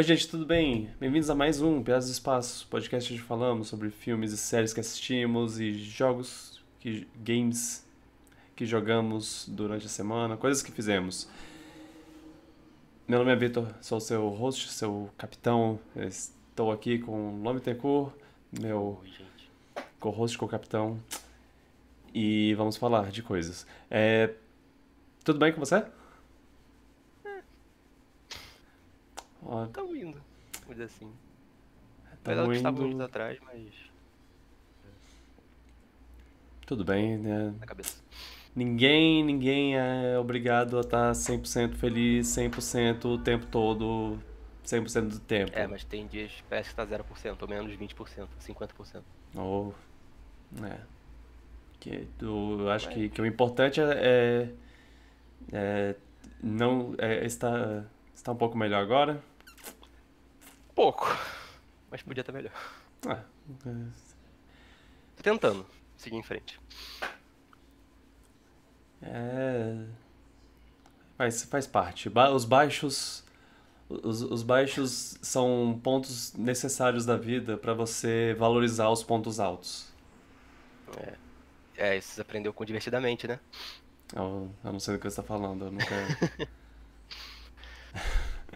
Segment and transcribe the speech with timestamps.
[0.00, 0.88] Oi, gente, tudo bem?
[0.98, 4.80] Bem-vindos a mais um Piadas do Espaço, podcast onde falamos sobre filmes e séries que
[4.80, 7.86] assistimos e jogos, que, games
[8.56, 11.28] que jogamos durante a semana, coisas que fizemos.
[13.06, 15.78] Meu nome é Vitor, sou seu host, seu capitão.
[15.94, 18.14] Estou aqui com o Lome Tencourt,
[18.58, 19.02] meu
[19.98, 20.98] co-host, co-capitão.
[22.14, 23.66] E vamos falar de coisas.
[23.90, 24.30] É...
[25.22, 25.84] Tudo bem com você?
[29.50, 30.22] Ó, Tão indo,
[30.60, 31.12] vamos dizer assim.
[32.12, 33.66] Apesar do que estávamos atrás, mas
[36.64, 37.52] Tudo bem, né?
[37.58, 38.00] na cabeça.
[38.54, 44.20] Ninguém, ninguém é obrigado a estar 100% feliz, 100% o tempo todo,
[44.64, 45.50] 100% do tempo.
[45.52, 49.02] É, mas tem dias que parece que tá 0%, ou menos 20%, 50%.
[49.34, 49.74] Ou,
[50.62, 50.78] é.
[51.80, 54.52] Que, eu acho que, que o importante é, é,
[55.52, 55.96] é
[56.40, 59.20] não é estar, estar um pouco melhor agora.
[60.80, 61.06] Pouco,
[61.90, 62.54] mas podia estar melhor.
[63.06, 63.22] Ah,
[63.66, 63.70] é,
[65.14, 65.66] Tô tentando
[65.98, 66.58] seguir em frente.
[69.02, 69.84] É.
[71.18, 72.08] Faz, faz parte.
[72.08, 73.22] Ba- Os baixos.
[73.90, 79.86] Os, os baixos são pontos necessários da vida para você valorizar os pontos altos.
[81.76, 83.38] É, isso você aprendeu com divertidamente, né?
[84.16, 85.66] Eu, eu não sei do que você está falando.
[85.66, 85.94] Eu nunca.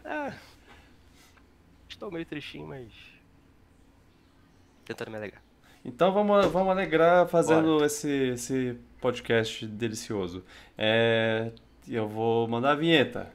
[0.06, 0.32] Ah,
[1.94, 2.88] estou meio tristinho, mas.
[4.84, 5.42] Tentando me alegrar.
[5.84, 10.44] Então vamos, vamos alegrar fazendo esse, esse podcast delicioso.
[10.76, 11.52] É,
[11.88, 13.30] eu vou mandar a vinheta.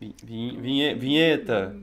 [0.00, 1.74] Vi- vin- vinhe- Vinheta.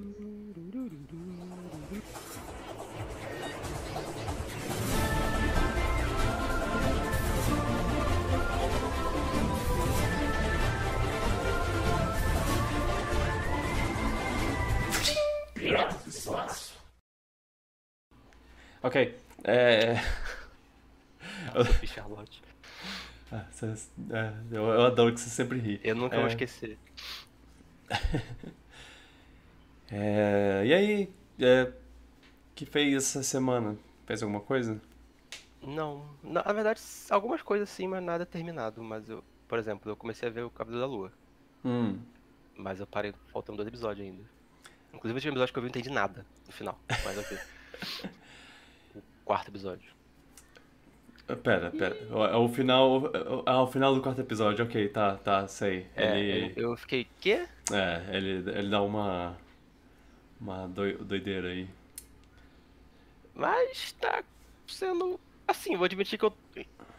[18.84, 19.18] Ok.
[19.46, 19.96] É...
[21.66, 22.42] Sophie Charlotte.
[23.32, 23.46] Ah,
[24.12, 25.82] é, eu, eu adoro que você sempre ri.
[25.84, 26.20] Eu nunca É.
[26.20, 26.78] vou esquecer.
[29.96, 31.72] É, e aí, é,
[32.56, 33.78] que fez essa semana?
[34.08, 34.82] Fez alguma coisa?
[35.62, 36.82] Não, na na verdade,
[37.12, 38.82] algumas coisas sim, mas nada terminado.
[38.82, 41.12] Mas eu, por exemplo, eu comecei a ver o Cavaleiro da Lua.
[41.64, 42.00] Hum,
[42.58, 44.24] Mas eu parei faltando dois episódios ainda.
[44.94, 46.80] Inclusive, o último episódio que eu vi, eu não entendi nada no final.
[46.90, 47.38] Mas ok.
[49.26, 49.92] quarto episódio.
[51.44, 51.98] pera, pera.
[52.32, 53.12] É o final,
[53.46, 55.88] é o final do quarto episódio, ok, tá, tá, sei.
[55.96, 57.46] É, Ele, eu, fiquei, quê?
[57.72, 59.38] é, ele, ele dá uma,
[60.40, 61.68] uma doi- doideira aí.
[63.34, 64.24] Mas tá
[64.68, 65.20] sendo.
[65.48, 66.34] Assim, vou admitir que eu.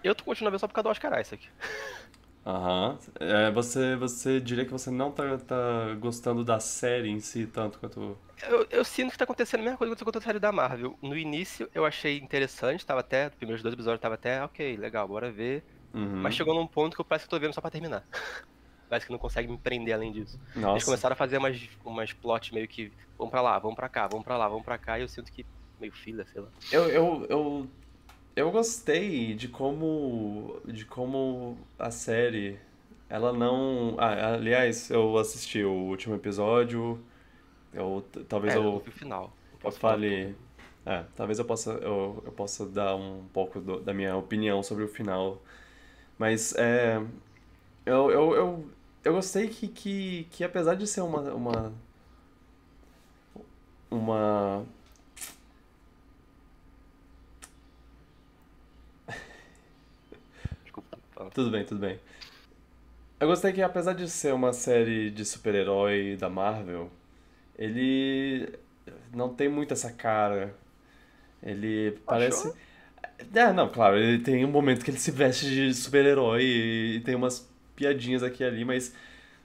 [0.03, 1.49] Eu tô continuando a ver só por causa do Oscar Isaac.
[2.47, 2.99] Aham.
[3.19, 7.79] É, você, você diria que você não tá, tá gostando da série em si tanto
[7.79, 8.19] quanto...
[8.47, 10.53] Eu, eu sinto que tá acontecendo a mesma coisa que aconteceu com a série da
[10.53, 10.99] Marvel.
[11.01, 13.29] No início eu achei interessante, tava até.
[13.29, 15.65] Os primeiros dois episódios tava até, ok, legal, bora ver.
[15.95, 16.21] Uhum.
[16.23, 18.05] Mas chegou num ponto que eu parece que eu tô vendo só pra terminar.
[18.87, 20.39] Parece que não consegue me prender além disso.
[20.53, 20.85] Eles Nossa.
[20.85, 22.93] começaram a fazer umas, umas plot meio que.
[23.17, 25.33] Vamos pra lá, vamos pra cá, vamos pra lá, vamos pra cá, e eu sinto
[25.33, 25.47] que.
[25.81, 26.49] meio fila, sei lá.
[26.71, 27.71] Eu, eu, eu,
[28.37, 32.59] eu gostei de como, de como a série,
[33.09, 33.97] ela não...
[33.99, 37.01] Ah, aliás, eu assisti o último episódio,
[37.73, 39.33] eu, talvez É, eu eu, final.
[39.65, 40.37] Eu fale...
[40.87, 44.85] É, talvez eu possa, eu, eu possa dar um pouco do- da minha opinião sobre
[44.85, 45.43] o final.
[46.19, 46.99] Mas, é...
[47.87, 48.71] Eu, eu, eu,
[49.05, 51.73] eu gostei que, que, que apesar de ser uma, uma...
[53.91, 54.65] Uma...
[61.14, 61.14] tudo.
[61.33, 61.99] Tudo bem, tudo bem.
[63.21, 66.91] Eu gostei que, apesar de ser uma série de super-herói da Marvel,
[67.59, 68.49] ele
[69.15, 70.55] não tem muito essa cara.
[71.43, 72.53] Ele parece.
[73.35, 77.15] É, não, claro, ele tem um momento que ele se veste de super-herói e tem
[77.15, 78.95] umas piadinhas aqui e ali, mas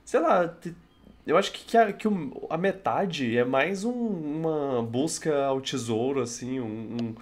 [0.06, 0.56] sei lá,
[1.28, 2.07] eu acho que, que, a, que
[2.50, 6.66] a metade é mais um- uma busca ao tesouro, assim, um,
[7.02, 7.16] um-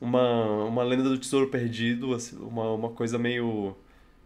[0.00, 3.76] uma, uma lenda do tesouro perdido, assim, uma, uma coisa meio.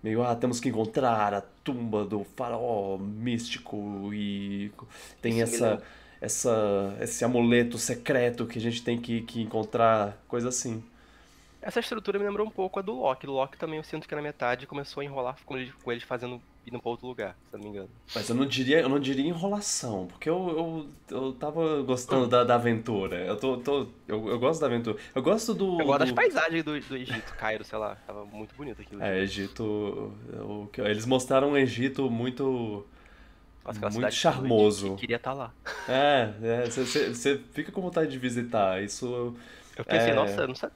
[0.02, 4.70] Meio, ah, temos que encontrar a tumba do faraó místico e
[5.20, 5.82] tem Isso me essa,
[6.20, 10.82] essa, esse amuleto secreto que a gente tem que, que encontrar, coisa assim.
[11.60, 13.26] Essa estrutura me lembrou um pouco a do Loki.
[13.26, 16.04] Do Loki também eu sinto que na metade começou a enrolar com eles, com eles
[16.04, 16.40] fazendo.
[16.66, 17.88] Indo pra outro lugar, se eu não me engano.
[18.14, 22.42] Mas eu não diria, eu não diria enrolação, porque eu, eu, eu tava gostando da,
[22.42, 23.16] da aventura.
[23.24, 24.98] Eu, tô, tô, eu, eu gosto da aventura.
[25.14, 25.80] Eu gosto do.
[25.80, 27.96] Eu gosto das do- paisagens do, do Egito, Cairo, sei lá.
[28.06, 29.02] Tava muito bonito aquilo.
[29.02, 30.12] É, Egito.
[30.42, 32.84] o que- eles mostraram um Egito muito.
[33.64, 34.90] Nossa, muito charmoso.
[34.94, 35.52] que queria estar lá.
[35.88, 36.32] É,
[36.68, 38.82] você fica com vontade de visitar.
[38.82, 39.34] Isso
[39.76, 40.14] Eu pensei, é.
[40.14, 40.70] nossa, eu não, sa-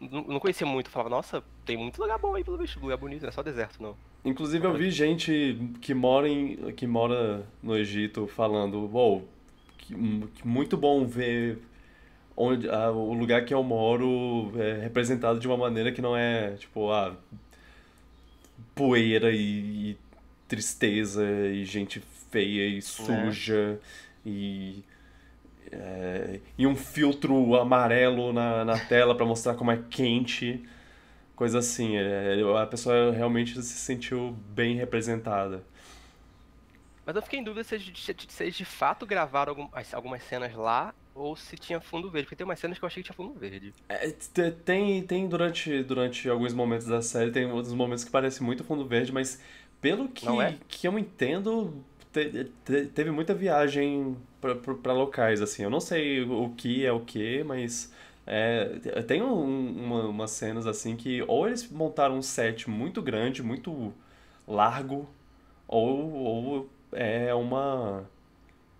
[0.00, 0.86] não, não conhecia muito.
[0.86, 3.42] Eu falava, nossa, tem muito lugar bom aí pelo visto, lugar bonito, não é só
[3.42, 3.96] deserto, não.
[4.24, 9.26] Inclusive eu vi gente que mora em, que mora no Egito falando, uou,
[9.78, 9.94] que,
[10.34, 11.58] que muito bom ver
[12.36, 16.52] onde ah, o lugar que eu moro é representado de uma maneira que não é
[16.52, 17.16] tipo ah,
[18.74, 19.98] poeira e, e
[20.48, 23.78] tristeza e gente feia e suja
[24.24, 24.82] e
[25.72, 30.62] é, e um filtro amarelo na, na tela pra mostrar como é quente.
[31.40, 35.64] Coisa assim, é, a pessoa realmente se sentiu bem representada.
[37.06, 40.94] Mas eu fiquei em dúvida se eles, de fato gravaram algum- as- algumas cenas lá
[41.14, 42.26] ou se tinha fundo verde.
[42.26, 43.72] Porque tem umas cenas que eu achei que tinha fundo verde.
[43.88, 48.42] É, te- tem, tem durante, durante alguns momentos da série, tem outros momentos que parece
[48.42, 49.40] muito fundo verde, mas
[49.80, 50.58] pelo que, é?
[50.68, 51.82] que eu entendo,
[52.12, 54.14] te- te- teve muita viagem
[54.82, 55.62] pra locais, assim.
[55.62, 57.90] Eu não sei o que é o que, mas
[58.30, 63.42] é, tem um- uma, umas cenas assim que ou eles montaram um set muito grande,
[63.42, 63.92] muito
[64.46, 65.08] largo,
[65.68, 68.08] ou, ou é uma.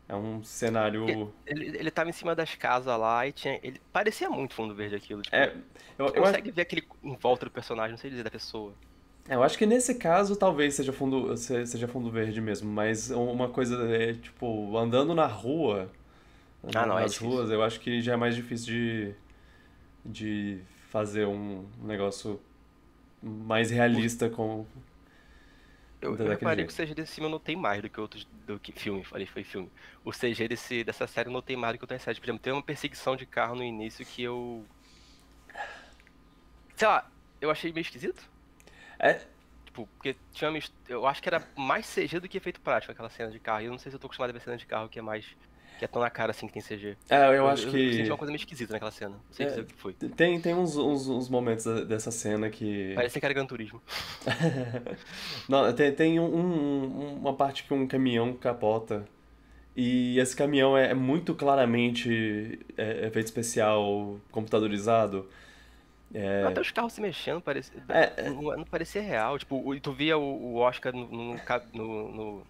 [0.09, 1.33] É um cenário.
[1.47, 3.59] Ele, ele tava em cima das casas lá e tinha.
[3.63, 5.23] Ele parecia muito fundo verde aquilo.
[5.23, 5.53] Tipo, É,
[5.99, 8.79] eu, eu acho- consegue ver aquele em volta do personagem, não sei dizer, da pessoa.
[9.29, 13.11] É, Eu acho que nesse caso talvez seja fundo, se- seja fundo verde mesmo, mas
[13.11, 15.91] uma coisa é tipo, andando na rua,
[16.75, 17.41] Ah, não, é nas difícil.
[17.41, 19.15] ruas, eu acho que já é mais difícil de,
[20.05, 20.61] de
[20.91, 22.41] fazer um negócio
[23.23, 24.67] mais realista com
[26.01, 26.73] Eu, eu reparei que jeito.
[26.73, 28.27] o CG desse filme eu notei mais do que outros.
[28.47, 29.71] do que filme, falei, foi filme.
[30.05, 32.19] O CG desse, dessa série eu notei mais do que outras séries.
[32.19, 34.65] Por exemplo, tem uma perseguição de carro no início que eu.
[36.77, 37.11] Sei lá,
[37.41, 38.23] eu achei meio esquisito.
[38.99, 39.21] É,
[39.71, 40.51] Tipo, porque tinha
[40.89, 43.63] Eu acho que era mais CG do que efeito prático aquela cena de carro.
[43.63, 45.03] E eu não sei se eu tô acostumado a ver cena de carro que é
[45.03, 45.25] mais.
[45.81, 46.95] Que é tão na cara assim que tem CG.
[47.09, 49.15] é, eu acho eu que senti uma coisa meio esquisita naquela cena.
[49.17, 49.49] Não sei É.
[49.49, 49.95] dizer o que foi.
[49.95, 53.81] tem, tem uns, uns, uns momentos dessa cena que Parecia que era Gran Turismo.
[55.49, 59.07] Não, tem, tem um- um- uma parte que um caminhão capota.
[59.77, 65.29] E esse caminhão é, é muito claramente é, efeito especial computadorizado.
[66.13, 68.31] É, Até os carros se mexendo parecia, É, é.
[68.31, 69.39] não, não parecia real.
[69.39, 71.41] Tipo, tu via o, o Oscar no, no-
[71.73, 72.43] no- no-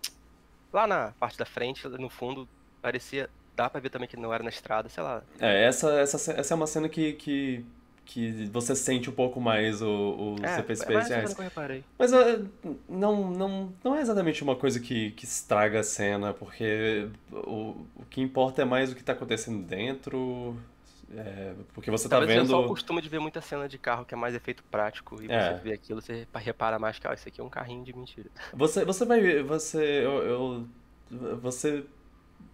[0.73, 2.49] lá na parte da frente, no fundo,
[2.81, 3.29] parecia.
[3.57, 5.23] Dá pra ver também que não era na estrada, sei lá.
[5.39, 7.65] é, essa, essa, essa é uma cena que, que,
[8.07, 11.31] que você sente um pouco mais o- os É, é especiais.
[11.31, 11.85] ou que eu reparei.
[11.99, 12.41] Mas é,
[12.89, 18.05] não, não, não é exatamente uma coisa que, que estraga a cena, porque o, o
[18.09, 20.57] que importa é mais o que está acontecendo dentro.
[21.15, 22.69] é, porque você tá Talvez eu só o vendo.
[22.71, 25.57] costume de ver muita cena de carro que é mais efeito prático e É.
[25.59, 28.31] você vê aquilo, você repara mais que, ó, isso aqui é um carrinho de mentira.
[28.55, 29.43] Você, você vai.
[29.43, 29.79] Você.
[30.05, 30.67] Eu, eu-
[31.43, 31.85] você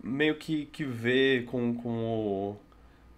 [0.03, 2.57] meio que, que vê com, com o.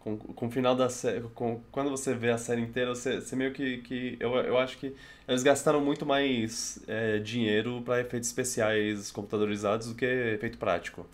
[0.00, 1.20] Com, com o final da série.
[1.35, 3.79] Com, quando você vê a série inteira, você, você meio que.
[3.79, 4.94] que eu, eu acho que
[5.26, 11.06] eles gastaram muito mais é, dinheiro para efeitos especiais computadorizados do que efeito prático.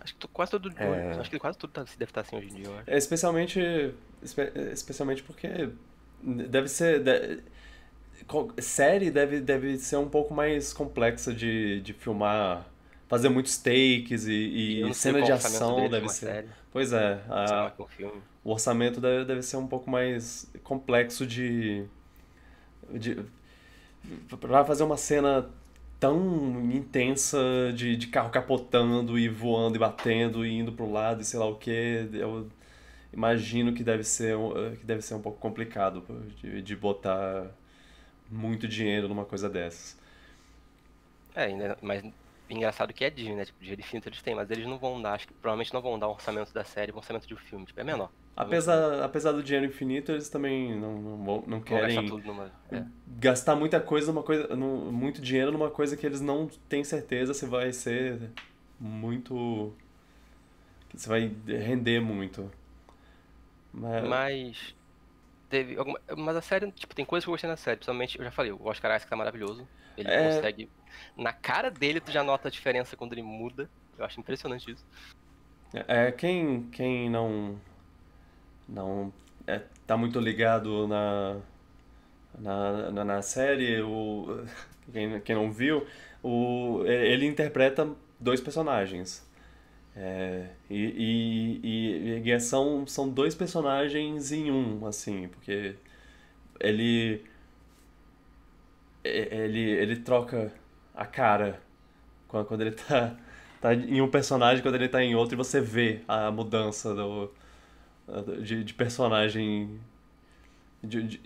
[0.00, 0.70] Acho que quase todo.
[0.78, 1.12] É.
[1.18, 2.90] Acho que quase tudo tá- deve estar assim hoje em dia, eu acho.
[2.90, 3.60] É, Especialmente,
[4.22, 5.70] espe- especialmente porque
[6.22, 7.00] deve ser.
[7.02, 7.42] de-
[8.60, 12.66] série deve, deve ser um pouco mais complexa de, de filmar,
[13.08, 16.36] fazer muitos takes e, e sei cena de orçamento ação deve ser.
[16.36, 17.72] série, Pois é, a-
[18.44, 21.86] o orçamento deve, deve ser um pouco mais complexo de,
[22.98, 23.16] de
[24.40, 25.48] para fazer uma cena
[26.00, 27.38] tão intensa
[27.74, 31.46] de, de carro capotando e voando e batendo e indo pro lado e sei lá
[31.46, 31.70] o que
[32.12, 32.48] eu
[33.12, 36.04] imagino que deve ser um- que deve ser um pouco complicado
[36.42, 37.46] de, de botar
[38.30, 39.96] muito dinheiro numa coisa dessas
[41.34, 42.02] É, ainda, mas
[42.54, 43.44] engraçado que é Disney, né?
[43.44, 45.98] Tipo, dinheiro infinito eles têm, mas eles não vão dar, acho que provavelmente não vão
[45.98, 48.10] dar um orçamento da série, um orçamento de um filme, tipo, é menor.
[48.36, 52.24] apesar apesar do dinheiro infinito eles também não não, vão- não Vão gastar querem tudo
[52.24, 52.52] numa.
[52.70, 52.84] É.
[53.06, 57.34] gastar muita coisa numa coisa, num- muito dinheiro numa coisa que eles não têm certeza
[57.34, 58.30] se vai ser
[58.80, 59.74] muito
[60.88, 62.50] que você vai render muito.
[63.72, 64.74] Mas, Mas.
[65.50, 66.00] Teve alguma.
[66.16, 68.52] Mas a série, tipo, tem coisas que eu gostei na série, principalmente, eu já falei,
[68.52, 69.68] o Oscar Isaac tá maravilhoso.
[69.96, 70.18] Ele É.
[70.18, 70.70] consegue.
[71.16, 73.68] Na cara dele, tu já nota a diferença quando ele muda.
[73.98, 74.86] Eu acho impressionante isso.
[75.74, 77.60] é quem quem não
[78.68, 79.12] não
[79.46, 81.40] é, tá muito ligado na
[82.38, 84.44] na, na, na série, o
[84.92, 85.86] quem, quem não viu,
[86.22, 87.88] o ele interpreta
[88.20, 89.26] dois personagens.
[89.96, 95.74] É, e, e, e, e são, são dois personagens em um, assim, porque
[96.60, 97.24] ele,
[99.04, 100.52] ele, ele troca
[100.98, 101.60] a cara
[102.28, 103.16] quando, ele tá,
[103.60, 107.30] tá em um personagem, quando ele tá em outro, e você vê a mudança do,
[108.42, 109.80] de, de personagem
[110.82, 111.20] de, de,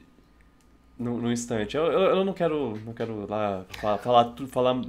[0.99, 1.77] no, no instante.
[1.77, 4.83] Eu, eu, eu, não quero, não quero lá falar, falar, falar,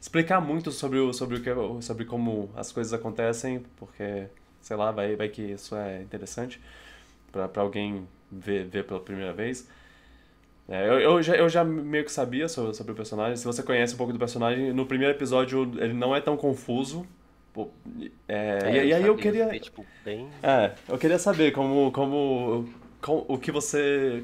[0.00, 4.26] explicar muito sobre, o, sobre, o que, sobre como as coisas acontecem, porque,
[4.62, 6.60] sei lá, vai, vai que isso é interessante
[7.30, 9.68] para alguém ver, ver pela primeira vez.
[10.70, 13.36] É, eu, eu, já, eu já meio que sabia sobre, sobre o personagem.
[13.36, 17.04] Se você conhece um pouco do personagem, no primeiro episódio ele não é tão confuso.
[18.28, 19.48] É, é, e, e aí eu queria.
[19.48, 20.30] Ver, tipo, bem...
[20.40, 24.22] É, eu queria saber como, como, como o que você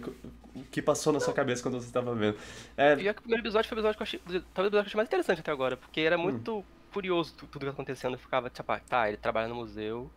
[0.55, 2.39] o que passou na sua cabeça quando você estava vendo.
[2.77, 2.95] É...
[2.95, 4.77] Pior que o primeiro episódio foi o episódio que eu achei, talvez o episódio que
[4.77, 6.23] eu achei mais interessante até agora, porque era hum.
[6.23, 6.65] muito hum.
[6.93, 8.15] curioso tudo, que acontecendo.
[8.15, 10.09] Eu ficava, tipo, ah, tá, ele trabalha no museu,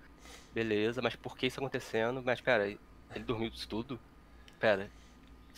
[0.54, 2.22] beleza, mas por que isso acontecendo?
[2.24, 4.00] Mas pera, ele dormiu disso tudo?
[4.60, 4.90] Pera,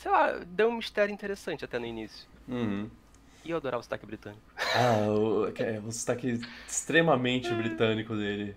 [0.02, 2.28] sei lá, deu um mistério interessante até no início.
[2.48, 2.90] Uhum.
[3.46, 4.42] E eu adorava o sotaque britânico.
[4.58, 8.56] Ah, o, é, o sotaque extremamente britânico dele.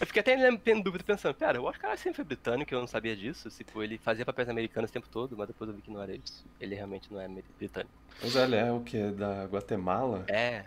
[0.00, 2.80] Eu fiquei até em dúvida pensando, cara, eu acho que ele sempre foi britânico, eu
[2.80, 3.48] não sabia disso.
[3.50, 6.14] Tipo, ele fazia papéis americanos o tempo todo, mas depois eu vi que não era
[6.14, 6.44] isso.
[6.60, 7.92] Ele realmente não é britânico.
[8.22, 9.10] Mas ele é o que?
[9.12, 10.24] Da Guatemala?
[10.28, 10.64] É,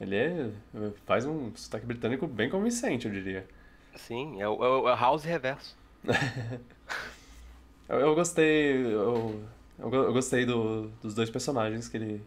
[0.00, 0.50] Ele é.
[1.06, 3.46] faz um sotaque britânico bem convincente, eu diria.
[3.94, 5.76] Sim, é o, é o House reverso.
[7.90, 8.86] Eu, eu gostei.
[8.86, 9.42] Eu,
[9.80, 12.24] eu, gostei do, dos dois personagens que ele,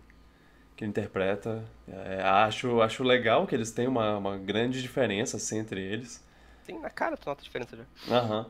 [0.75, 1.63] que ele interpreta.
[1.87, 6.21] É, acho, acho legal que eles têm uma, uma grande diferença assim, entre eles.
[6.63, 7.85] Sim, na cara tu nota a diferença já.
[8.13, 8.45] Aham.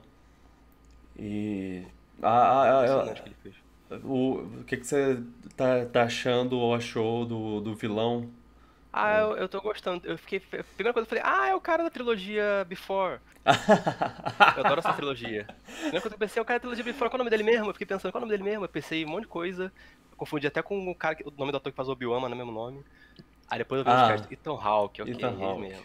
[1.16, 1.86] E.
[2.22, 3.04] A, a, a,
[3.92, 5.22] a o, o que, que você
[5.56, 8.28] tá, tá achando ou achou do, do vilão?
[8.94, 10.08] Ah, eu, eu tô gostando.
[10.08, 10.38] Eu fiquei.
[10.38, 13.20] A primeira coisa eu falei, ah, é o cara da trilogia Before.
[13.44, 15.48] eu adoro essa trilogia.
[15.66, 17.32] Primeira coisa que eu pensei, é o cara da trilogia Before, qual é o nome
[17.32, 17.70] dele mesmo?
[17.70, 18.66] Eu fiquei pensando, qual é o nome dele mesmo?
[18.66, 19.74] Eu pensei um monte de coisa.
[20.12, 22.28] Eu confundi até com o cara, o nome do ator que faz o Obi-Wan, não
[22.28, 22.84] é o mesmo nome.
[23.50, 25.62] Aí depois eu vi ah, os Ethan Hawke, ok, Ethan Hawke.
[25.62, 25.84] mesmo.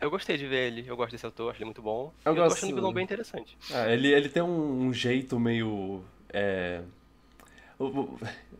[0.00, 2.12] Eu gostei de ver ele, eu gosto desse ator, achei ele muito bom.
[2.24, 2.48] Eu, eu gosto...
[2.48, 3.56] tô achando o vilão bem interessante.
[3.72, 6.02] Ah, ele, ele tem um, um jeito meio.
[6.28, 6.82] É...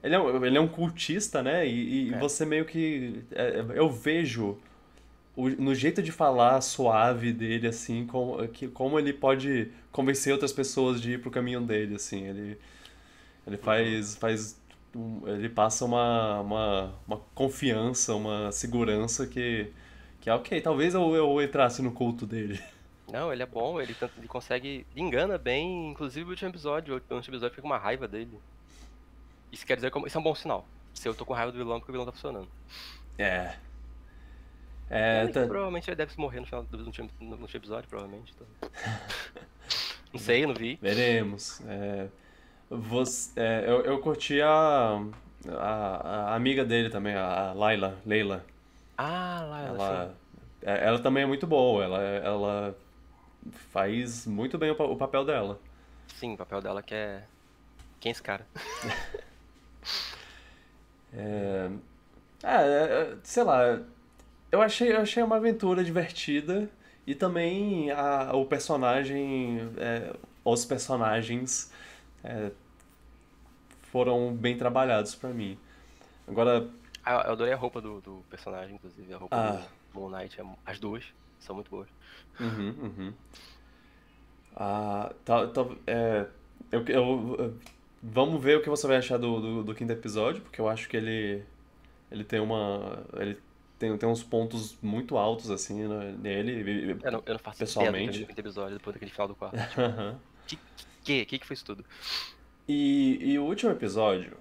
[0.03, 1.67] Ele é, um, ele é um cultista, né?
[1.67, 2.19] E, e é.
[2.19, 3.23] você meio que.
[3.31, 4.59] É, eu vejo
[5.37, 10.53] o, no jeito de falar suave dele, assim, com, que, como ele pode convencer outras
[10.53, 12.27] pessoas de ir pro caminho dele, assim.
[12.27, 12.59] Ele,
[13.47, 14.17] ele faz.
[14.17, 14.61] faz
[15.27, 19.73] ele passa uma, uma, uma confiança, uma segurança que,
[20.21, 20.61] que é ok.
[20.61, 22.61] Talvez eu, eu entrasse no culto dele.
[23.11, 24.87] Não, ele é bom, ele, ele consegue.
[24.95, 26.95] Ele engana bem, inclusive o último episódio.
[26.95, 28.39] O último episódio fica uma raiva dele.
[29.53, 30.67] Isso quer dizer que isso é um bom sinal.
[30.95, 32.49] Se eu tô com raiva do vilão, porque o vilão tá funcionando.
[33.19, 33.55] É.
[34.89, 35.47] É, tá...
[35.47, 37.11] Provavelmente ele deve morrer no final do no último
[37.55, 38.35] episódio, provavelmente.
[38.35, 38.71] Então...
[40.13, 40.79] não sei, não vi.
[40.81, 41.61] Veremos.
[41.67, 42.09] É,
[42.69, 45.03] você, é, eu, eu curti a,
[45.49, 47.99] a, a, amiga dele também, a Laila.
[48.05, 48.45] Leila.
[48.97, 50.15] Ah, Laila, ela.
[50.63, 51.85] É, ela também é muito boa.
[51.85, 52.79] Ela, ela
[53.71, 55.59] faz muito bem o, o papel dela.
[56.07, 57.25] Sim, o papel dela que é.
[57.99, 58.47] Quem é esse cara?
[61.13, 61.71] É,
[62.43, 63.81] é, é, sei lá,
[64.51, 66.69] eu achei, eu achei uma aventura divertida
[67.07, 71.71] e também a, o personagem, é, os personagens
[72.25, 72.51] é,
[73.91, 75.59] foram bem trabalhados para mim.
[76.27, 76.69] Agora...
[77.05, 79.67] Ah, eu adorei a roupa do, do personagem, inclusive, a roupa ah.
[79.93, 81.05] do Moon Knight, é as duas
[81.43, 81.89] são muito boas.
[82.41, 83.15] Uhum, uhum.
[84.57, 86.27] Ah, tá, tá, é,
[86.71, 87.59] eu, eu,
[88.03, 90.89] Vamos ver o que você vai achar do, do, do, quinto episódio, porque eu acho
[90.89, 91.43] que ele,
[92.11, 93.05] ele tem uma.
[93.17, 93.39] Ele
[93.79, 96.99] tem, tem uns pontos muito altos, assim, né, nele.
[97.05, 98.21] Eu não, eu não faço pessoalmente.
[98.21, 99.57] do quinto episódio, depois daquele final do quarto.
[100.47, 100.63] Tipo,
[101.05, 101.85] que, que, que, que foi isso tudo?
[102.69, 104.37] E, e o último episódio,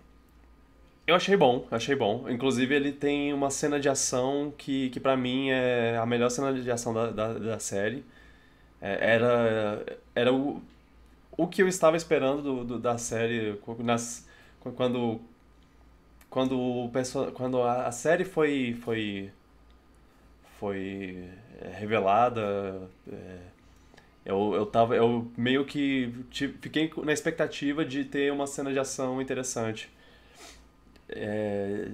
[1.05, 2.29] eu achei bom, achei bom.
[2.29, 6.53] Inclusive, ele tem uma cena de ação que, que para mim é a melhor cena
[6.53, 8.03] de ação da, da, da série.
[8.81, 10.61] É, era, era o,
[11.37, 14.27] o que eu estava esperando do, do, da série nas,
[14.75, 15.21] quando
[16.29, 16.91] quando o
[17.33, 19.31] quando a, série foi foi
[20.59, 21.29] foi
[21.61, 23.37] é, revelada é,
[24.25, 26.13] eu, eu tava eu meio que
[26.61, 29.89] fiquei na expectativa de ter uma cena de ação interessante
[31.09, 31.89] é,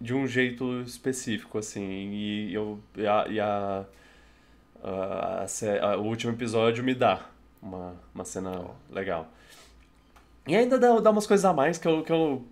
[0.00, 3.84] de um jeito específico assim e eu e a, e a,
[4.82, 7.33] a, a, o último episódio me dá
[7.64, 9.28] uma, uma cena legal.
[10.46, 12.44] E ainda dá, dá umas coisas a mais que eu, que eu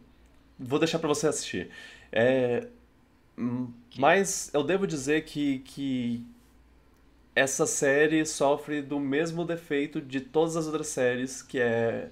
[0.58, 1.70] vou deixar para você assistir.
[2.10, 2.66] É,
[3.38, 6.26] hum, mas eu devo dizer que, que
[7.34, 12.10] essa série sofre do mesmo defeito de todas as outras séries, que é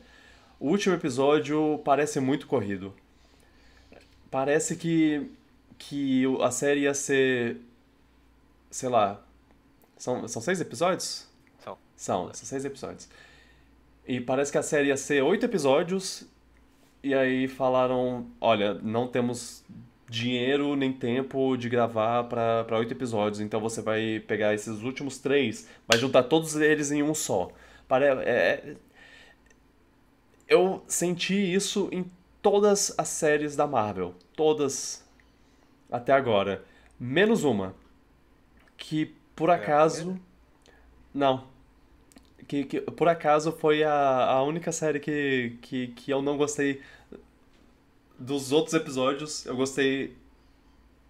[0.58, 2.94] o último episódio parece muito corrido.
[4.30, 5.30] Parece que
[5.80, 7.56] que a série ia ser.
[8.70, 9.20] Sei lá.
[9.96, 11.26] São, são seis episódios?
[12.00, 12.32] São.
[12.32, 13.06] Seis episódios.
[14.08, 16.26] E parece que a série ia ser oito episódios.
[17.02, 19.62] E aí falaram: olha, não temos
[20.08, 25.68] dinheiro nem tempo de gravar pra oito episódios, então você vai pegar esses últimos três,
[25.86, 27.52] vai juntar todos eles em um só.
[27.86, 28.76] Pare é-
[30.48, 34.14] eu senti isso em todas as séries da Marvel.
[34.34, 35.06] Todas
[35.92, 36.64] até agora.
[36.98, 37.74] Menos uma.
[38.78, 40.18] Que por a acaso.
[41.12, 41.50] Não.
[42.50, 46.80] Que, que por acaso foi a, a única série que, que, que eu não gostei
[48.18, 49.46] dos outros episódios.
[49.46, 50.16] Eu gostei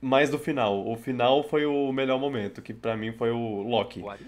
[0.02, 0.86] mais do final.
[0.86, 4.02] O final foi o melhor momento, que pra mim foi o Loki.
[4.02, 4.22] What?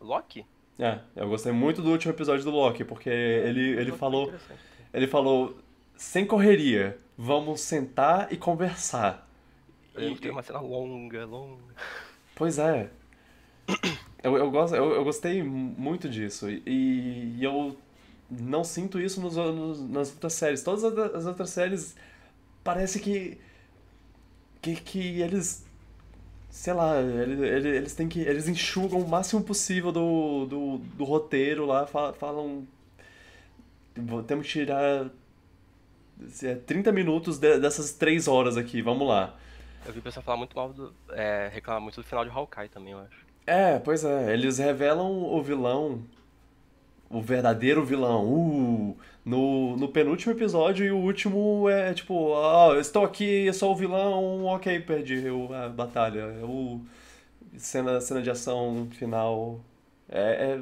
[0.00, 0.46] Loki?
[0.78, 4.32] É, eu gostei muito do último episódio do Loki, porque ele, ele Loki é falou.
[4.94, 5.58] Ele falou,
[5.96, 9.28] sem correria, vamos sentar e conversar.
[9.96, 11.74] Eu E- tem uma cena longa, longa.
[12.36, 12.88] Pois é.
[14.22, 16.48] Eu, eu, gosto, eu, eu gostei muito disso.
[16.48, 17.76] E, e eu
[18.30, 20.62] não sinto isso nos, nos- nas outras séries.
[20.62, 21.96] Todas as outras- as outras séries
[22.62, 23.38] parece que.
[24.60, 25.66] que, que eles.
[26.50, 28.20] Sei lá, eles, eles, têm que.
[28.20, 32.66] Eles enxugam o máximo possível do, do, do roteiro lá, fa- falam.
[33.96, 35.10] "Vou- Temos que tirar.
[36.42, 39.34] é, 30 minutos de- dessas 3 horas aqui, vamos lá.
[39.84, 40.94] Eu vi o pessoal falar muito mal do.
[41.10, 43.31] É, reclamar muito do final de Hawkeye também, eu acho.
[43.46, 46.02] É, pois é, eles revelam o vilão,
[47.10, 52.80] o verdadeiro vilão, uh, no, no penúltimo episódio e o último é tipo, ó, eu
[52.80, 56.26] estou aqui, eu sou o vilão, ok, perdi o- a batalha.
[56.44, 56.80] O,
[57.58, 59.60] cena, cena de ação final.
[60.08, 60.60] É, é-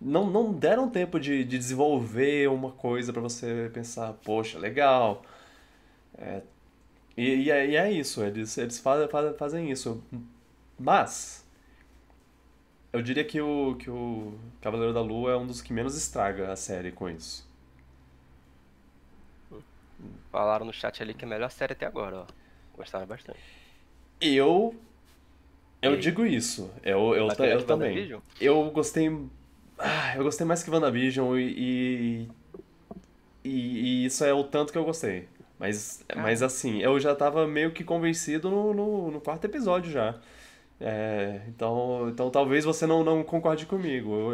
[0.00, 5.22] não, não deram tempo de, de desenvolver uma coisa pra você pensar, poxa, legal.
[6.18, 6.42] É,
[7.16, 9.08] e, e é, e é isso, eles, eles fazem,
[9.38, 10.02] fazem isso.
[10.78, 11.46] Mas.
[12.92, 16.52] Eu diria que o, que o Cavaleiro da Lua é um dos que menos estraga
[16.52, 17.46] a série com isso.
[20.30, 22.26] Falaram no chat ali que é a melhor série até agora, ó.
[22.76, 23.40] Gostaram bastante.
[24.20, 24.74] Eu.
[25.80, 25.96] Eu E?
[25.96, 26.70] digo isso.
[26.82, 28.08] Eu, eu, eu que também.
[28.40, 29.08] Eu gostei.
[29.78, 32.28] Ah, eu gostei mais que WandaVision e, e.
[33.44, 35.28] E isso é o tanto que eu gostei.
[35.58, 40.20] Mas, mas assim, eu já tava meio que convencido no, no, no quarto episódio já.
[40.80, 44.12] É, então, então talvez você não, não concorde comigo.
[44.14, 44.32] Eu,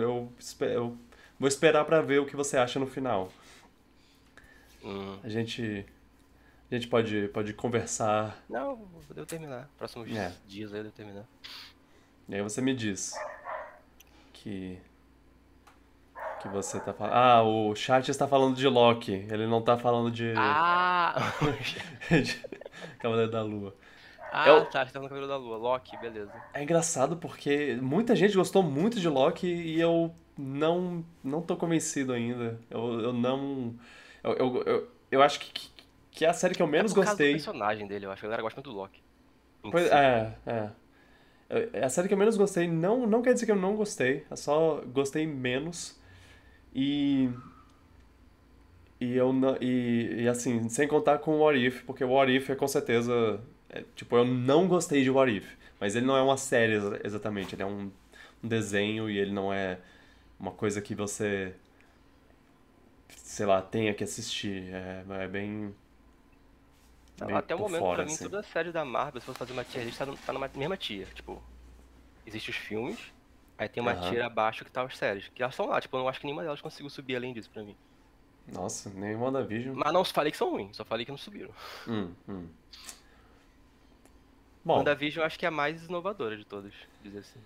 [0.61, 0.99] eu, eu
[1.39, 3.31] vou esperar pra ver o que você acha no final.
[4.85, 5.19] Hum.
[5.25, 5.87] A gente,
[6.71, 8.37] a gente pode, pode conversar.
[8.49, 8.73] Não,
[9.09, 9.71] eu devo terminar.
[9.79, 10.33] Próximos É.
[10.47, 11.25] dias aí eu devo terminar.
[12.29, 13.15] E aí você me diz
[14.33, 14.79] que
[16.41, 17.15] que você tá falando.
[17.15, 19.13] Ah, o chat está falando de Loki.
[19.31, 21.33] Ele não tá falando de, Ah!
[23.01, 23.75] Cavaleiro da Lua.
[24.35, 25.57] Ah, Eu- tá, você tá no cabelo da lua.
[25.57, 26.33] Loki, beleza.
[26.53, 32.13] É engraçado porque muita gente gostou muito de Loki e eu não não tô convencido
[32.13, 32.61] ainda.
[32.71, 33.75] Eu, eu não
[34.23, 35.71] eu, eu, eu, eu acho que,
[36.11, 37.31] que, é a série que eu menos é por causa do gostei.
[37.31, 39.03] personagem dele, eu acho que a galera gosta muito do Loki.
[39.71, 39.93] Pois, si.
[39.93, 40.71] é, é.
[41.73, 42.67] É a série que eu menos gostei.
[42.69, 44.27] Não, não quer dizer que eu não gostei.
[44.31, 45.99] Eu só gostei menos.
[46.75, 47.31] E.
[49.01, 49.57] E eu não.
[49.61, 52.67] E, e assim, sem contar com o What If, porque o What If é com
[52.69, 53.41] certeza.
[53.75, 55.57] É, tipo, eu não gostei de What If.
[55.81, 57.55] Mas ele não é uma série exa- exatamente.
[57.55, 57.91] Ele é um,
[58.43, 59.79] um desenho e ele não é
[60.39, 61.55] uma coisa que você.
[63.09, 64.73] Sei lá, tenha que assistir.
[64.73, 65.75] É, é bem.
[67.21, 68.25] Até o momento, fora, pra mim, assim.
[68.25, 70.77] toda a série da Marvel, se fosse fazer uma tier list, tá, tá numa mesma
[70.77, 71.07] tier.
[71.15, 71.41] Tipo,
[72.27, 72.99] existem os filmes,
[73.57, 74.11] aí tem uma Aham.
[74.11, 75.29] tier abaixo que tá as séries.
[75.35, 77.51] Que elas são lá, tipo, eu não acho que nenhuma delas conseguiu subir além disso
[77.51, 77.77] pra mim.
[78.53, 79.75] Nossa, nem WandaVision.
[79.77, 81.51] Mas não falei que são ruins, só falei que não subiram.
[81.89, 82.47] Hum, hum.
[84.65, 87.41] Bom, WandaVision eu acho que é a mais inovadora de todas, dizer assim.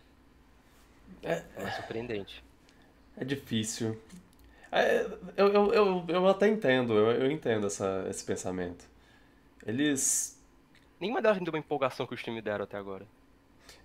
[1.23, 2.43] É- É surpreendente.
[3.17, 3.97] é difícil.
[4.73, 5.03] É,
[5.37, 8.87] eu, eu, eu, eu até entendo, eu, eu entendo essa, esse pensamento.
[9.67, 10.39] Eles.
[11.01, 13.07] Nenhuma delas me deu uma empolgação que os times deram até agora.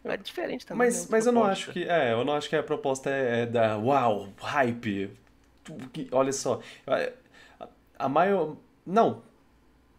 [0.04, 1.08] É diferente também, Mas, né?
[1.10, 1.84] mas eu não acho que.
[1.84, 3.78] É, eu não acho que a proposta é, é da.
[3.78, 5.12] Uau, hype.
[6.12, 6.62] Olha só.
[6.88, 7.68] A,
[8.06, 8.58] a maior.
[8.86, 9.24] Não.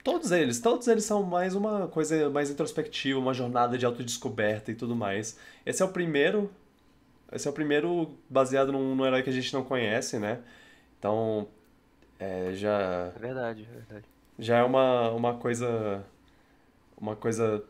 [0.04, 4.74] Todos eles, todos eles são mais uma coisa mais introspectiva, uma jornada de autodescoberta e
[4.74, 5.38] tudo mais.
[5.64, 6.50] Esse é o primeiro.
[7.32, 10.40] Esse é o primeiro baseado num, num herói que a gente não conhece, né?
[10.98, 11.48] Então.
[12.18, 13.12] É, já.
[13.16, 14.04] É verdade, é verdade.
[14.38, 16.04] já é uma, uma coisa
[17.00, 17.64] uma coisa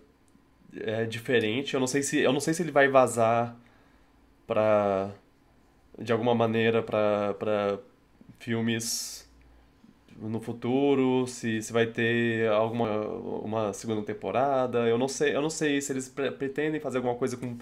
[0.77, 1.75] é, diferente.
[1.75, 3.57] Eu não sei se eu não sei se ele vai vazar
[4.47, 5.11] para
[5.99, 7.79] de alguma maneira para para
[8.41, 9.24] filmes
[10.21, 14.79] no futuro, se, se vai ter alguma uma segunda temporada.
[14.89, 17.57] Eu não sei, eu não sei se eles pre pretendem fazer alguma coisa com,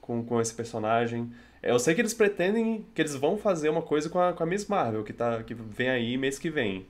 [0.00, 1.32] com, com esse personagem.
[1.62, 4.46] Eu sei que eles pretendem que eles vão fazer uma coisa com a, com a
[4.46, 6.86] Miss Marvel, que, tá, que vem aí mês que vem.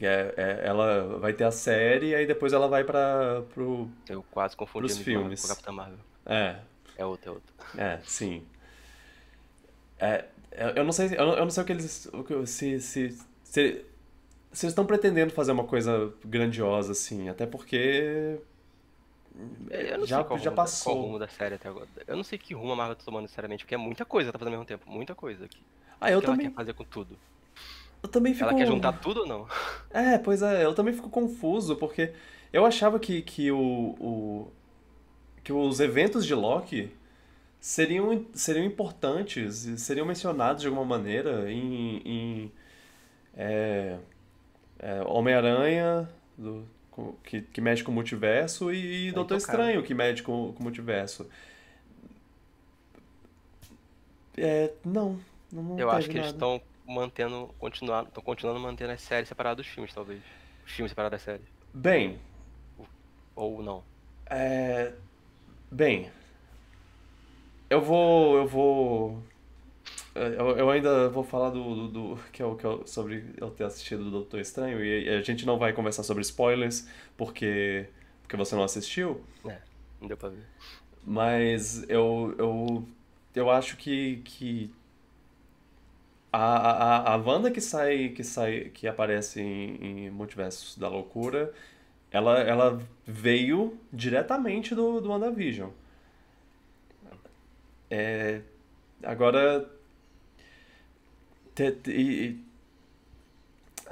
[0.00, 4.24] É, é, ela vai ter a série e aí depois ela vai para pro Eu
[4.32, 5.42] quase confundi pros Marvel filmes.
[5.42, 5.98] com Capitã Marvel.
[6.26, 6.56] É,
[6.96, 7.54] É outra, é outra.
[7.78, 8.42] é, sim.
[10.00, 10.24] É,
[10.76, 13.10] eu não sei, eu não, eu não sei o que eles, o que, se, se,
[13.10, 18.40] se, se eles estão pretendendo fazer uma coisa grandiosa assim, até porque
[19.70, 20.96] Eu não já, sei qual já rumo, da- qual passou.
[20.96, 21.88] rumo da série até agora.
[22.06, 24.38] Eu não sei que rumo a Marvel tá tomando necessariamente, porque é muita coisa tá
[24.38, 24.90] fazendo ao mesmo tempo.
[24.90, 25.66] Muita coisa aqui.
[26.00, 27.18] Ah, eu que ela também, quer fazer com tudo?
[28.02, 28.44] eu também fico.
[28.44, 29.46] Ela quer juntar tudo ou não?
[29.90, 32.14] É, pois é, eu também fico confuso, porque
[32.52, 33.58] eu achava que, que o,
[34.00, 34.52] o
[35.44, 36.90] que os eventos de Loki
[37.62, 42.52] seriam, seriam importantes, e seriam mencionados de alguma maneira em, em
[43.34, 43.98] é,
[44.80, 46.08] é, Homem-Aranha,
[47.24, 49.36] que, que mexe com o multiverso, e, É Doutor.
[49.36, 51.28] Estranho, que mexe com, com o multiverso.
[54.36, 55.20] É, não,
[55.50, 56.36] não, não Eu acho que eles nada.
[56.36, 60.22] estão mantendo, continuando, estão continuando mantendo as séries separadas dos filmes, talvez.
[60.66, 61.46] Os filmes separados das séries.
[61.72, 62.18] Bem,
[63.34, 63.84] Ou não.
[64.26, 64.94] É,
[65.70, 66.10] bem,
[67.72, 69.22] eu vou, eu vou,
[70.14, 73.24] é, eu, eu ainda vou falar do, do, do- que é o que eu, sobre
[73.38, 77.88] eu ter assistido do Doutor Estranho e a gente não vai conversar sobre spoilers porque
[78.22, 79.58] porque você não assistiu, É,
[80.00, 80.44] não deu pra ver.
[81.04, 82.88] mas eu eu
[83.34, 84.70] eu acho que que
[86.32, 91.52] a, a, a Wanda que sai que sai que aparece em, em Multiversos da Loucura
[92.12, 95.70] ela, ela veio diretamente do, do WandaVision.
[97.94, 98.40] É,
[99.02, 99.68] agora.
[101.54, 102.44] te- te- e-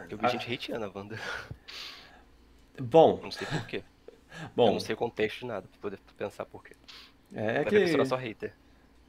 [0.08, 0.28] Eu vi Ah.
[0.28, 1.16] gente hateando a Wanda.
[2.80, 3.82] bom, Não sei porquê.
[4.40, 6.74] Eu bom, não sei o contexto de nada pra poder pensar porquê.
[7.34, 8.54] é, é que a pessoa só hater.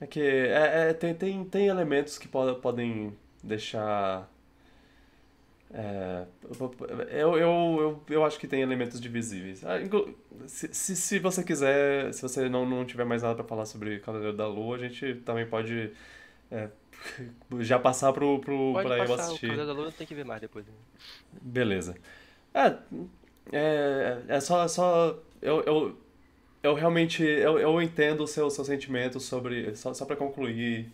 [0.02, 4.30] é que é, é- tem, tem, tem elementos que po- podem deixar.
[5.74, 6.26] É,
[7.12, 9.64] eu, eu, eu, eu acho que tem elementos divisíveis.
[9.66, 9.78] Ah,
[10.48, 14.00] Se, se, se você quiser, se você não, não tiver mais nada pra falar sobre
[14.00, 15.92] Cavaleiro da Lua, a gente também pode
[16.52, 16.70] é,
[17.62, 19.48] já passar pro, pro, Pode pra eu passar, o assistir.
[19.48, 20.66] Cavaleiro da Lua tem que ver mais depois.
[20.66, 20.74] né?
[21.42, 21.96] Beleza.
[22.54, 22.78] É,
[23.52, 25.98] é, é só, só eu, eu,
[26.64, 29.76] eu realmente eu, eu entendo o seu, seu sentimento sobre.
[29.76, 30.92] Só, só pra concluir,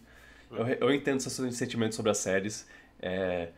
[0.52, 2.68] eu, eu entendo o seu sentimento sobre as séries.
[3.02, 3.50] É,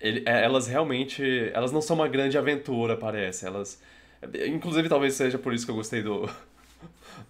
[0.00, 1.22] ele- é, elas realmente.
[1.52, 3.46] Elas não são uma grande aventura, parece.
[3.46, 3.80] Elas.
[4.48, 6.28] Inclusive, talvez seja por isso que eu gostei do.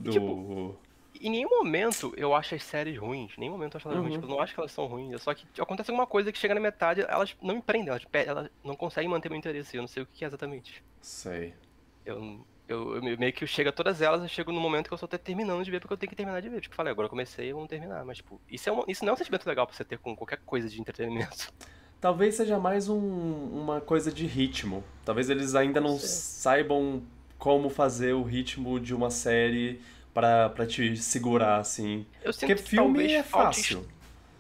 [0.01, 0.11] Do.
[0.11, 0.77] tipo,
[1.21, 3.33] Em nenhum momento eu acho as séries ruins.
[3.37, 4.15] Em nenhum momento eu acho elas ruins.
[4.15, 4.21] Uhum.
[4.21, 5.15] Tipo, eu não acho que elas são ruins.
[5.15, 8.03] É só que acontece alguma coisa que chega na metade, elas não me prendem, elas,
[8.13, 9.77] elas não conseguem manter meu interesse.
[9.77, 10.83] Eu não sei o que é exatamente.
[11.01, 11.55] Sei.
[12.05, 15.07] Eu, eu, eu meio que chega todas elas, eu chego no momento que eu só
[15.07, 16.61] tô terminando de ver porque eu tenho que terminar de ver.
[16.61, 18.05] Tipo, eu falei, agora eu comecei, eu vou terminar.
[18.05, 20.39] Mas, tipo, isso, é isso não é um sentimento legal pra você ter com qualquer
[20.45, 21.53] coisa de entretenimento.
[22.01, 22.97] Talvez seja mais um-
[23.53, 24.85] uma coisa de ritmo.
[25.05, 26.07] Talvez eles ainda não Sim.
[26.07, 27.03] saibam
[27.39, 29.81] como fazer o ritmo de uma série
[30.13, 32.07] pra, pra te segurar, assim.
[32.23, 33.87] Eu sinto Porque que filme é falte fácil.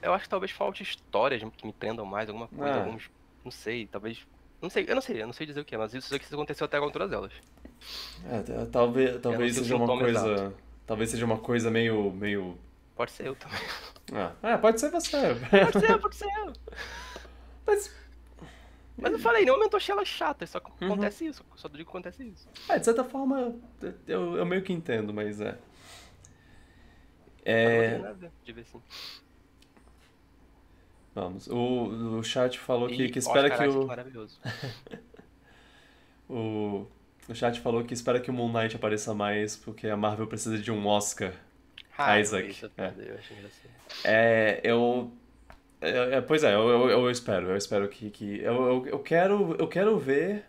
[0.02, 2.84] Eu acho que talvez falte histórias que me prendam mais, alguma coisa, Ah.
[2.84, 3.10] alguns.
[3.44, 4.18] Não sei, talvez.
[4.60, 6.24] Não sei, eu não sei, eu não sei dizer o que é, mas isso aqui
[6.32, 7.32] aconteceu até agora com todas elas.
[8.30, 10.32] É, talvez, talvez seja uma coisa.
[10.32, 10.54] exato.
[10.86, 12.10] Talvez seja uma coisa meio.
[12.12, 12.56] meio.
[12.94, 13.58] Pode ser eu também.
[14.12, 15.16] Ah, é, pode ser você.
[15.50, 16.52] Pode ser, pode ser eu.
[17.66, 17.94] Mas,
[18.96, 20.92] Mas eu falei, em nenhum momento eu achei elas chatas, só que Uhum.
[20.92, 21.44] acontece isso.
[21.56, 22.48] Só digo que acontece isso.
[22.68, 23.54] é, de certa forma,
[24.06, 25.58] eu, eu meio que entendo, mas é.
[27.44, 28.00] É.
[31.14, 31.46] Vamos.
[31.48, 33.86] O, o chat falou que, que espera Oscar que o.
[33.86, 34.38] maravilhoso.
[36.28, 36.88] O,
[37.28, 40.58] o chat falou que espera que o Moon Knight apareça mais, porque a Marvel precisa
[40.58, 41.32] de um Oscar.
[41.96, 42.92] Ah, Isaac, vi essa é.
[42.98, 43.18] Eu.
[44.04, 45.12] É, eu.
[45.80, 48.10] É, é, pois é, eu, eu, eu espero, eu espero que.
[48.10, 50.44] que eu, eu, eu quero, eu quero ver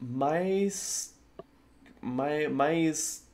[0.00, 1.14] mais.
[2.02, 2.48] Mais.
[2.50, 3.26] mais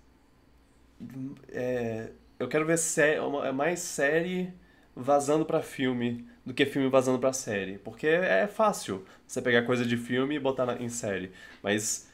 [1.49, 4.53] é, eu quero ver sé, uma- mais série
[4.95, 7.79] vazando pra filme do que filme vazando pra série.
[7.79, 11.31] Porque é fácil você pegar coisa de filme e botar na- em série.
[11.63, 12.09] Mas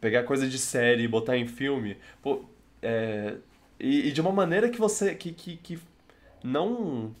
[0.00, 1.98] pegar coisa de série e botar em filme.
[2.22, 2.44] Pô,
[2.82, 3.36] é,
[3.80, 5.14] e, e de uma maneira que você.
[5.14, 5.80] que, que, que
[6.44, 7.14] não.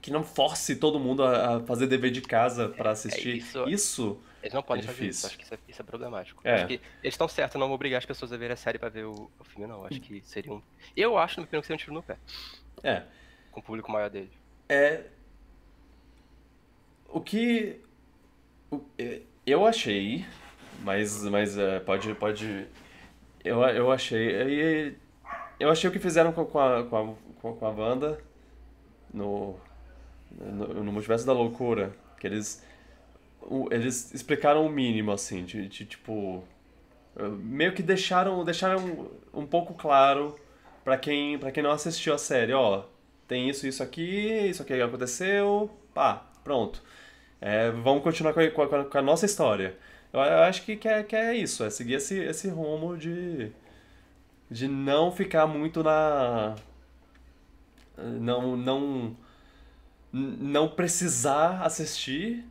[0.00, 3.36] Que não force todo mundo a, a fazer dever de casa pra assistir.
[3.38, 4.20] isso- isso.
[4.40, 6.40] Eles não podem É fazer isso, acho que isso é, isso é problemático.
[6.44, 6.54] É.
[6.54, 8.88] Acho que eles estão certos, não vou obrigar as pessoas a verem a série pra
[8.88, 9.84] ver o, o filme, não.
[9.84, 10.62] Acho que seria um.
[10.96, 12.16] Eu acho, no meu opinião, que seria um tiro no pé.
[12.84, 13.02] É.
[13.50, 14.30] Com o público maior dele.
[14.68, 15.04] É.
[17.08, 17.80] o que
[18.98, 20.24] é, eu achei,
[20.82, 22.66] mas, mas é, pode, pode.
[23.44, 24.96] Eu, eu achei.
[25.58, 28.20] Eu achei o que fizeram com, com a, com a, com a Wanda
[29.12, 29.58] no,
[30.30, 31.92] no, no Multiverso da Loucura.
[32.18, 32.62] Que eles.
[33.70, 36.44] Eles explicaram o mínimo, assim, de, de, tipo.
[37.40, 40.36] Meio que deixaram, deixaram um pouco claro
[40.84, 42.84] pra quem, pra quem não assistiu a série, ó.
[43.26, 44.02] Tem isso, isso aqui,
[44.48, 46.82] isso aqui aconteceu, pá, pronto.
[47.40, 49.76] É, vamos continuar com a, com a- com a nossa história.
[50.12, 53.50] Eu, eu acho que, que, é, que é isso, é seguir esse, esse rumo de,
[54.50, 56.54] de não ficar muito na.
[57.96, 59.16] Não, não,
[60.12, 62.44] não precisar assistir,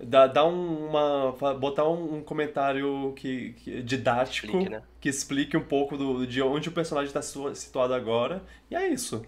[0.00, 4.82] dar, dar um- uma, botar um, um comentário que, que- didático Explique, né?
[5.00, 9.26] que explique um pouco do, de onde o personagem está situado agora, e é isso.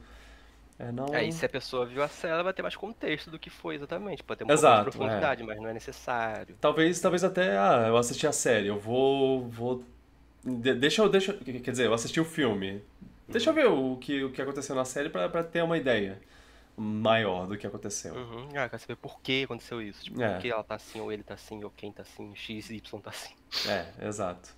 [0.78, 1.06] É, não...
[1.12, 3.74] Aí, se a pessoa viu a série, ela vai ter mais contexto do que foi
[3.76, 4.22] exatamente.
[4.24, 6.58] Pode ter um pouco Exato, mais de profundidade, mas não é necessário.
[6.60, 9.82] Talvez, talvez até, ah, eu assisti a série, eu vou, vou,
[10.44, 12.82] de- deixa eu, deixa, quer dizer, eu assisti o filme,
[13.28, 16.20] deixa eu ver o que, o que aconteceu na série pra ter uma ideia
[16.76, 18.14] maior do que aconteceu.
[18.14, 18.48] Uhum.
[18.54, 20.04] Ah, eu quero saber por que aconteceu isso.
[20.04, 20.33] Tipo, É.
[20.35, 23.00] por que ela tá assim, ou ele tá assim, ou quem tá assim, X, Y
[23.00, 23.35] tá assim.
[23.68, 24.54] É, exato.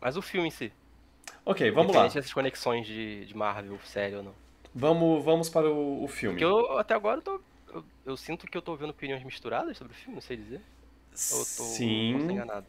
[0.00, 0.72] Mas o filme em si.
[1.44, 2.00] Ok, vamos lá.
[2.00, 4.34] Independente dessas conexões de, de Marvel, série ou não.
[4.74, 6.38] Vamos, vamos para o, o filme.
[6.38, 7.40] Porque eu, até agora, eu, tô,
[7.72, 10.60] eu, eu sinto que eu tô vendo opiniões misturadas sobre o filme, não sei dizer.
[11.32, 12.66] Ou eu tô, posso Sim, enganado.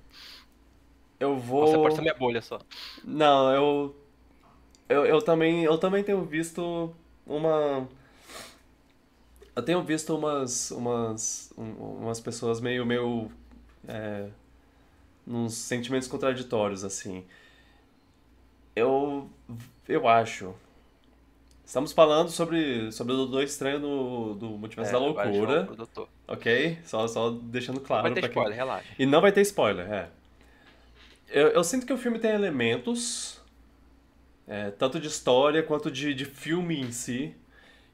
[1.19, 1.67] eu Ou vou...
[1.67, 2.59] você pode ser minha bolha só.
[3.03, 3.95] Não, eu,
[4.89, 6.93] eu, eu também, eu também tenho visto
[7.25, 7.87] uma,
[9.55, 13.31] eu tenho visto umas, umas, um- umas pessoas meio, meio,
[13.87, 14.27] é,
[15.25, 17.23] uns sentimentos contraditórios, assim.
[18.75, 19.29] Eu,
[19.87, 20.53] eu acho.
[21.65, 25.73] Estamos falando sobre, sobre o Doutor Estranho do, do Multiverso da agora a gente volta
[25.75, 26.77] Loucura, ok?
[26.85, 28.37] Só, só deixando claro Vai ter pra quem...
[28.37, 28.87] spoiler, relaxa.
[28.99, 30.09] E não vai ter spoiler, é.
[31.27, 33.41] Eu, eu sinto que o filme tem elementos,
[34.47, 37.35] é, tanto de história quanto de, de filme em si,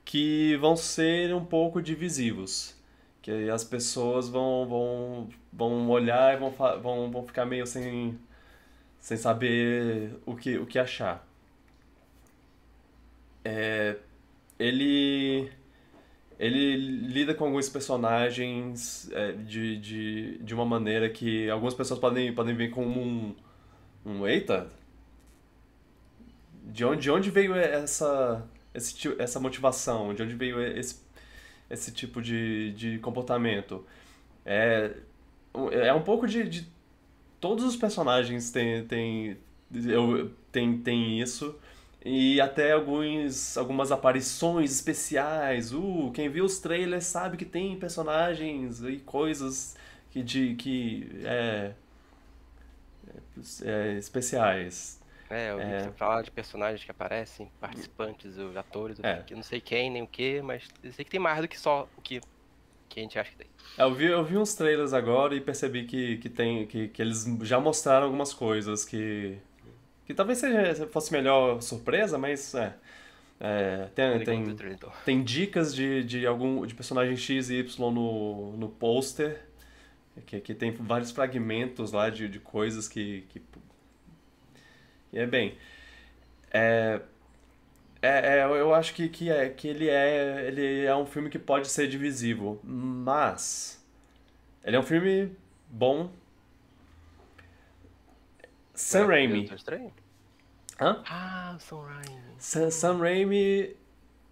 [0.06, 2.76] que vão ser um pouco divisivos.
[3.22, 8.20] Que as pessoas vão, vão, vão olhar e vão, vão, vão ficar meio sem,
[9.00, 11.28] sem saber o que, o que achar.
[13.44, 13.98] É,
[14.60, 15.52] ele
[16.42, 22.34] ele lida com alguns personagens é, de, de, de uma maneira que algumas pessoas podem,
[22.34, 23.36] podem ver como um,
[24.04, 24.68] um eita,
[26.72, 30.14] de onde, de onde veio essa, esse, essa motivação?
[30.14, 30.98] De onde veio esse,
[31.70, 33.86] esse tipo de, de comportamento?
[34.46, 34.94] É,
[35.56, 36.68] um- é um pouco de, de
[37.40, 39.38] todos os personagens têm, têm,
[39.74, 41.56] eu, têm, têm isso.
[42.06, 45.74] E até alguns, algumas aparições especiais.
[45.74, 49.76] Uh, quem viu os trailers sabe que tem personagens e coisas
[50.12, 51.74] que, de, que é,
[53.64, 55.01] é, especiais.
[55.32, 55.80] É, eu É.
[55.80, 59.18] você fala de personagens que aparecem, participantes, ou atores, eu É.
[59.20, 61.60] fiquei- não sei quem, nem o que, mas eu sei que tem mais do que
[61.60, 62.22] só o que,
[62.90, 63.48] que a gente acha que tem.
[63.78, 67.02] É, Eu vi, eu vi uns trailers agora e percebi que, que, tem, que, que
[67.02, 69.38] eles já mostraram algumas coisas que,
[70.06, 72.74] que talvez seja, fosse melhor surpresa, mas é.
[73.40, 74.56] É, tem, tem.
[75.04, 79.42] Tem dicas de, de algum de personagem X e Y no, no pôster.
[80.26, 83.42] Que, que tem vários fragmentos lá de, de coisas que, que.
[85.12, 85.58] E é bem.
[86.54, 87.02] É,
[88.02, 91.38] é, é, eu acho que, que, é, que ele, é, ele é um filme que
[91.40, 92.60] pode ser divisivo.
[92.64, 93.84] Mas.
[94.64, 95.36] Ele é um filme
[95.68, 96.12] bom.
[98.74, 99.46] Sam Raimi.
[99.54, 99.94] Estranho?
[100.80, 101.04] Hã?
[101.08, 102.22] Ah, Sam Raimi.
[102.40, 103.76] Sam, Sam Raimi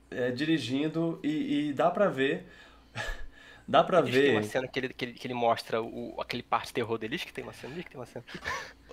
[0.09, 2.45] é, dirigindo e, e dá pra ver.
[3.67, 4.47] Dá pra Diz que tem uma ver.
[4.47, 7.15] cena que ele, que ele, que ele mostra o, aquele parte terror dele.
[7.17, 8.25] Diz que tem uma cena, diz que tem uma cena.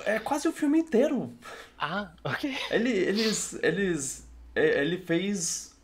[0.04, 1.32] É quase o filme inteiro.
[1.78, 2.58] Ah, ok.
[2.70, 5.74] Ele, eles, eles, é, ele fez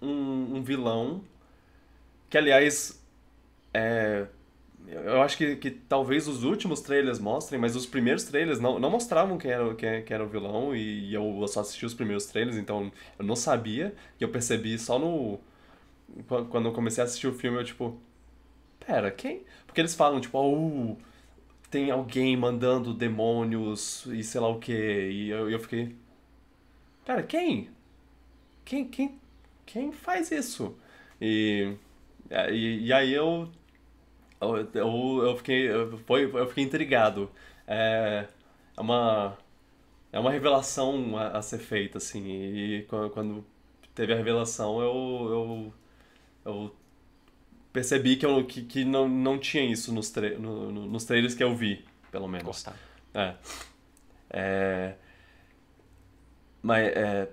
[0.00, 1.22] um, um vilão
[2.30, 3.00] que, aliás,
[3.74, 4.26] é,
[4.88, 8.90] eu acho que, que talvez os últimos trailers mostrem, mas os primeiros trailers não, não
[8.90, 12.56] mostravam quem era, quem, quem era o vilão e eu só assisti os primeiros trailers,
[12.58, 15.40] então eu não sabia e eu percebi só no
[16.28, 17.98] quan- quando eu comecei a assistir o filme eu tipo,
[18.80, 19.44] pera, quem?
[19.66, 20.96] Porque eles falam tipo, oh,
[21.72, 25.96] tem alguém mandando demônios e sei lá o que e eu, eu fiquei,
[27.04, 27.70] pera, quem?
[28.64, 29.20] Quem, quem,
[29.66, 30.76] quem faz isso?
[31.20, 31.76] E,
[32.52, 33.50] e, e aí eu,
[34.40, 37.30] eu, eu, eu fiquei, eu, foi, eu fiquei intrigado.
[37.66, 38.28] É,
[38.76, 39.38] é uma,
[40.12, 43.46] é uma revelação a, a ser feita, assim, e quando, quando
[43.94, 45.72] teve a revelação eu,
[46.46, 46.76] eu, eu
[47.72, 51.34] percebi que, eu, que, que não, não tinha isso nos, tra no, no, nos trailers
[51.34, 52.46] que eu vi, pelo menos.
[52.46, 52.76] Gostar.
[53.14, 53.34] É.
[54.30, 54.94] é
[56.62, 57.28] mas é,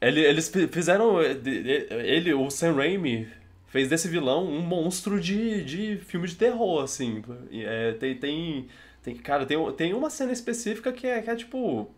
[0.00, 1.20] ele, eles fizeram.
[1.22, 3.28] Ele, o Sam Raimi,
[3.66, 7.22] fez desse vilão um monstro de, de filme de terror, assim.
[7.52, 8.68] É, tem, tem,
[9.02, 9.16] tem.
[9.16, 11.90] Cara, tem, tem uma cena específica que é, que é tipo.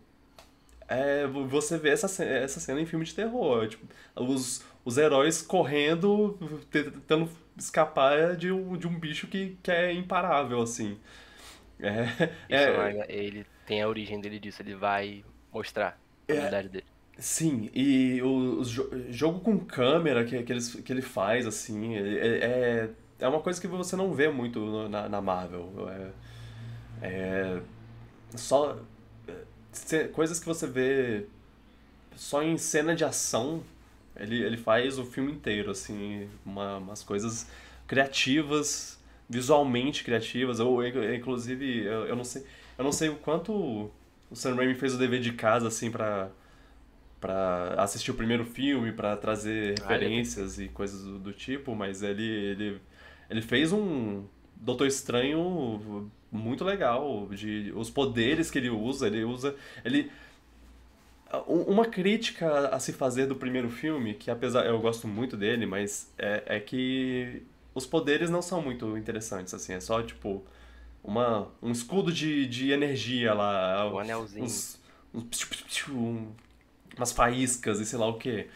[0.89, 3.69] É, você vê essa, essa cena em filme de terror.
[3.69, 6.37] Tipo, os, os heróis correndo,
[6.71, 10.99] tentando escapar de um, de um bicho que, que é imparável, assim.
[11.81, 16.85] É, é, ele tem a origem dele disso, ele vai mostrar a habilidade é, dele.
[17.19, 18.65] Sim, e o, o
[19.13, 23.61] jogo com câmera que, que, eles, que ele faz, assim, é, é, é uma coisa
[23.61, 25.89] que você não vê muito na, na Marvel.
[25.91, 26.11] É,
[27.03, 27.63] é
[28.37, 28.79] só
[30.13, 31.27] coisas que você vê
[32.15, 33.63] só em cena de ação,
[34.17, 37.51] ele, ele faz o filme inteiro, assim, uma, umas coisas
[37.87, 40.59] criativas, visualmente criativas.
[40.59, 42.45] Eu, inclusive, eu, eu, não sei,
[42.77, 43.53] eu não sei o quanto
[44.31, 46.31] o Sam Raimi fez o dever de casa, assim, pra
[47.23, 52.03] para assistir o primeiro filme, para trazer referências ah, e coisas do, do, tipo, mas
[52.03, 52.81] ele, ele,
[53.31, 54.25] ele fez um
[54.57, 60.11] Doutor Estranho muito legal, de os poderes que ele usa, ele usa, ele
[61.47, 66.13] uma crítica a se fazer do primeiro filme, que apesar eu gosto muito dele, mas
[66.19, 67.43] é, é que
[67.75, 70.45] os poderes não são muito interessantes assim, é só tipo
[71.03, 74.45] uma um escudo de, de energia lá, um anelzinho.
[74.45, 74.79] Uns,
[75.15, 76.27] uns, um,
[76.97, 78.47] umas faíscas e sei lá o que.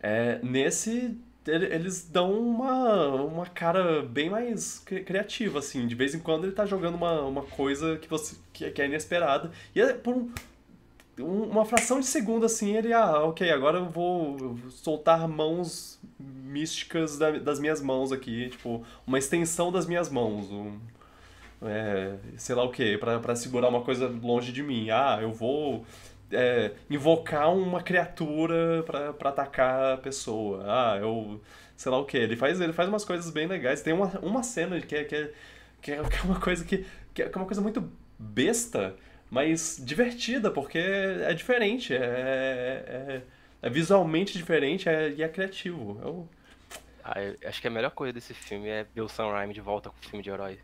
[0.00, 5.86] É, nesse, eles dão uma, uma cara bem mais criativa, assim.
[5.86, 8.86] De vez em quando ele tá jogando uma, uma coisa que, você, que, que é
[8.86, 9.50] inesperada.
[9.74, 10.30] E é por um,
[11.18, 17.30] uma fração de segundo, assim, ele, ah, ok, agora eu vou soltar mãos místicas da,
[17.32, 18.50] das minhas mãos aqui.
[18.50, 20.50] Tipo, uma extensão das minhas mãos.
[20.50, 20.78] Um,
[21.62, 24.90] é, sei lá o que, para segurar uma coisa longe de mim.
[24.90, 25.84] Ah, eu vou
[26.30, 30.64] é, invocar uma criatura para atacar a pessoa.
[30.66, 31.40] Ah, eu.
[31.76, 32.16] sei lá o que.
[32.16, 33.82] Ele faz, ele faz umas coisas bem legais.
[33.82, 35.32] Tem uma, uma cena que é, que é,
[35.80, 38.94] que é uma coisa que, que é uma coisa muito besta,
[39.30, 43.22] mas divertida, porque é diferente, é, é,
[43.62, 45.98] é visualmente diferente é, e é criativo.
[46.02, 46.28] Eu...
[47.02, 49.96] Ah, eu acho que a melhor coisa desse filme é Sam Raimi de volta com
[49.96, 50.58] o filme de herói.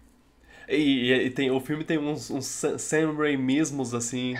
[0.69, 4.35] E, e, tem, o filme tem uns, uns Sam Raimismos, assim.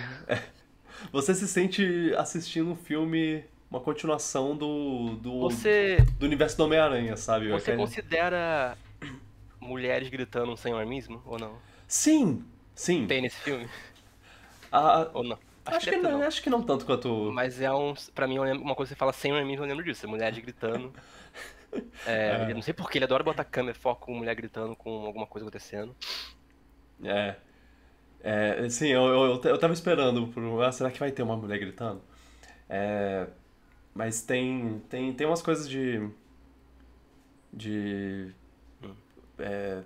[1.11, 7.17] Você se sente assistindo um filme, uma continuação do, do, você, do universo do Homem-Aranha,
[7.17, 7.49] sabe?
[7.49, 8.77] Você considera
[9.59, 11.57] mulheres gritando um senhorismo ou não?
[11.87, 13.05] Sim, sim.
[13.07, 13.67] Tem nesse filme?
[14.75, 15.37] Ah, ou não?
[15.65, 17.31] Acho, acho que, não, não, acho que não tanto quanto.
[17.31, 17.93] Mas é um.
[18.15, 20.05] Pra mim, uma coisa que você fala sem mim, eu lembro disso.
[20.05, 20.91] É mulheres gritando.
[22.07, 22.53] é, é.
[22.55, 25.95] Não sei porquê, ele adora botar câmera, foco com mulher gritando com alguma coisa acontecendo.
[27.03, 27.35] É.
[28.21, 30.63] É, sim, eu, eu, eu tava esperando por.
[30.63, 32.01] Ah, será que vai ter uma mulher gritando?
[32.67, 33.27] É,
[33.93, 36.09] mas tem, tem, tem umas coisas de.
[37.51, 38.33] De.
[39.37, 39.83] É,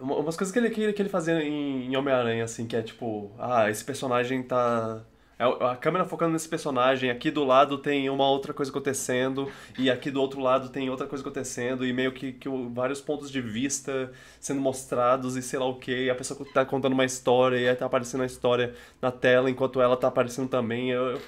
[0.00, 3.70] umas coisas que ele, que ele fazia em, em Homem-Aranha, assim, que é tipo, ah,
[3.70, 5.04] esse personagem tá
[5.38, 9.90] é a câmera focando nesse personagem, aqui do lado tem uma outra coisa acontecendo, e
[9.90, 13.40] aqui do outro lado tem outra coisa acontecendo, e meio que, que vários pontos de
[13.40, 17.68] vista sendo mostrados, e sei lá o que, a pessoa tá contando uma história, e
[17.68, 20.90] aí tá aparecendo a história na tela enquanto ela tá aparecendo também.
[20.90, 21.20] Eu,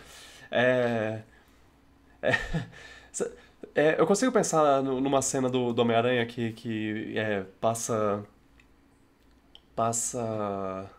[0.50, 1.22] é,
[2.22, 2.30] é,
[3.74, 8.24] é, eu consigo pensar numa cena do, do Homem-Aranha que, que é, passa.
[9.76, 10.90] Passa.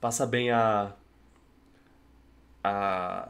[0.00, 0.92] Passa bem a
[2.64, 3.28] a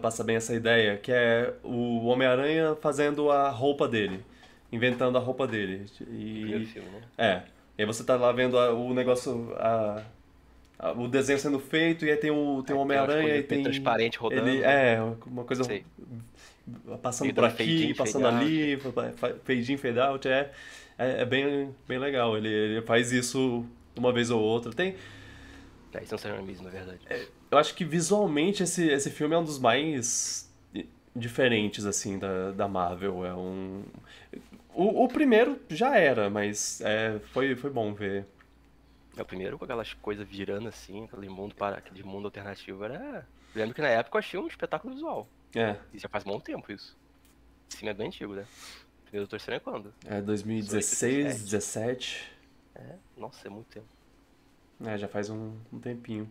[0.00, 4.24] passa bem essa ideia, que é o Homem-Aranha fazendo a roupa dele,
[4.70, 5.86] inventando a roupa dele.
[6.08, 7.02] E, filme, né?
[7.18, 7.42] É.
[7.76, 10.02] E aí você tá lá vendo a, o negócio, a,
[10.78, 13.64] a, o desenho sendo feito, e aí tem o, tem o Homem-Aranha e tem.
[13.64, 14.48] transparente rodando.
[14.48, 15.84] Ele, é, uma coisa Sei.
[17.02, 18.78] passando por aqui, passando ali,
[19.44, 20.52] fade in, fade out, é,
[20.98, 22.36] é, é, bem, bem legal.
[22.36, 23.64] Ele, ele faz isso
[23.96, 24.72] uma vez ou outra.
[24.72, 24.96] Tem.
[25.92, 27.00] É, isso é mesmo, na verdade.
[27.08, 30.52] É, eu acho que visualmente esse, esse filme é um dos mais
[31.14, 33.24] diferentes, assim, da, da Marvel.
[33.24, 33.82] É um...
[34.74, 38.26] O, o primeiro já era, mas é, foi, foi bom ver.
[39.16, 43.26] É, o primeiro com aquelas coisas virando assim, aquele mundo, para, aquele mundo alternativo era...
[43.54, 45.26] Eu lembro que na época eu achei um espetáculo visual.
[45.54, 45.76] É.
[45.94, 46.94] E já faz bom tempo isso.
[47.70, 48.44] Esse filme é bem antigo, né?
[49.06, 49.94] Primeiro Doutor Estranho é quando?
[50.04, 52.32] É 2016, 2017.
[52.74, 53.86] É, nossa, é muito tempo.
[54.84, 56.30] É, já faz um, um tempinho.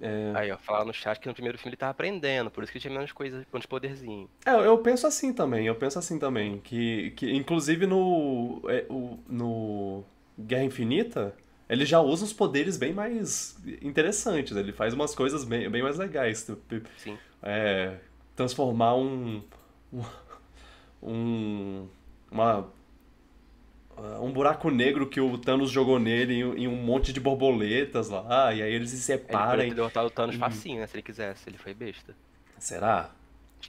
[0.00, 0.32] É...
[0.34, 2.80] Aí, ó, falaram no chat que no primeiro filme ele tava aprendendo, por isso que
[2.80, 4.28] tinha menos coisas, menos poderzinho.
[4.44, 9.18] É, eu penso assim também, eu penso assim também, que, que inclusive no, é, o,
[9.28, 10.04] no
[10.36, 11.32] Guerra Infinita,
[11.68, 15.96] ele já usa os poderes bem mais interessantes, ele faz umas coisas bem, bem mais
[15.96, 16.44] legais.
[16.44, 17.16] Tipo, Sim.
[17.40, 17.96] é,
[18.34, 19.44] transformar um,
[19.92, 20.02] um
[21.04, 22.66] uma
[24.20, 28.60] um buraco negro que o Thanos jogou nele em, um monte de borboletas lá, e
[28.60, 29.50] aí eles se Ele separam.
[29.50, 30.40] poderia ter e- derrotado o Thanos Uhum.
[30.40, 30.86] facinho, né?
[30.88, 32.12] Se ele quisesse, ele foi besta.
[32.58, 33.10] Será?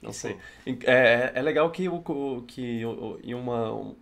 [0.02, 0.36] Não sei.
[0.84, 1.84] É, é legal que,
[2.48, 2.82] que
[3.22, 3.72] em uma.
[3.72, 3.94] um-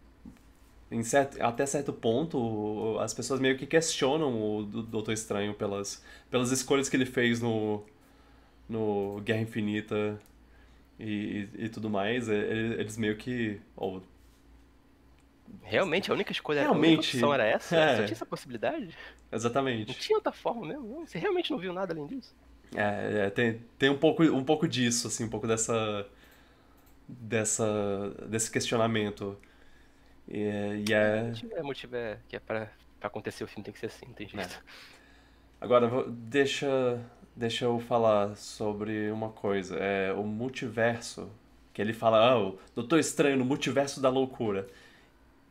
[0.91, 6.03] em certo, até certo ponto, as pessoas meio que questionam o Do- Doutor Estranho pelas,
[6.31, 7.83] pelas escolhas que ele fez no,
[8.69, 10.19] no Guerra Infinita
[10.99, 12.29] e, e, e tudo mais.
[12.29, 13.61] É, ele- Eles meio que.
[13.77, 14.03] ou-
[15.63, 17.77] Realmente, a única escolha, a única Realmente, era essa?
[17.77, 17.97] é.
[17.97, 18.87] Só tinha essa possibilidade?
[18.87, 19.95] Não exatamente.
[19.99, 20.87] tinha outra forma mesmo?
[20.87, 22.35] Não, Você realmente não viu nada além disso?
[22.75, 26.07] É, é, tem, tem um pouco, um pouco disso, assim, um pouco dessa,
[27.09, 29.39] dessa, desse questionamento.
[30.29, 32.71] E, é- e é, Se tiver motivo é que é pra,
[33.01, 34.31] pra acontecer o filme tem que ser assim, não tem É.
[34.31, 34.65] jeito.
[35.61, 37.01] Agora, vou- deixa,
[37.37, 39.77] deixa eu falar sobre uma coisa.
[39.77, 41.29] É o multiverso,
[41.73, 44.67] que ele fala, ah, o Doutor Estranho no multiverso da loucura.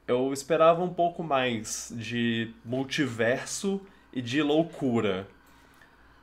[0.08, 3.82] Eu esperava um pouco mais de multiverso
[4.12, 5.28] e de loucura.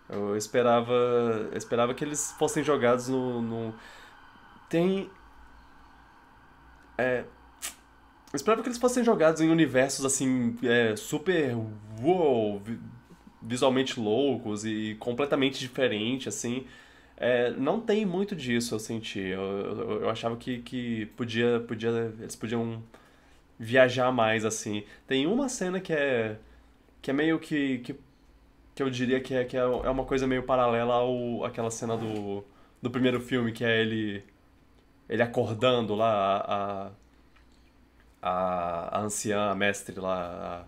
[0.08, 3.74] Eu esperava, eu esperava que eles fossem jogados no, no...
[4.68, 5.08] Tem...
[6.98, 7.24] É...
[8.32, 11.56] Eu esperava que eles fossem jogados em universos, assim, é, super...
[12.02, 12.60] Uou!
[13.42, 16.66] Visualmente loucos e completamente diferentes, assim.
[17.16, 19.20] É, não tem muito disso, eu senti.
[19.20, 22.82] Eu, eu, eu achava que, que podia, podia, eles podiam
[23.58, 24.84] viajar mais, assim.
[25.06, 26.38] Tem uma cena que é,
[27.02, 27.94] que é meio que, que,
[28.74, 31.96] que eu diria que é, que é é uma coisa meio paralela ao, àquela cena
[31.96, 32.44] do,
[32.80, 34.24] do primeiro filme, que é ele,
[35.08, 36.92] ele acordando lá, a,
[38.22, 40.66] a, a anciã, a mestre lá,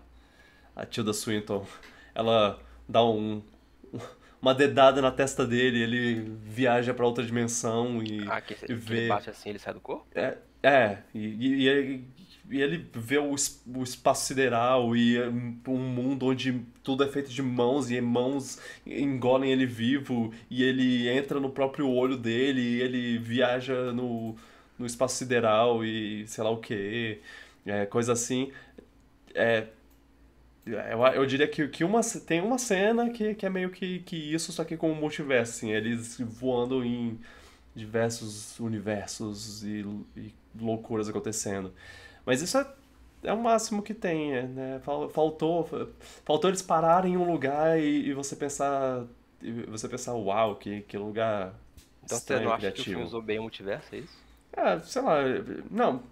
[0.75, 1.65] a, a Tilda Swinton,
[2.13, 3.41] ela dá um,
[4.41, 8.65] uma dedada na testa dele, ele viaja pra outra dimensão e, Ah, que, e que
[8.65, 9.07] ele vê...
[9.07, 10.05] bate assim ele sai do corpo?
[10.13, 12.05] É, é e, e,
[12.49, 15.17] e ele, vê o, o espaço sideral e
[15.67, 21.07] um mundo onde tudo é feito de mãos e mãos engolem ele vivo e ele
[21.09, 24.35] entra no próprio olho dele e ele viaja no,
[24.77, 27.21] no espaço sideral e sei lá o que,
[27.65, 28.51] é, coisa assim.
[29.33, 29.67] É,
[30.65, 34.15] eu, eu diria que, que uma, tem uma cena que, que é meio que, que
[34.15, 37.19] isso, só que com o multiverso, assim, eles voando em
[37.75, 39.85] diversos universos e,
[40.17, 41.73] e loucuras acontecendo.
[42.25, 42.67] Mas isso é,
[43.23, 44.79] é o máximo que tem, é, né?
[44.83, 45.67] Fal- Faltou,
[46.25, 49.05] faltou eles pararem em um lugar e, e você pensar,
[49.41, 51.53] e você pensar, uau, que, que lugar
[52.05, 52.85] Então você estranho, não acha que o criativo.
[52.85, 54.23] filme usou bem o multiverso, é isso?
[54.55, 55.15] É, sei lá,
[55.69, 56.03] não,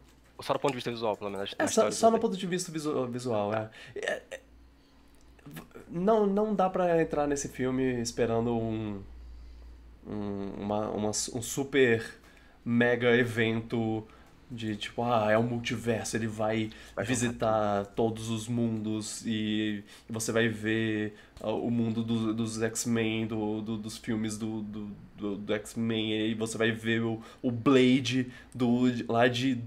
[0.41, 1.55] só do ponto de vista visual, pelo menos?
[1.57, 3.69] É, só, só no ponto de vista visu- visual, é.
[3.95, 4.39] É, é,
[5.89, 9.01] Não, não dá pra entrar nesse filme esperando um,
[10.07, 12.03] um, uma, uma- um super
[12.63, 14.05] mega evento
[14.49, 20.31] de tipo, ah, é um multiverso, ele vai Vai visitar todos os mundos e, você
[20.33, 24.87] vai ver ah, o mundo do- dos X-Men, do, do- dos filmes do, do,
[25.37, 28.81] do, X-Men, e você vai ver o, o Blade do,
[29.11, 29.57] lá de,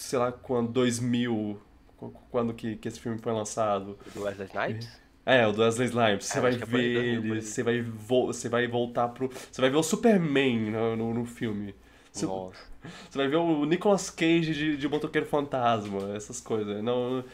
[0.00, 1.60] sei lá, quando, 2000,
[1.96, 3.98] qu- quando que, que esse filme foi lançado.
[4.14, 5.00] Do Wesley Snipes?
[5.24, 6.26] É, o do Wesley Snipes.
[6.26, 9.28] Você É, vai é ver 2000, por ele, você vai, vo você vai voltar pro...
[9.50, 11.74] Você vai ver o Superman no, no, no filme.
[12.12, 12.70] Você, Nossa.
[13.10, 16.82] você vai ver o Nicolas Cage de, de Motoqueiro Fantasma, essas coisas.
[16.82, 17.24] Não,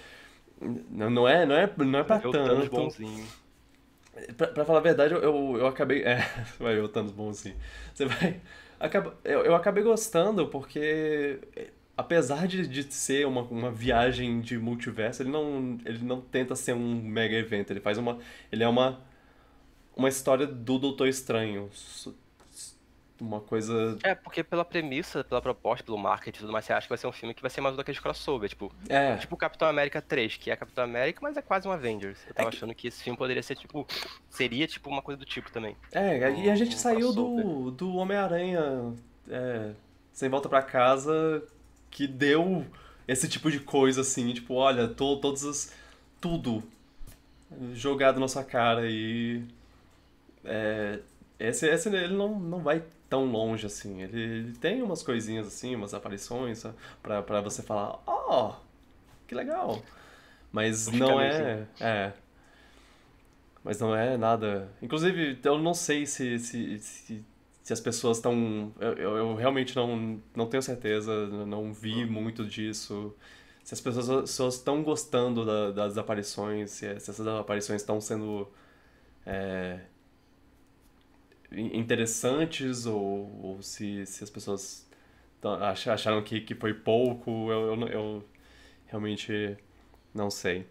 [0.91, 2.69] não, não é, não é, não é pra Thanos tanto.
[2.69, 3.33] bonzinho.
[4.37, 6.03] Pra, pra falar a verdade, eu, eu, eu acabei.
[6.03, 7.57] É, você vai ver o Thanos bonzinho.
[7.95, 8.41] Você vai.
[8.81, 14.59] Acaba, eu, eu acabei gostando porque, é, apesar de, de ser uma, uma viagem de
[14.59, 17.71] multiverso, ele não, ele não tenta ser um mega evento.
[17.73, 18.19] Ele faz uma.
[18.53, 19.01] Ele é uma.
[19.97, 21.71] Uma história do Doutor Estranho.
[23.19, 23.97] Uma coisa.
[24.03, 26.99] É, porque pela premissa, pela proposta, pelo marketing e tudo mais, você acha que vai
[26.99, 29.17] ser um filme que vai ser mais um daqueles crossover, tipo, É.
[29.17, 32.19] tipo Capitão América 3, que é Capitão América, mas é quase um Avengers.
[32.29, 33.87] Eu tava que- achando que esse filme poderia ser, tipo,
[34.29, 35.75] seria, tipo, uma coisa do tipo também.
[35.93, 37.43] É, e a gente um saiu crossover.
[37.47, 38.93] do, do Homem-Aranha
[39.31, 39.71] é,
[40.13, 41.43] sem volta pra casa
[41.91, 42.67] que deu
[43.07, 45.73] esse tipo de coisa assim, tipo, olha, to, todos os.
[46.21, 46.63] tudo
[47.75, 49.43] jogado na sua cara e.
[50.45, 51.01] É,
[51.39, 54.03] esse, esse ele não, não vai tão longe assim.
[54.03, 56.65] Ele, ele tem umas coisinhas assim, umas aparições
[57.03, 58.55] pra, pra você falar, oh,
[59.27, 59.83] que legal.
[60.53, 61.67] Mas não é.
[61.81, 62.13] É.
[63.63, 64.69] mas não é nada.
[64.81, 67.25] Inclusive, eu não sei se, se, se,
[67.67, 68.73] se as pessoas estão.
[68.79, 72.13] Eu, eu, realmente não, não tenho certeza, não vi uhum.
[72.13, 73.13] muito disso.
[73.65, 78.49] Se as pessoas estão gostando da, das aparições, se, se essas aparições estão sendo
[79.27, 79.81] é,
[81.51, 84.89] interessantes ou, ou se, se as pessoas
[85.93, 88.25] acharam que, que foi pouco, eu, eu, eu
[88.87, 89.57] realmente
[90.15, 90.69] não sei.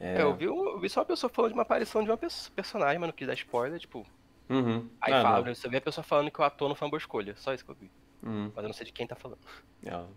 [0.00, 0.22] É...
[0.22, 3.08] eu, vi, eu vi só uma pessoa falando de uma aparição de uma personagem, mas
[3.08, 4.06] não quis dar spoiler, tipo.
[4.48, 4.88] Uhum.
[5.00, 6.98] Aí ah, fala, você vê a pessoa falando que o ator não foi uma boa
[6.98, 7.34] escolha.
[7.36, 7.90] Só isso que eu vi.
[8.22, 8.52] Uhum.
[8.54, 9.40] Mas eu não sei de quem tá falando.
[9.84, 9.90] É.
[9.90, 10.08] Não,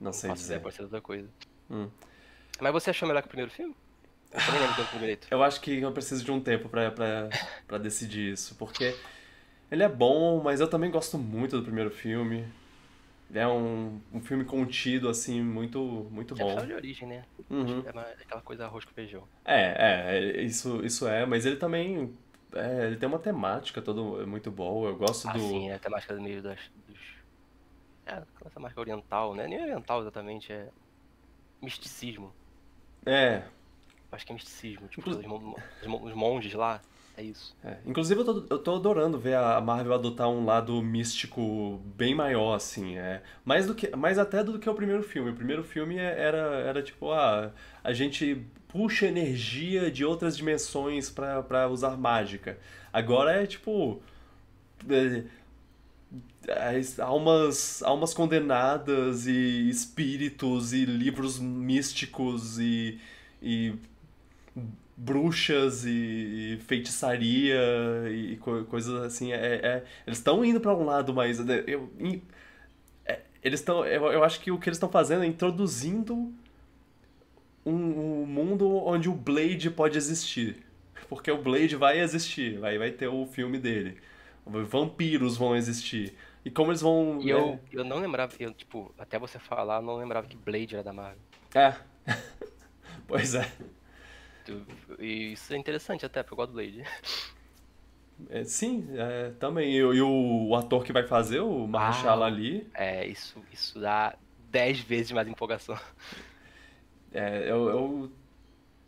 [0.00, 0.60] não sei posso dizer.
[0.60, 1.28] pode ser outra coisa.
[1.70, 1.88] Hum.
[2.60, 3.74] Mas você achou melhor que o primeiro filme?
[4.32, 5.20] Eu lembro do primeiro.
[5.30, 7.28] Eu acho que eu preciso de um tempo pra, pra,
[7.66, 8.54] pra decidir isso.
[8.54, 8.96] Porque
[9.70, 12.46] ele é bom, mas eu também gosto muito do primeiro filme.
[13.32, 16.58] É um, um filme contido, assim, muito, muito bom.
[16.58, 17.24] É de origem, né?
[17.48, 17.82] Uhum.
[17.86, 19.22] É aquela coisa arroz com feijão.
[19.44, 22.12] É, é, isso, isso é, mas ele também.
[22.54, 24.90] É, ele tem uma temática todo muito boa.
[24.90, 25.38] Eu gosto ah, do.
[25.40, 26.58] Sim, é a temática do meio das.
[26.86, 26.98] Dos...
[28.06, 29.46] É, aquela temática oriental, né?
[29.46, 30.68] Nem oriental exatamente, é.
[31.62, 32.32] Misticismo.
[33.06, 33.42] É.
[34.10, 34.88] Acho que é misticismo.
[34.88, 35.16] Tipo, os,
[36.02, 36.80] os monges lá.
[37.20, 37.54] É isso.
[37.62, 37.76] É.
[37.84, 42.54] Inclusive, eu tô, eu tô adorando ver a Marvel adotar um lado místico bem maior,
[42.54, 42.96] assim.
[42.96, 43.22] É.
[43.44, 45.30] Mais, do que, mais até do que o primeiro filme.
[45.30, 47.52] O primeiro filme é, era, era tipo, ah,
[47.84, 52.58] a gente puxa energia de outras dimensões para usar mágica.
[52.90, 54.00] Agora é tipo.
[54.88, 55.24] É,
[56.48, 62.98] é, almas, almas condenadas e espíritos e livros místicos e,
[63.42, 63.74] e
[65.00, 67.58] bruxas e, e feitiçaria
[68.10, 69.32] e co coisas assim.
[69.32, 71.38] É, é eles estão indo para um lado mais.
[71.38, 71.90] Né, eu,
[73.06, 73.84] é, eles estão.
[73.86, 76.32] Eu, eu acho que o que eles estão fazendo é introduzindo
[77.64, 80.62] um, um, mundo onde o Blade pode existir.
[81.08, 83.96] Porque o Blade vai existir, vai, vai ter o filme dele.
[84.46, 86.14] Vampiros vão existir.
[86.44, 87.20] E como eles vão.
[87.22, 90.74] E eu, eu não lembrava, eu, tipo, até você falar, eu não lembrava que Blade
[90.74, 91.18] era da Marvel.
[91.54, 91.74] É.
[93.08, 93.50] pois é.
[94.98, 96.84] E isso é interessante até, porque eu gosto do Blade.
[98.28, 99.72] É, sim, é, também.
[99.72, 102.68] E, e, o ator que vai fazer, o Marshall ah, ali.
[102.74, 104.14] É, isso, isso dá
[104.50, 105.78] 10 vezes mais empolgação.
[107.12, 108.12] É, eu, eu,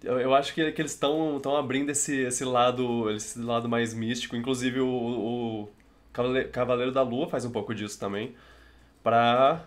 [0.04, 4.36] eu, eu acho que, que eles estão abrindo esse, esse, lado, esse lado mais místico.
[4.36, 5.68] Inclusive o, o
[6.52, 8.34] Cavaleiro da Lua faz um pouco disso também.
[9.02, 9.64] Pra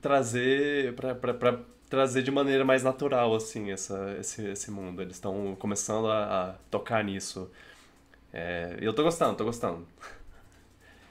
[0.00, 0.94] trazer.
[0.94, 1.58] Pra
[1.88, 5.02] trazer de maneira mais natural, assim, essa, esse, esse mundo.
[5.02, 7.50] Eles estão começando a, a, tocar nisso.
[8.32, 9.86] É, e eu tô gostando, tô gostando.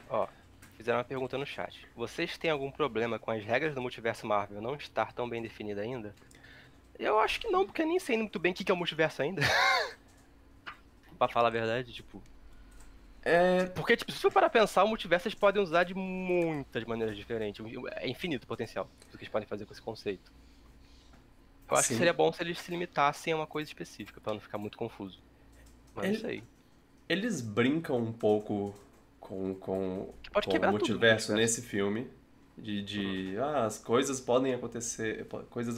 [0.09, 0.27] Ó,
[0.77, 1.87] fizeram uma pergunta no chat.
[1.95, 5.81] Vocês têm algum problema com as regras do multiverso Marvel não estar tão bem definida
[5.81, 6.13] ainda?
[6.97, 9.41] Eu acho que não, porque nem sei muito bem o que é o multiverso ainda.
[11.17, 12.21] pra falar a verdade, tipo,
[13.25, 13.65] é...
[13.65, 17.65] Porque, tipo, se for para pensar, o multiverso eles podem usar de muitas maneiras diferentes.
[17.95, 20.31] É infinito o potencial do que eles podem fazer com esse conceito.
[21.69, 21.93] Eu acho Sim.
[21.95, 24.77] que seria bom se eles se limitassem a uma coisa específica, para não ficar muito
[24.77, 25.21] confuso.
[25.95, 26.17] Mas Ele...
[26.17, 26.43] sei.
[27.07, 28.73] Eles brincam um pouco
[29.19, 32.07] com, com, com o multiverso nesse filme.
[32.57, 33.43] De, de uhum.
[33.43, 35.27] ah, as coisas podem acontecer.
[35.49, 35.77] Coisas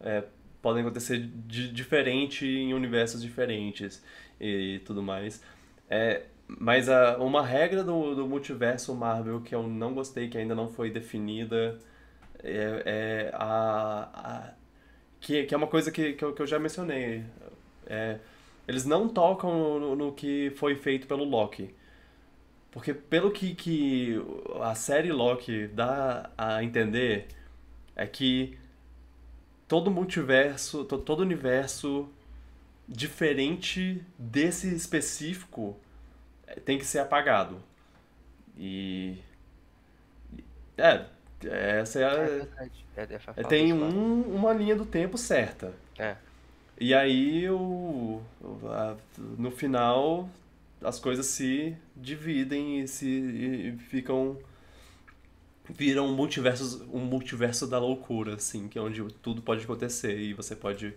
[0.00, 0.24] é,
[0.60, 4.04] podem acontecer de, diferente em universos diferentes
[4.40, 5.42] e tudo mais.
[5.88, 10.54] É, mas a, uma regra do, do multiverso Marvel que eu não gostei, que ainda
[10.54, 11.78] não foi definida,
[12.42, 14.52] é, é a
[15.26, 17.24] que, que é uma coisa que, que, eu, que eu já mencionei.
[17.84, 18.20] É,
[18.68, 21.74] eles não tocam no, no, que foi feito pelo Loki.
[22.70, 24.22] Porque pelo que, que
[24.62, 27.26] a série Loki dá a entender
[27.96, 28.56] é que
[29.66, 32.08] todo multiverso, todo, todo universo
[32.86, 35.76] diferente desse específico
[36.64, 37.60] tem que ser apagado.
[38.56, 39.18] E.
[40.78, 41.06] É,
[41.44, 42.12] essa é a.
[42.96, 45.72] É, é, é tem um, uma linha do tempo certa.
[45.98, 46.16] É.
[46.78, 48.20] E aí, o,
[48.64, 48.96] a,
[49.38, 50.28] no final,
[50.82, 54.38] as coisas se dividem e se e ficam.
[55.68, 60.32] Viram um multiverso, um multiverso da loucura, assim, que é onde tudo pode acontecer e
[60.32, 60.94] você pode.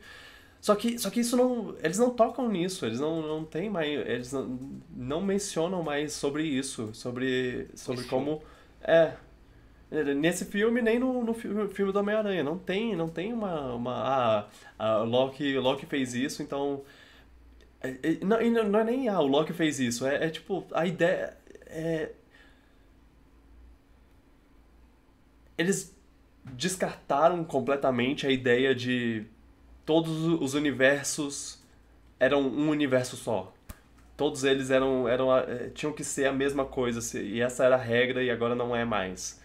[0.62, 1.76] Só que, só que isso não.
[1.82, 3.90] Eles não tocam nisso, eles não, não têm mais.
[4.08, 4.60] Eles não,
[4.96, 8.44] não mencionam mais sobre isso, sobre, sobre como.
[8.82, 9.14] É,
[9.92, 12.44] Nesse filme, nem no, no filme do Homem-Aranha.
[12.44, 13.74] Não tem, não tem uma.
[13.74, 16.84] uma ah, a Loki, Loki fez isso, então.
[17.82, 20.06] É, é, não, não é nem ah, o Loki fez isso.
[20.06, 21.36] É, é tipo, a ideia.
[21.66, 22.12] É,
[25.58, 25.96] eles
[26.46, 29.26] descartaram completamente a ideia de
[29.86, 31.62] todos os universos
[32.20, 33.54] eram um universo só.
[34.16, 37.80] Todos eles eram, eram eh, tinham que ser a mesma coisa, e essa era a
[37.80, 39.39] regra e agora não é mais.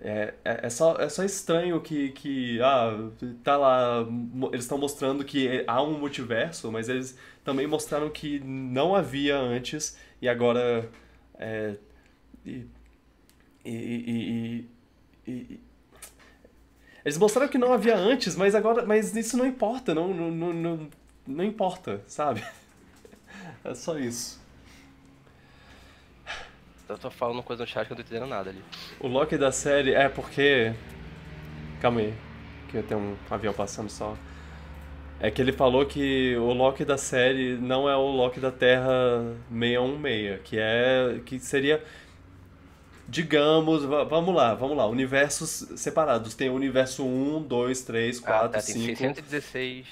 [0.00, 3.10] É, é, é, só, é só estranho que, que ah,
[3.42, 4.06] tá lá,
[4.52, 9.96] eles estão mostrando que há um multiverso, mas eles também mostraram que não havia antes
[10.20, 10.88] e agora.
[11.38, 11.76] É,
[12.44, 12.66] e,
[13.64, 14.68] e,
[15.26, 15.60] e,
[17.04, 18.84] eles mostraram que não havia antes, mas agora.
[18.84, 20.90] Mas isso não importa, não, não, não,
[21.26, 22.44] não importa, sabe?
[23.64, 24.43] É só isso.
[26.94, 28.62] Eu tô falando coisa no chat que eu não tô entendendo nada ali.
[29.00, 30.72] O Loki da série é porque.
[31.80, 32.14] Calma aí,
[32.70, 34.16] que eu tenho um avião passando só.
[35.18, 39.24] É que ele falou que o Loki da série não é o Loki da Terra
[39.50, 41.20] 616, que é.
[41.26, 41.82] que seria.
[43.08, 46.34] Digamos, vamos lá, vamos lá, universos separados.
[46.34, 48.78] Tem o universo 1, 2, 3, 4, ah, tá, 5.
[48.78, 49.86] Tem 616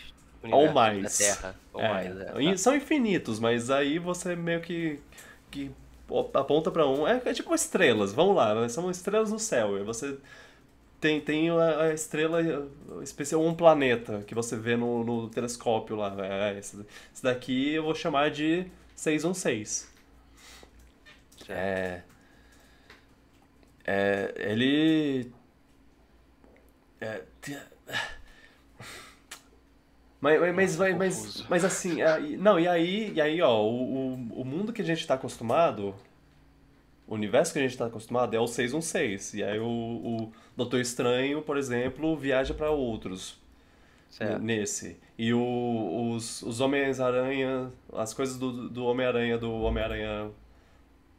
[0.53, 1.03] ou mais.
[1.03, 1.57] da Terra.
[1.72, 2.57] Ou é, mais, é, tá.
[2.57, 5.00] São infinitos, mas aí você meio que,
[5.50, 5.70] que
[6.20, 7.06] aponta para um.
[7.06, 9.78] É, é, tipo estrelas, vamos lá, são estrelas no céu.
[9.78, 10.18] E você
[11.00, 12.40] tem, tem a, a estrela
[13.02, 16.14] especial, um planeta que você vê no, no telescópio lá.
[16.24, 19.90] É, esse, esse, daqui eu vou chamar de 616.
[21.48, 22.02] É.
[23.84, 24.34] É.
[24.36, 25.32] Ele.
[27.00, 27.22] É,
[30.22, 31.96] mas, mas, mas, mas, mas assim,
[32.38, 35.92] não, e aí, e aí ó, o, o, mundo que a gente está acostumado,
[37.08, 39.34] o universo que a gente está acostumado é o 616.
[39.34, 43.36] E aí o, o Doutor Estranho, por exemplo, viaja para outros
[44.08, 44.40] certo.
[44.40, 44.96] nesse.
[45.18, 50.30] E o, os, os Homens-Aranha, as coisas do, do Homem-Aranha, do Homem-Aranha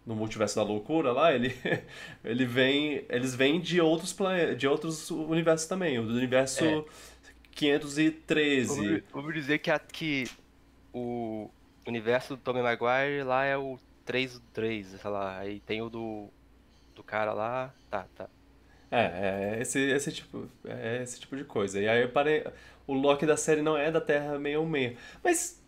[0.06, 1.54] no multiverso da loucura lá, ele,
[2.24, 4.16] ele vem, eles vêm de outros
[4.58, 6.84] de outros universos também, o do universo é
[7.56, 9.04] 513.
[9.12, 10.30] Vamos dizer que, a, que
[10.94, 11.50] o
[11.88, 15.40] universo do Tommy Maguire lá é o 3 3, sei lá.
[15.40, 16.28] Aí tem o do,
[16.96, 17.74] do cara lá.
[17.90, 18.28] Tá, tá.
[18.92, 21.80] É, é esse, esse, tipo, é esse tipo de coisa.
[21.80, 22.46] E aí eu parei.
[22.86, 24.98] O Loki da série não é da Terra 616.
[25.24, 25.64] Mas.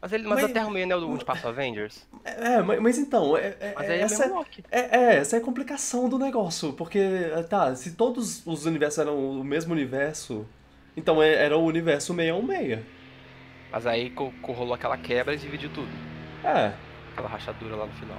[0.00, 2.06] Mas, ele, mas, mas a Terra 6 não é o do Espaço Avengers?
[2.24, 3.36] É, é, mas, mas então.
[3.36, 4.64] É, é, mas aí é essa, é Loki.
[4.70, 6.72] É, é, essa é a complicação do negócio.
[6.74, 7.00] Porque,
[7.48, 10.46] tá, se todos os universos eram o mesmo universo,
[10.98, 12.80] então é, era o universo 616.
[13.70, 15.88] Mas aí rolou aquela quebra e dividiu tudo.
[16.42, 16.72] É.
[17.12, 18.18] Aquela rachadura lá no final.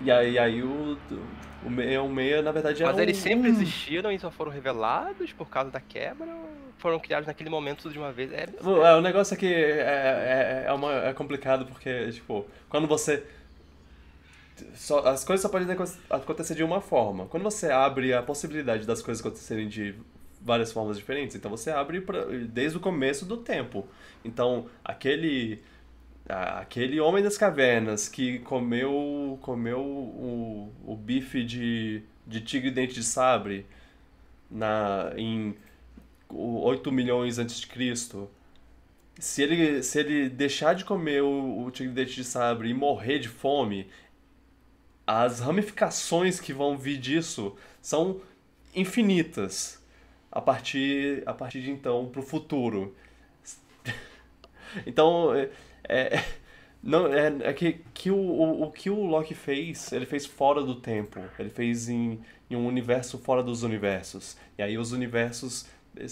[0.00, 0.98] E aí, aí o,
[1.64, 5.70] o 616, na verdade, era Mas eles sempre existiram e só foram revelados por causa
[5.70, 6.26] da quebra?
[6.26, 8.32] Ou foram criados naquele momento de uma vez?
[8.32, 12.88] É, é o negócio é que é, é, é, uma, é complicado porque, tipo, quando
[12.88, 13.22] você...
[14.74, 15.68] Só, as coisas só podem
[16.08, 17.26] acontecer de uma forma.
[17.26, 19.94] Quando você abre a possibilidade das coisas acontecerem de
[20.44, 21.36] várias formas diferentes.
[21.36, 23.86] Então você abre pra, desde o começo do tempo.
[24.24, 25.62] Então aquele
[26.28, 33.02] aquele homem das cavernas que comeu comeu o, o bife de, de tigre dente de
[33.02, 33.66] sabre
[34.50, 35.54] na em
[36.30, 38.30] 8 milhões antes de Cristo.
[39.18, 43.18] Se ele, se ele deixar de comer o, o tigre dente de sabre e morrer
[43.18, 43.88] de fome,
[45.06, 48.20] as ramificações que vão vir disso são
[48.74, 49.81] infinitas
[50.32, 52.96] a partir, a partir de então para o futuro.
[54.86, 55.50] então, é,
[55.86, 56.24] é,
[56.82, 60.62] não, é, é que, que o, o, o, que o Loki fez, ele fez fora
[60.62, 61.20] do tempo.
[61.38, 62.18] Ele fez em,
[62.50, 64.38] em um universo fora dos universos.
[64.56, 65.66] E aí os universos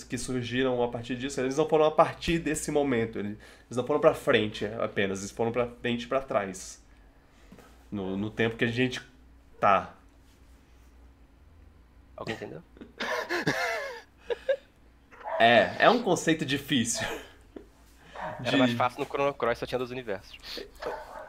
[0.09, 3.19] que surgiram a partir disso, eles não foram a partir desse momento.
[3.19, 3.39] Eles
[3.71, 6.83] não foram para frente apenas, eles foram para frente e para trás.
[7.91, 9.01] No, no tempo que a gente
[9.59, 9.95] tá.
[12.17, 12.63] Alguém entendeu?
[15.41, 17.07] É, é um conceito difícil.
[18.41, 18.49] De...
[18.49, 20.37] Era mais fácil no Chrono Cross, só tinha dois universos.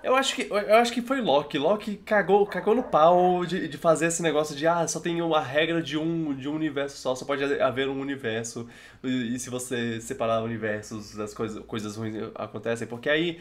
[0.03, 1.57] Eu acho que, eu acho que foi Loki.
[1.57, 5.39] Loki cagou, cagou no pau de, de fazer esse negócio de ah, só tem uma
[5.39, 8.67] regra de um, de um universo só, só pode haver um universo.
[9.01, 12.87] E, e se você separar universos, as coisas, coisas ruins acontecem.
[12.87, 13.39] Porque aí,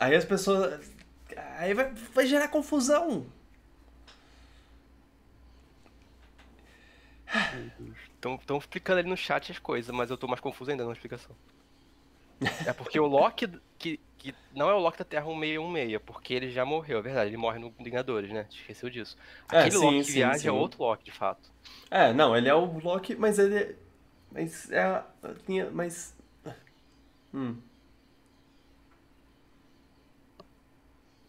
[0.00, 0.80] aí as pessoas.
[1.58, 3.26] Aí vai, vai gerar confusão.
[8.30, 11.34] Estão explicando ali no chat as coisas, mas eu tô mais confuso ainda na explicação.
[12.66, 13.48] É porque o Loki,
[13.78, 17.30] que, que não é o Loki da Terra 1616, porque ele já morreu, é verdade,
[17.30, 18.46] ele morre no Vingadores, né?
[18.50, 19.16] Esqueceu disso.
[19.50, 20.48] É, Aquele é, sim, Loki que sim, viaja sim.
[20.48, 21.50] é outro Loki, de fato.
[21.90, 23.76] É, não, ele é o Loki, mas ele.
[24.30, 25.02] Mas é.
[25.46, 25.70] Tinha.
[25.70, 26.14] Mas.
[27.34, 27.56] Hum.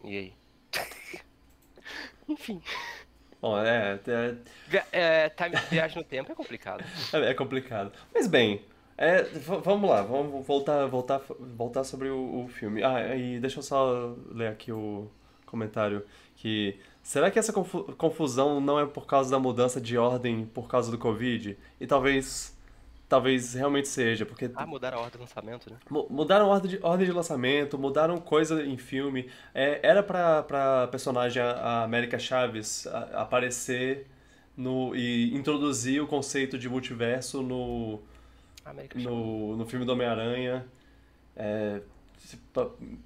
[0.02, 0.34] E aí?
[2.28, 2.60] Enfim.
[3.44, 4.00] Bom, é.
[4.06, 4.34] é...
[4.90, 6.82] é time, viagem no tempo é complicado.
[7.12, 7.92] É, é complicado.
[8.14, 8.62] Mas bem,
[8.96, 9.22] É,
[9.62, 11.20] vamos lá, vamos voltar, voltar,
[11.54, 12.82] voltar sobre o, o, filme.
[12.82, 15.10] Ah, e deixa eu só ler aqui o
[15.44, 20.66] comentário que será que essa confusão não é por causa da mudança de ordem por
[20.66, 21.58] causa do Covid?
[21.78, 22.53] E talvez
[23.08, 25.76] talvez realmente seja, porque ah, mudaram a ordem de lançamento, né?
[26.10, 29.30] Mudaram a ordem de, ordem de lançamento, mudaram coisa em filme.
[29.54, 34.06] É, era pra, pra personagem a América Chaves a, aparecer
[34.56, 38.00] no e introduzir o conceito de multiverso no
[38.94, 40.64] no, no filme do Homem-Aranha.
[41.36, 41.80] É,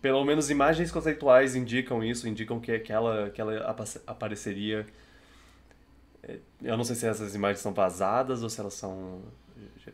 [0.00, 3.76] pelo menos imagens conceituais indicam isso, indicam que, que, ela, que ela
[4.06, 4.86] apareceria.
[6.22, 9.22] É, eu não sei se essas imagens são vazadas ou se elas são.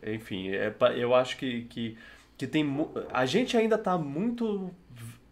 [0.03, 1.97] Enfim, é, eu acho que, que,
[2.37, 2.67] que tem.
[3.13, 4.71] A gente ainda está muito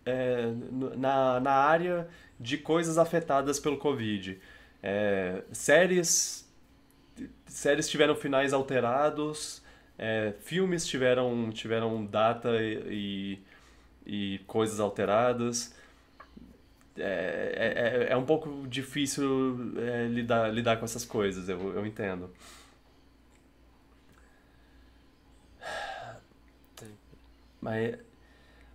[0.04, 0.52] é,
[0.96, 2.08] na, na área
[2.38, 4.38] de coisas afetadas pelo Covid.
[4.82, 6.48] É, séries,
[7.46, 9.62] séries tiveram finais alterados,
[9.98, 13.38] é, filmes tiveram, tiveram data e,
[14.06, 15.74] e, e coisas alteradas.
[16.96, 22.30] É, é, é, um pouco difícil é, lidar, lidar com essas coisas, eu, eu entendo.
[27.62, 27.96] Mas,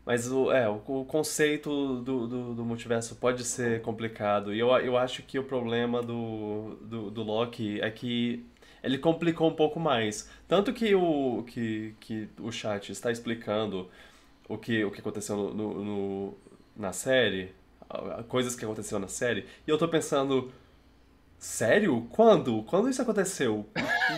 [0.06, 1.70] mas o, é, o, o conceito
[2.02, 4.54] do, do, do, multiverso pode ser complicado.
[4.54, 8.46] E eu, eu acho que o problema do, do, do Loki é que
[8.82, 10.30] ele complicou um pouco mais.
[10.48, 13.90] Tanto que o, que, que o chat está explicando
[14.48, 16.38] o que, o que aconteceu no, no, no
[16.76, 17.54] na série,
[18.30, 20.52] coisas que aconteceram na série, e eu tô pensando,
[21.38, 22.08] sério?
[22.12, 22.64] Quando?
[22.64, 23.68] Quando isso aconteceu?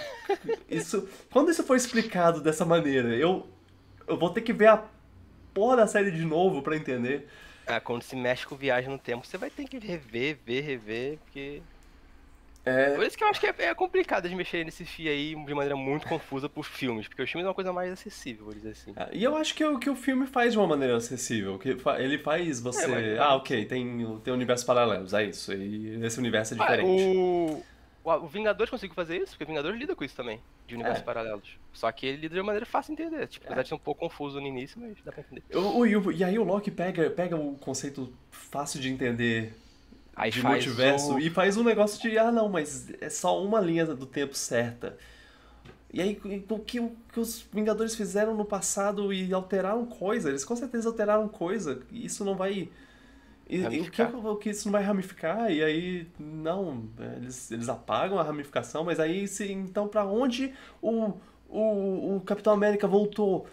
[0.70, 3.16] isso, quando isso foi explicado dessa maneira?
[3.16, 3.48] Eu,
[4.10, 4.84] eu vou ter que ver a
[5.54, 7.28] porra da série de novo para entender.
[7.68, 11.18] Ah, quando se mexe com viagem no tempo, você vai ter que rever, ver, rever,
[11.20, 11.62] porque
[12.66, 12.96] é...
[12.96, 15.54] Por isso que eu acho que é, é complicado de mexer nesse fio aí de
[15.54, 18.70] maneira muito confusa pros filmes, porque os filmes é uma coisa mais acessível, vou dizer
[18.70, 18.94] assim.
[18.96, 21.70] É, e eu acho que o que o filme faz de uma maneira acessível, que
[21.70, 23.20] ele faz você, é, mas...
[23.20, 26.88] ah, ok, tem tem universos paralelos, é isso, e esse universo é ah, diferente.
[26.88, 27.64] Ah, o...
[28.04, 31.06] o Vingadores conseguiu fazer isso, porque o Vingadores lida com isso também, de universos é.
[31.06, 31.58] paralelos.
[31.74, 33.80] Só que ele lida de uma maneira fácil de entender, tipo, apesar de ser um
[33.80, 35.44] pouco confuso no início, mas dá pra entender.
[35.56, 39.54] O, o, e aí o Loki pega, pega o conceito fácil de entender
[40.16, 41.20] Aí de multiverso o...
[41.20, 44.98] e faz um negócio de, ah não, mas é só uma linha do tempo certa.
[45.92, 46.20] E aí,
[46.50, 50.88] o que, o que os Vingadores fizeram no passado e alteraram coisa, eles com certeza
[50.88, 52.70] alteraram coisa, e isso não vai.
[53.50, 55.52] E, e o, que, o que isso não vai ramificar?
[55.52, 56.88] E aí, não,
[57.18, 61.14] eles, eles apagam a ramificação, mas aí, se, então, para onde o,
[61.50, 63.48] o, o Capitão América voltou?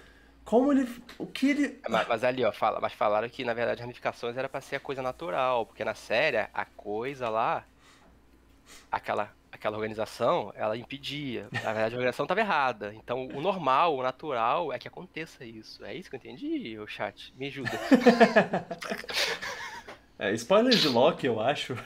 [0.45, 0.87] Como ele.
[1.19, 1.81] O que ele.
[1.89, 4.81] Mas, mas, ali, ó, fala, mas falaram que na verdade ramificações era pra ser a
[4.81, 7.65] coisa natural, porque na série a coisa lá,
[8.93, 11.49] aquela, aquela organização, ela impedia.
[11.51, 12.95] Na verdade a organização estava errada.
[12.95, 15.85] Então o normal, o natural é que aconteça isso.
[15.85, 17.35] É isso que eu entendi, o chat.
[17.37, 17.73] Me ajuda.
[20.19, 21.77] é, spoiler de Loki, eu acho.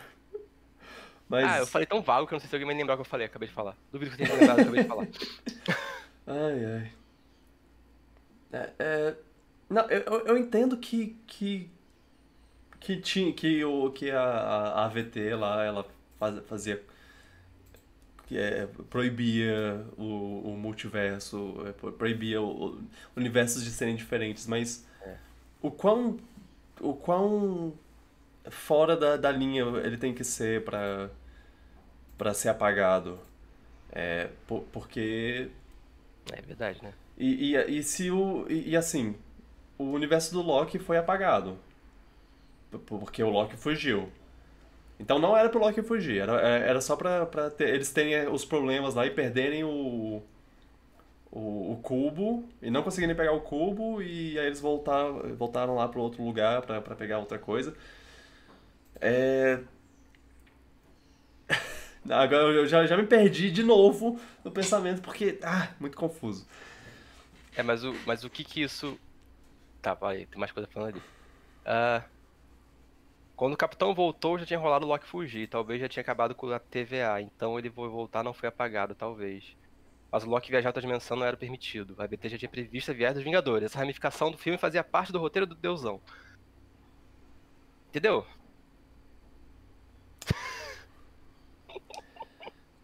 [1.29, 1.45] Mas...
[1.45, 3.03] Ah, eu falei tão vago que eu não sei se alguém vai lembrar o que
[3.03, 3.77] eu falei, acabei de falar.
[3.93, 5.77] Duvido que você tenha lembrado o que eu acabei de falar.
[6.27, 6.93] ai, ai.
[8.53, 9.17] É, é,
[9.69, 11.71] não, eu, eu entendo que, que,
[12.81, 15.87] que, tinha, que, o, que a, a AVT lá, ela
[16.19, 16.83] faz, fazia
[18.33, 22.83] é, proibia o, o multiverso, é, proibia o, o,
[23.17, 25.17] universos de serem diferentes, mas é.
[25.61, 26.19] o quão
[26.81, 27.75] o quão
[28.49, 31.11] fora da, da linha ele tem que ser para
[32.17, 33.19] para ser apagado,
[33.93, 35.51] é por, porque
[36.33, 36.93] é verdade, né?
[37.19, 38.47] E, e, e se o.
[38.49, 39.15] E, e, assim,
[39.79, 41.59] o universo do Loki foi apagado.
[42.87, 44.11] Porque o Loki fugiu.
[44.99, 48.29] Então não era pro Loki fugir, era, é, era só pra, pra ter, eles terem
[48.29, 50.23] os problemas lá e perderem o,
[51.33, 55.89] o, o, cubo e não conseguirem pegar o cubo e aí eles voltar, voltaram lá
[55.89, 57.75] pro outro lugar pra pegar outra coisa.
[59.01, 59.61] É...
[62.09, 65.39] Agora eu já, já me perdi de novo no pensamento porque.
[65.43, 66.47] Ah, muito confuso.
[67.57, 68.99] É, mas o, mas o que que isso.
[69.83, 71.03] Tá, vai, tem mais coisa falando ali.
[71.61, 72.05] Uh,
[73.37, 75.49] quando o capitão voltou, já tinha rolado o Loki fugir.
[75.49, 77.23] Talvez já tinha acabado com a TVA.
[77.23, 79.57] Então ele foi voltar não foi apagado, talvez.
[80.13, 81.95] Mas o Loki viajar outra dimensão não era permitido.
[81.99, 83.67] A BT já tinha previsto a viagem dos Vingadores.
[83.67, 86.01] Essa ramificação do filme fazia parte do roteiro do Deusão.
[87.89, 88.27] Entendeu?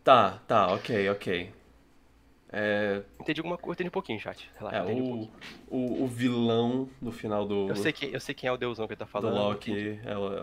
[0.06, 1.52] Tá, tá, ok, ok.
[2.52, 3.02] É...
[3.20, 4.48] Entendi alguma coisa, entendi um pouquinho, chat.
[4.56, 5.30] Relaxa, é, o, um
[5.68, 7.68] o, o, vilão no final do.
[7.68, 9.34] Eu sei, quem, eu sei quem é o deusão que ele tá falando.
[9.34, 10.42] Do Loki, é o, é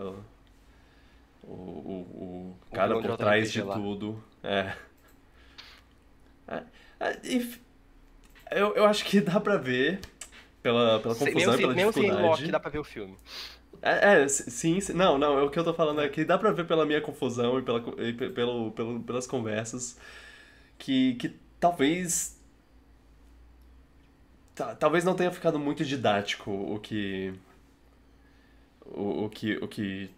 [1.44, 4.22] o, o, o cara por trás de tudo.
[4.42, 4.74] É.
[6.46, 6.62] é,
[7.00, 9.98] é Eu, eu acho que dá pra ver
[10.62, 12.42] pela, pela confusão mesmo e sem, pela mesmo sem dificuldade.
[12.42, 13.16] Loki dá pra ver o filme.
[13.86, 14.92] É, é, sim, sim.
[14.94, 17.58] Não, não, o que eu tô falando é que dá pra ver pela minha confusão
[17.58, 19.98] e, pela, e pe- pelo, pelo, pelas conversas
[20.78, 21.30] que, que
[21.60, 22.38] talvez.
[24.54, 27.34] ta- talvez não tenha ficado muito didático o que.
[28.86, 30.10] O, o que, o que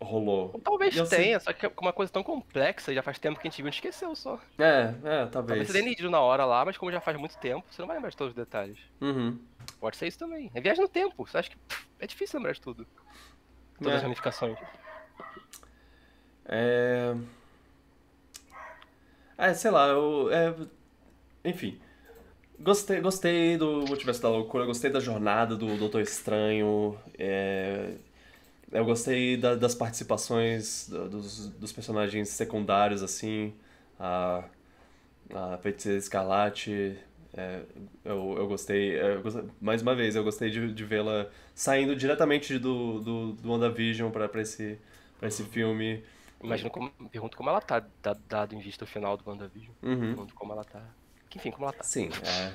[0.00, 0.50] rolou.
[0.52, 3.38] Ou talvez eu sei- tenha, só que é uma coisa tão complexa, já faz tempo
[3.38, 4.38] que a gente viu e esqueceu só.
[4.58, 5.66] É, é, Talvez talvez.
[5.68, 7.96] você tenha entendido na hora lá, mas como já faz muito tempo, você não vai
[7.96, 8.78] lembrar de todos os detalhes.
[9.00, 9.38] Uhum.
[9.80, 10.50] Pode ser isso também.
[10.54, 11.24] É viagem no tempo.
[11.26, 12.86] Você acha que pff, é difícil lembrar de tudo.
[13.78, 13.96] Todas É.
[13.96, 14.58] as ramificações.
[16.46, 17.14] É.
[19.36, 20.30] É, sei lá, eu.
[20.32, 20.54] é,
[21.44, 21.78] Enfim.
[22.60, 26.98] Gostei, gostei do Multiverso da Loucura, gostei da jornada do Doutor Estranho.
[27.18, 27.94] é,
[28.70, 33.54] Eu gostei da- das participações do- dos, dos personagens secundários, assim.
[33.98, 34.44] A,
[35.34, 36.98] a Feiticeira Escarlate.
[37.36, 37.60] É,
[38.04, 38.96] eu, eu gostei.
[38.98, 43.32] é, eu gostei- Mais uma vez, eu gostei de, de vê-la saindo diretamente do, do,
[43.32, 44.78] do WandaVision pra, pra, esse,
[45.18, 46.02] pra esse filme.
[46.42, 46.90] Imagino como.
[47.10, 49.72] Pergunto como ela tá, da- dado em vista o final do WandaVision.
[49.82, 49.98] Uhum.
[49.98, 50.82] Pergunto como ela tá.
[51.34, 51.82] Enfim, como ela tá.
[51.84, 52.52] Sim, é.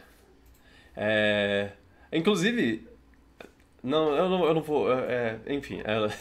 [0.95, 1.71] É,
[2.11, 2.87] inclusive,
[3.81, 4.91] não, eu não, eu não vou.
[4.91, 6.11] é, é, enfim, ela,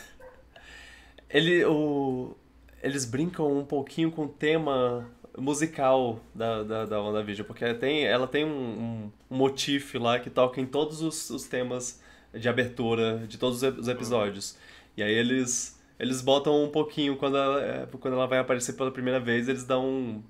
[1.29, 2.35] ele, o,
[2.83, 5.09] eles brincam um pouquinho com o tema
[5.39, 10.29] musical da, da, da WandaVision, porque tem, ela tem um, um, um motif lá que
[10.31, 12.01] toca em todos os, os temas
[12.35, 14.57] de abertura de todos os ep- os episódios.
[14.97, 18.91] E aí eles, eles botam um pouquinho quando ela, é, quando ela vai aparecer pela
[18.91, 20.23] primeira vez, eles dão um.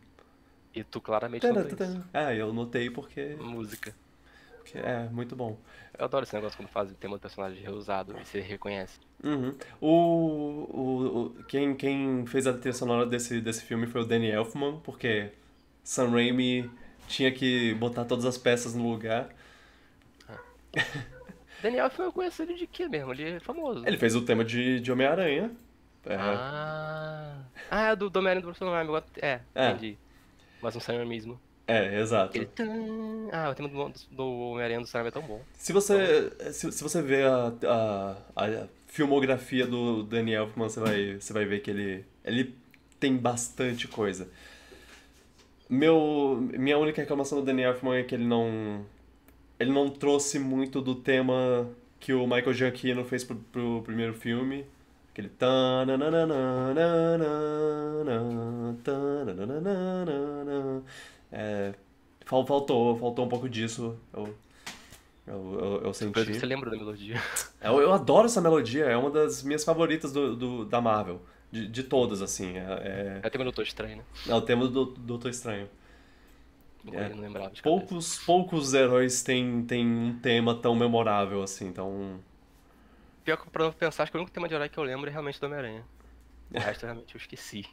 [0.74, 1.76] E tu claramente não isso.
[2.14, 3.94] É, eu notei porque, Música.
[4.74, 5.58] É muito bom.
[5.98, 8.98] Eu adoro esse negócio quando fazem o tema do personagem reusado e você reconhece.
[9.22, 9.54] Uhum.
[9.80, 14.30] O, o, o- quem, quem fez a trilha sonora desse, desse filme foi o Danny
[14.30, 15.30] Elfman, porque
[15.84, 16.70] Sam Raimi
[17.08, 19.28] tinha que botar todas as peças no lugar.
[21.62, 23.12] Daniel foi eu conheço ele de quê mesmo?
[23.12, 23.86] Ele é famoso.
[23.86, 25.50] Ele fez o tema de, de Homem-Aranha.
[26.04, 27.38] É, Ah.
[27.70, 29.70] Ah, é do do Homem-Aranha do agora- É, É.
[29.70, 29.96] entendi.
[30.60, 31.40] Mas um Sam mesmo.
[31.78, 32.44] É, exato.
[32.46, 35.40] Tan- Ah, o tema do, do Homem-Aranha do Sam é tão bom.
[35.54, 41.16] Se você, se, se você ver a, a, a filmografia do Danny Elfman, você vai,
[41.18, 42.54] você vai ver que ele, ele
[43.00, 44.28] tem bastante coisa.
[45.68, 48.84] Meu, minha única reclamação do Danny Elfman é que ele não,
[49.58, 51.66] ele não trouxe muito do tema
[51.98, 54.66] que o Michael Giacchino fez pro, pro primeiro filme.
[55.12, 56.26] Aquele tananana,
[58.82, 60.82] tananana.
[61.32, 61.74] É,
[62.26, 63.96] fal- faltou, faltou um pouco disso.
[64.12, 64.34] Eu,
[65.26, 66.34] eu, eu, eu senti.
[66.34, 67.16] Você lembrou da melodia.
[67.60, 71.20] Eu, eu adoro essa melodia, é uma das minhas favoritas do, do- da Marvel.
[71.50, 72.56] De, de todas, assim.
[72.56, 74.04] É, É o tema do Doutor Estranho, né?
[74.26, 75.68] é, é o tema do do Doutor Estranho.
[77.62, 77.62] Cabeça.
[77.62, 82.18] Poucos, poucos heróis têm, têm um tema tão memorável assim, tão.
[83.24, 85.12] Pior que pra pensar, acho que o único tema de herói que eu lembro é
[85.12, 85.84] realmente do Homem-Aranha.
[86.52, 87.64] O resto realmente eu esqueci.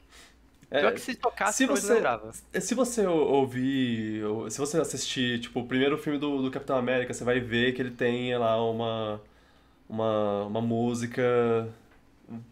[0.72, 2.32] É, Pior que se tocasse, se você- lembrava.
[2.62, 6.78] Se você ou- ouvir, ou- se você assistir, tipo, o primeiro filme do, do Capitão
[6.78, 9.22] América, você vai ver que ele tem lá uma,
[9.90, 11.22] uma, uma música,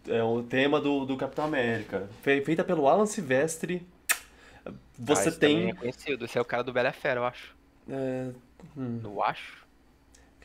[0.07, 3.85] é o tema do, do Capitão América, fe- feita pelo Alan Silvestre.
[4.97, 5.69] Você Ah, tem.
[5.69, 6.25] é conhecido.
[6.25, 7.55] Esse é o cara do Bela Fera, eu acho.
[7.89, 8.31] é,
[8.75, 9.65] hum, Eu acho.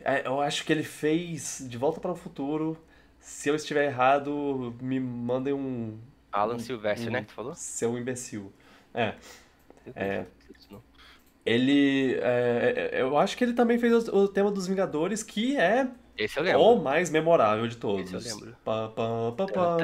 [0.01, 2.77] é, eu acho que ele fez De Volta para o Futuro.
[3.21, 5.99] Se eu estiver errado, me mandem um
[6.33, 7.21] Alan Silvestre, um- né?
[7.21, 7.55] Que tu falou?
[7.55, 8.53] seu imbecil.
[8.95, 9.15] É.
[9.95, 10.27] É.
[11.45, 12.15] Ele.
[12.21, 15.89] é, é, eu acho que ele também fez o, o tema dos Vingadores, que é
[16.17, 16.61] Esse eu lembro.
[16.63, 18.13] o mais memorável de todos.
[18.13, 18.57] Esse eu lembro.
[18.65, 19.77] Pá, pá, pá, pá.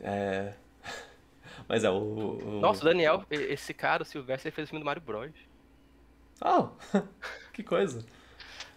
[0.00, 0.52] É.
[1.68, 1.94] Mas é, o.
[1.94, 5.32] o- Nossa, o Daniel, esse cara, o Silvestre, ele fez o filme do Mario Bros.
[6.40, 6.68] Ah,
[7.52, 8.04] que coisa.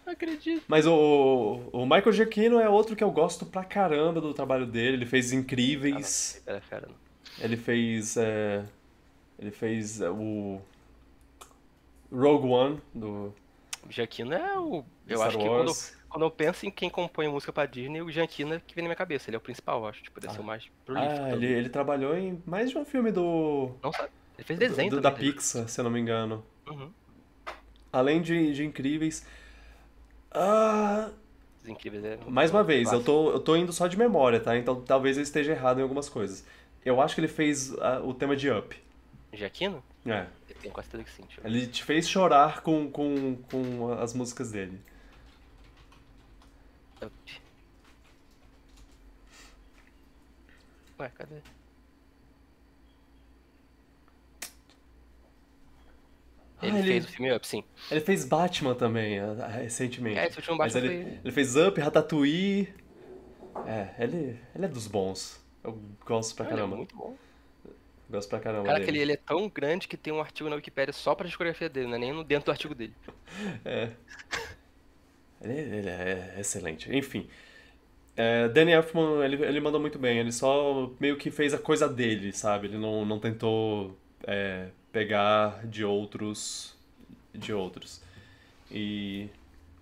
[0.09, 0.63] Não acredito.
[0.67, 4.97] Mas o, o Michael Giacchino é outro que eu gosto pra caramba do trabalho dele.
[4.97, 6.41] Ele fez Incríveis.
[6.67, 6.95] Fera, não.
[7.45, 8.17] Ele fez.
[8.17, 8.65] é,
[9.37, 10.59] ele fez é, o.
[12.11, 13.31] Rogue One do
[13.87, 14.83] O Gianquino é o.
[15.07, 15.97] Eu Star acho que quando, Wars.
[16.09, 18.87] quando eu penso em quem compõe música pra Disney, o Gianquino é que vem na
[18.89, 19.29] minha cabeça.
[19.29, 20.01] Ele é o principal, eu acho.
[20.01, 21.21] Tipo, deve ser o mais prolífico.
[21.21, 23.69] Ah, ele, ele trabalhou em mais de um filme do.
[23.83, 24.09] Não sabe.
[24.39, 25.27] Ele fez desenho do- da também.
[25.27, 25.33] né?
[25.33, 26.43] Pixar, se eu não me engano.
[26.67, 26.89] Uhum.
[27.93, 29.23] Além de, de incríveis.
[30.31, 31.09] Ah,
[31.61, 32.17] Os incríveis é.
[32.27, 34.57] mais uma vez, eu tô, eu tô indo só de memória, tá?
[34.57, 36.45] Então talvez eu esteja errado em algumas coisas.
[36.85, 38.75] Eu acho que ele fez ah, o tema de Up.
[39.33, 39.83] Gianquino?
[40.05, 40.25] É.
[40.49, 41.41] Eu tenho quase certeza que sim.
[41.43, 44.79] Ele te fez chorar com, com, com as músicas dele.
[47.01, 47.41] Up.
[50.99, 51.35] Ué, cadê?
[56.61, 57.63] Ele, ele- fez o filme Up, sim.
[57.89, 60.17] Ele fez Batman também, ah, recentemente.
[60.19, 61.19] É, esse último Mas Batman ele, foi...
[61.23, 62.73] ele fez Up, Ratatouille.
[63.65, 65.39] É, ele, ele é dos bons.
[65.63, 66.75] Eu gosto pra caramba.
[66.77, 67.15] muito bom.
[68.09, 68.85] Gosto pra caramba Cara, dele.
[68.85, 71.69] que ele, ele é tão grande que tem um artigo na Wikipédia só pra discografia
[71.69, 72.93] dele, não é nem no- dentro do artigo dele.
[73.63, 73.91] É.
[75.41, 76.93] Ele, ele é excelente.
[76.95, 77.29] Enfim.
[78.15, 80.17] É, Danny Elfman, ele, ele mandou muito bem.
[80.19, 82.67] Ele só meio que fez a coisa dele, sabe?
[82.67, 83.97] Ele não, não tentou
[84.27, 86.75] é, pegar de outros.
[87.33, 88.01] De outros.
[88.71, 89.29] E.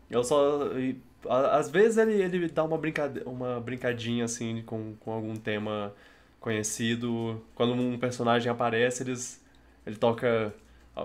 [0.10, 0.72] Eu só.
[0.78, 0.98] e,
[1.30, 5.94] a- às vezes ele, ele dá uma, brincade, uma brincadinha assim com, com algum tema
[6.40, 7.44] conhecido.
[7.56, 9.44] Quando um personagem aparece, eles,
[9.86, 10.54] ele toca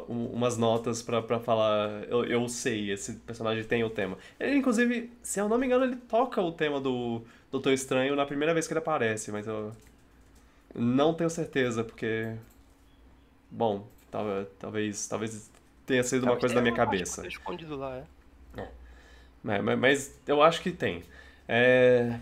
[0.08, 4.16] um- umas notas pra falar, eu, eu sei, esse personagem tem o tema.
[4.40, 8.26] Ele, inclusive, se eu não me engano, ele toca o tema do Doutor Estranho na
[8.26, 9.72] primeira vez que ele aparece, mas eu
[10.74, 12.34] não tenho certeza, porque.
[13.50, 13.86] Bom,
[14.58, 15.50] talvez, talvez
[15.86, 17.26] tenha sido uma Talvez coisa da minha cabeça.
[17.26, 18.04] escondido lá, é.
[19.44, 21.02] É, mas, mas eu acho que tem.
[21.48, 22.18] É,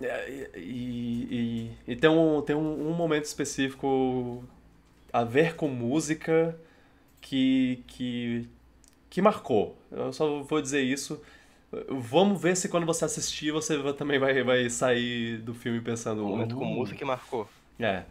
[0.00, 4.42] é, e, e, e tem, um, tem um, um momento específico
[5.12, 6.58] a ver com música
[7.20, 8.48] que, que,
[9.10, 9.76] que marcou.
[9.90, 11.20] Eu só vou dizer isso.
[11.88, 16.24] Vamos ver se quando você assistir você também vai, vai sair do filme pensando.
[16.24, 16.74] Um momento com "Uh".
[16.74, 17.48] música que marcou.
[17.78, 18.04] É,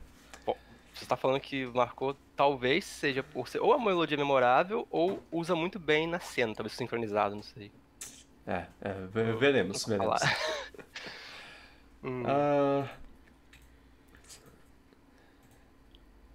[0.97, 5.55] Você tá falando que marcou, talvez seja por ser ou a melodia memorável ou usa
[5.55, 7.71] muito bem na cena, talvez sincronizado, não sei.
[8.45, 10.19] é, é, ve- veremos, veremos.
[10.19, 10.19] falar.
[12.03, 12.87] Hum, Ah,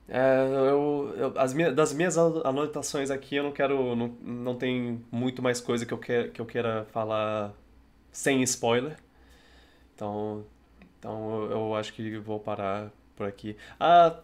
[0.09, 3.95] é, eu, eu- as das minhas ano- anotações aqui, eu não quero.
[3.97, 7.53] Não, não tem muito mais coisa que eu, que, que eu queira falar
[8.13, 8.99] sem spoiler.
[9.95, 10.45] Então,
[10.99, 13.57] então eu, eu acho que vou parar por aqui.
[13.81, 14.17] Ah,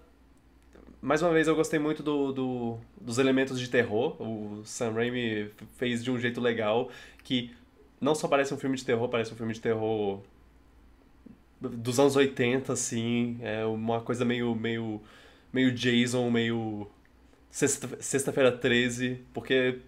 [1.01, 4.21] mais uma vez, eu gostei muito do, do- dos elementos de terror.
[4.21, 6.91] O Sam Raimi fez de um jeito legal
[7.23, 7.53] que
[8.01, 10.21] não só parece um filme de terror, parece um filme de terror
[11.61, 15.01] dos anos 80, assim, é uma coisa meio, meio,
[15.53, 16.89] meio Jason, meio
[17.51, 19.79] sexta- Sexta-feira 13, porque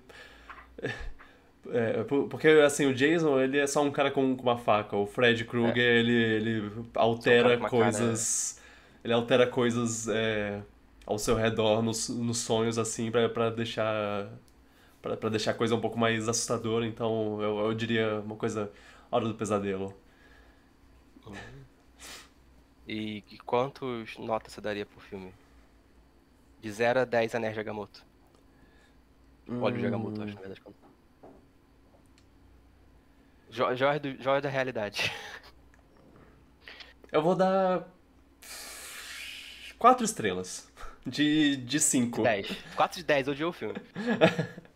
[1.71, 4.97] é, por- porque assim, o Jason, ele é só um cara com, com uma faca,
[4.97, 7.57] o Fred Krueger, ele, ele altera É.
[7.57, 8.61] coisas,
[9.05, 10.61] ele altera coisas é,
[11.07, 14.31] ao seu redor nos, nos sonhos, assim, pra, pra deixar
[15.01, 18.71] pra deixar a coisa um pouco mais assustadora, então eu, eu diria uma coisa
[19.11, 19.97] Hora do Pesadelo.
[22.87, 25.35] E, e quantos notas você daria pro filme?
[26.61, 28.05] De 0 a 10 anéis de Agamotto.
[29.49, 30.63] Olha o Agamotto, acho, na verdade.
[33.51, 33.67] Jo
[34.01, 35.13] do, joia da realidade.
[37.11, 37.89] Eu vou dar
[39.77, 40.70] quatro estrelas
[41.07, 42.23] de, de cinco.
[42.23, 42.47] 10.
[42.77, 43.75] 4 de 10, odiou o filme.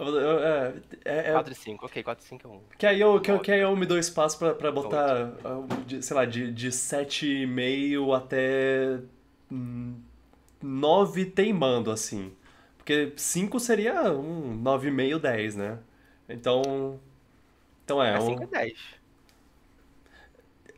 [0.00, 0.72] É,
[1.04, 2.60] é- é- 4 de 5, ok, 4 de 5 é 1.
[2.76, 5.62] que, aí eu, que, eu- que aí eu me dou espaço pra, pra botar, ah,
[5.86, 8.98] de- sei lá, de, de 7,5 até
[9.50, 10.00] hum,
[10.60, 12.32] 9 teimando, assim.
[12.78, 15.78] Porque 5 seria um 9,5, 10, né?
[16.28, 16.98] Então.
[17.84, 18.78] Então é, É um, 5 é 10.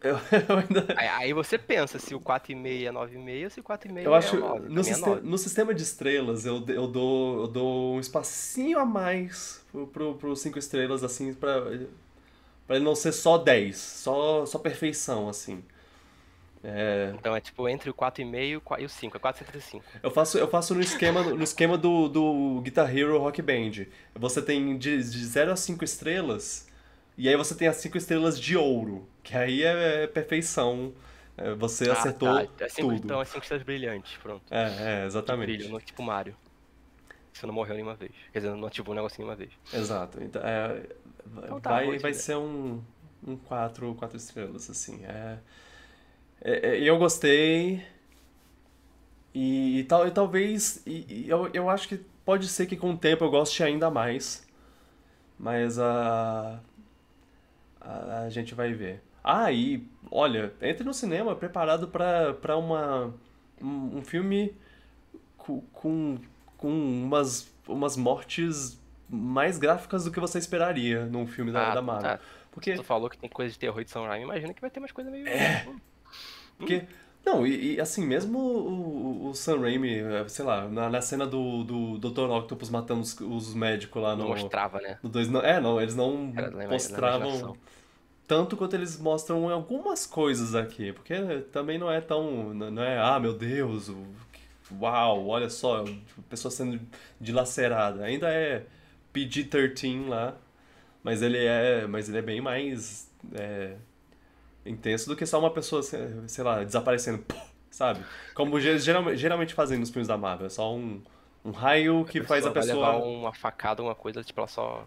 [0.04, 0.16] Eu,
[0.48, 0.94] eu ainda.
[0.96, 4.18] Aí, aí você pensa se o 4,5 é 9,5 ou se o 4,5 Eu é
[4.18, 4.60] acho, 9.
[4.68, 5.20] no, mim é siste- 9.
[5.22, 10.14] no sistema de estrelas, eu, eu, dou, eu dou um espacinho a mais pro, pro,
[10.14, 11.60] pro cinco estrelas, assim, pra,
[12.66, 15.62] pra ele não ser só 10, só, só perfeição, assim.
[16.66, 19.82] É, Então é tipo entre o 4,5 e o 5, é 4,75.
[20.02, 23.84] eu faço, eu faço no esquema, no esquema do, do Guitar Hero Rock Band.
[24.14, 26.66] Você tem de, de 0 a 5 estrelas,
[27.16, 30.92] e aí você tem as 5 estrelas de ouro, que aí é, é perfeição.
[31.36, 32.64] É, você acertou Ah, tá.
[32.64, 33.04] É cinco, tudo.
[33.04, 34.42] Então é 5 estrelas brilhantes, pronto.
[34.50, 35.46] É, é, exatamente.
[35.46, 36.36] brilho, não tipo Mario.
[37.32, 38.12] Você não morreu nenhuma vez.
[38.32, 39.50] Quer dizer, não ativou o negocinho nenhuma vez.
[39.72, 40.22] Exato.
[40.22, 40.82] Então, é,
[41.42, 42.80] Então tá, vai, vai ser um,
[43.26, 45.04] um quatro, quatro estrelas, assim.
[45.04, 45.38] É,
[46.40, 47.84] é, é, eu gostei.
[49.34, 50.80] E, e, tal, e talvez.
[50.86, 53.90] E, e eu, eu acho que pode ser que com o tempo eu goste ainda
[53.90, 54.46] mais.
[55.38, 56.60] Mas a.
[57.84, 59.02] A, a gente vai ver.
[59.22, 63.14] Ah, e olha, entre no cinema preparado pra pra uma,
[63.60, 64.54] um, um filme
[65.36, 66.18] com, com,
[66.68, 72.10] umas, umas mortes mais gráficas do que você esperaria num filme da, Ah, da Marvel.
[72.18, 72.20] tá.
[72.50, 74.78] Porque, Tu falou que tem coisa de terror de Sam Raimi, imagina que vai ter
[74.78, 75.26] umas coisas meio...
[76.56, 76.86] porque
[77.24, 81.26] não, e, e, assim, mesmo o, o Sam Raimi, eh, sei lá, na, na cena
[81.26, 82.30] do, do Dr.
[82.30, 84.98] Octopus matando os, os médicos lá Não no, mostrava, né?
[85.02, 87.56] no dois, não, é, não, eles não Era mostravam.
[88.26, 91.14] Tanto quanto eles mostram algumas coisas aqui, porque
[91.52, 93.90] também não é tão, não é, ah, meu Deus,
[94.80, 96.80] uau, olha só, a pessoa sendo
[97.20, 98.04] dilacerada.
[98.04, 98.64] Ainda é
[99.12, 100.36] PG-13 lá,
[101.02, 103.76] mas ele é, mas ele é bem mais é,
[104.64, 107.22] intenso do que só uma pessoa, sei lá, desaparecendo,
[107.70, 108.00] sabe?
[108.34, 111.02] Como geralmente, geralmente fazem nos filmes da Marvel, é só um,
[111.44, 112.86] um raio que a faz a pessoa...
[112.86, 114.86] Vai levar uma facada, uma coisa, tipo, ela só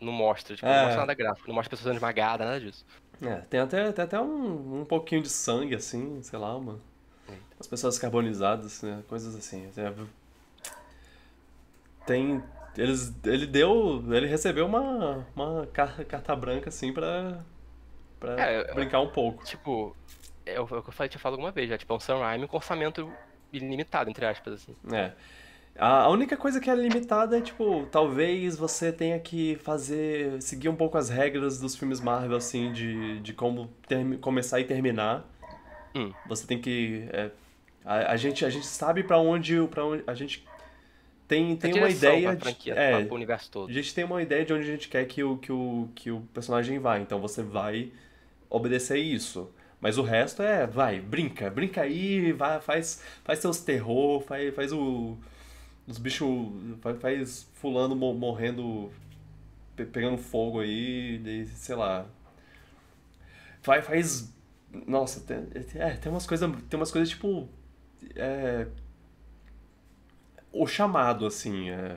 [0.00, 0.74] não mostra, tipo, é.
[0.74, 2.84] não mostra nada gráfico, não mostra a pessoa sendo esmagada, nada disso.
[3.22, 6.78] É, tem até, tem até um, um pouquinho de sangue, assim, sei lá, uma...
[7.58, 9.02] As pessoas carbonizadas, né?
[9.06, 9.70] coisas assim.
[12.06, 12.42] Tem,
[12.76, 17.44] eles, ele deu, ele recebeu uma, uma carta, branca assim pra,
[18.18, 19.44] pra é, brincar um pouco.
[19.44, 19.94] Tipo,
[20.46, 22.48] é o que eu falei, tinha falado alguma vez já, tipo, é um Sam Raimi
[22.48, 23.12] com orçamento
[23.52, 24.74] ilimitado, entre aspas, assim.
[24.90, 25.12] É.
[25.80, 30.76] A, única coisa que é limitada é, tipo, talvez você tenha que fazer, seguir um
[30.76, 35.26] pouco as regras dos filmes Marvel, assim, de, de como ter, começar e terminar.
[35.94, 36.12] Hum.
[36.28, 37.08] Você tem que.
[37.10, 37.30] É,
[37.82, 40.04] a, a, gente, a gente sabe para onde, pra onde.
[40.06, 40.46] A gente
[41.26, 42.36] tem, tem uma ideia.
[42.36, 43.70] De, franquia, é, pro universo todo.
[43.70, 46.10] A gente tem uma ideia de onde a gente quer que o, que o, que
[46.10, 46.98] o personagem vá.
[46.98, 47.90] Então você vai
[48.50, 49.50] obedecer isso.
[49.80, 54.72] Mas o resto é, vai, brinca, brinca aí, vai, faz, faz seus terror, faz, faz
[54.74, 55.16] o.
[55.90, 56.28] Os bichos.
[57.00, 58.90] Faz, fulano morrendo.
[59.74, 62.06] Pegando fogo aí, e, sei lá.
[63.62, 63.84] Faz.
[63.84, 64.40] faz
[64.86, 66.50] nossa, tem, é, tem umas coisas.
[66.68, 67.48] Tem umas coisas tipo.
[68.14, 68.68] É,
[70.52, 71.70] o chamado, assim.
[71.70, 71.96] É,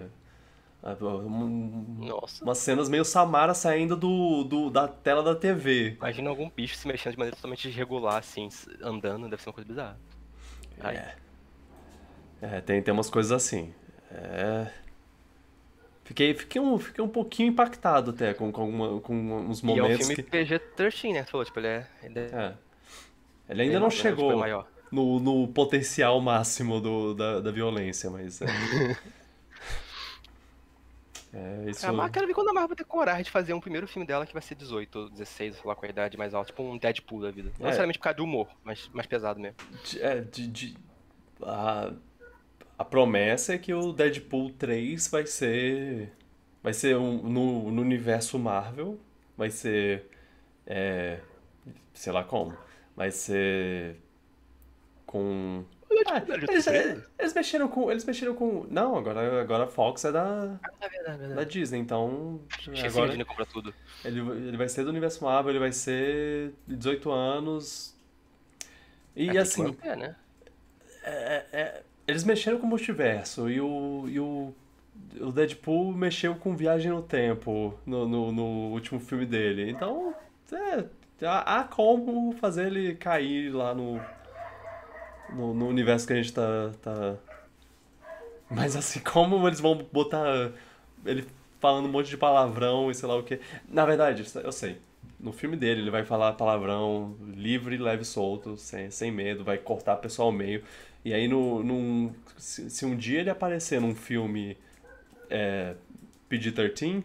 [2.00, 2.44] Nossa.
[2.44, 5.96] Umas cenas meio Samara saindo do, do, da tela da TV.
[5.98, 8.50] Imagina algum bicho se mexendo de maneira totalmente irregular, assim,
[8.82, 10.00] andando, deve ser uma coisa bizarra.
[10.80, 11.16] É.
[12.42, 13.74] É, tem, tem umas coisas assim.
[14.14, 14.72] É.
[16.04, 19.90] Fiquei, fiquei, um, fiquei um pouquinho impactado até com, com, com uns momentos.
[19.90, 20.24] E é um filme que...
[20.24, 21.24] PG-13, né?
[21.24, 21.88] Falou, tipo, ele é.
[22.04, 22.24] Ele, é...
[22.24, 22.54] é.
[23.50, 24.34] ele ainda não chegou
[24.92, 28.42] no, no potencial máximo do, da, da violência, mas.
[28.42, 28.46] É...
[31.34, 31.88] é isso...
[31.88, 34.26] Ah, quero ver quando a Marvel vai ter coragem de fazer um primeiro filme dela
[34.26, 36.78] que vai ser 18 ou 16, sei lá, com a idade mais alta, tipo um
[36.78, 37.50] Deadpool da vida.
[37.58, 37.70] Não é.
[37.70, 39.56] necessariamente por causa do humor, mas mais pesado mesmo.
[40.00, 40.48] É, de.
[40.48, 40.78] de
[41.42, 41.94] a,
[42.84, 46.12] a promessa é que o Deadpool 3 vai ser.
[46.62, 49.00] Vai ser um, no, no universo Marvel.
[49.38, 50.10] Vai ser.
[50.68, 51.20] É,
[51.94, 52.54] sei lá como.
[52.94, 53.96] Vai ser
[55.06, 55.64] com.
[56.08, 56.68] Ah, eles,
[57.18, 57.90] eles, mexeram com.
[57.90, 58.66] Eles mexeram com.
[58.70, 60.60] Não, agora, agora a Fox é da.
[60.82, 61.36] Ah, verdade, verdade.
[61.36, 62.42] Da Disney, então.
[62.68, 63.74] agora, Disney compra tudo.
[64.04, 67.96] Ele, ele vai ser do universo Marvel, ele vai ser 18 anos.
[69.16, 69.78] E é assim.
[69.84, 70.16] É, né?
[71.06, 74.06] É, é, eles mexeram com o multiverso e o.
[74.08, 74.54] E o
[75.20, 79.70] o Deadpool mexeu com viagem no tempo no, no, no último filme dele.
[79.70, 80.14] Então,
[80.52, 80.86] é,
[81.26, 84.00] há, como fazer ele cair lá no,
[85.30, 87.16] no, no universo que a gente tá, tá.
[88.50, 90.52] Mas assim, como eles vão botar
[91.06, 91.26] ele
[91.60, 93.40] falando um monte de palavrão e sei lá o que.
[93.68, 94.78] Na verdade, eu sei.
[95.20, 99.94] No filme dele, ele vai falar palavrão livre, leve solto, sem, sem medo, vai cortar
[99.94, 100.62] a pessoa ao meio.
[101.06, 104.58] E aí, no, num, se, se um dia ele aparecer num filme
[105.30, 105.76] é,
[106.30, 107.04] PG-13,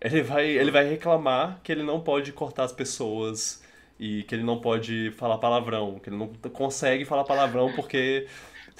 [0.00, 3.62] ele vai, ele vai reclamar que ele não pode cortar as pessoas
[3.98, 8.26] e que ele não pode falar palavrão, que ele não consegue falar palavrão porque.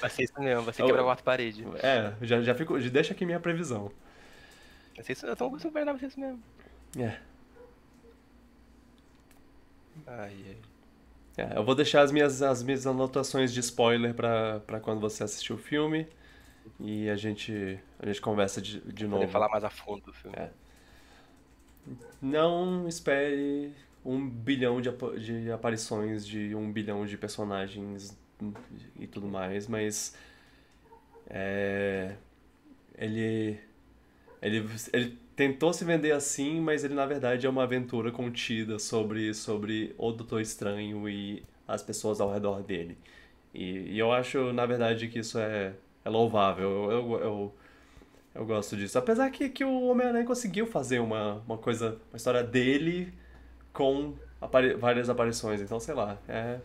[0.00, 1.64] Vai ser isso mesmo, vai ser quebrar a quarta parede.
[1.82, 2.78] É, já, já fico.
[2.78, 3.90] Deixa aqui minha previsão.
[4.94, 6.40] Vai ser isso, eu tô super vai ser isso mesmo.
[6.96, 7.18] É.
[10.06, 10.56] Ai, ai.
[11.38, 15.52] É, eu vou deixar as minhas, as minhas anotações de spoiler pra quando você assistir
[15.52, 16.04] o filme.
[16.80, 19.20] E a gente, a gente conversa de, de novo.
[19.20, 20.36] Poder falar mais a fundo do filme.
[20.36, 20.50] É.
[22.20, 23.72] Não espere
[24.04, 24.90] um bilhão de,
[25.20, 28.16] de aparições de um bilhão de personagens
[28.98, 30.16] e tudo mais, mas
[31.30, 32.16] é,
[32.96, 33.60] ele,
[34.42, 39.32] ele, ele tentou se vender assim, mas ele na verdade é uma aventura contida sobre,
[39.32, 42.98] sobre o Doutor Estranho e as pessoas ao redor dele.
[43.54, 45.74] E, e eu acho, na verdade, que isso é,
[46.04, 46.68] é louvável.
[46.68, 47.54] Eu, eu, eu,
[48.34, 48.98] eu gosto disso.
[48.98, 53.14] Apesar que, que o Homem-Aranha conseguiu fazer uma, uma coisa, uma história dele
[53.72, 55.60] com apari várias aparições.
[55.60, 56.58] Então, sei lá, é.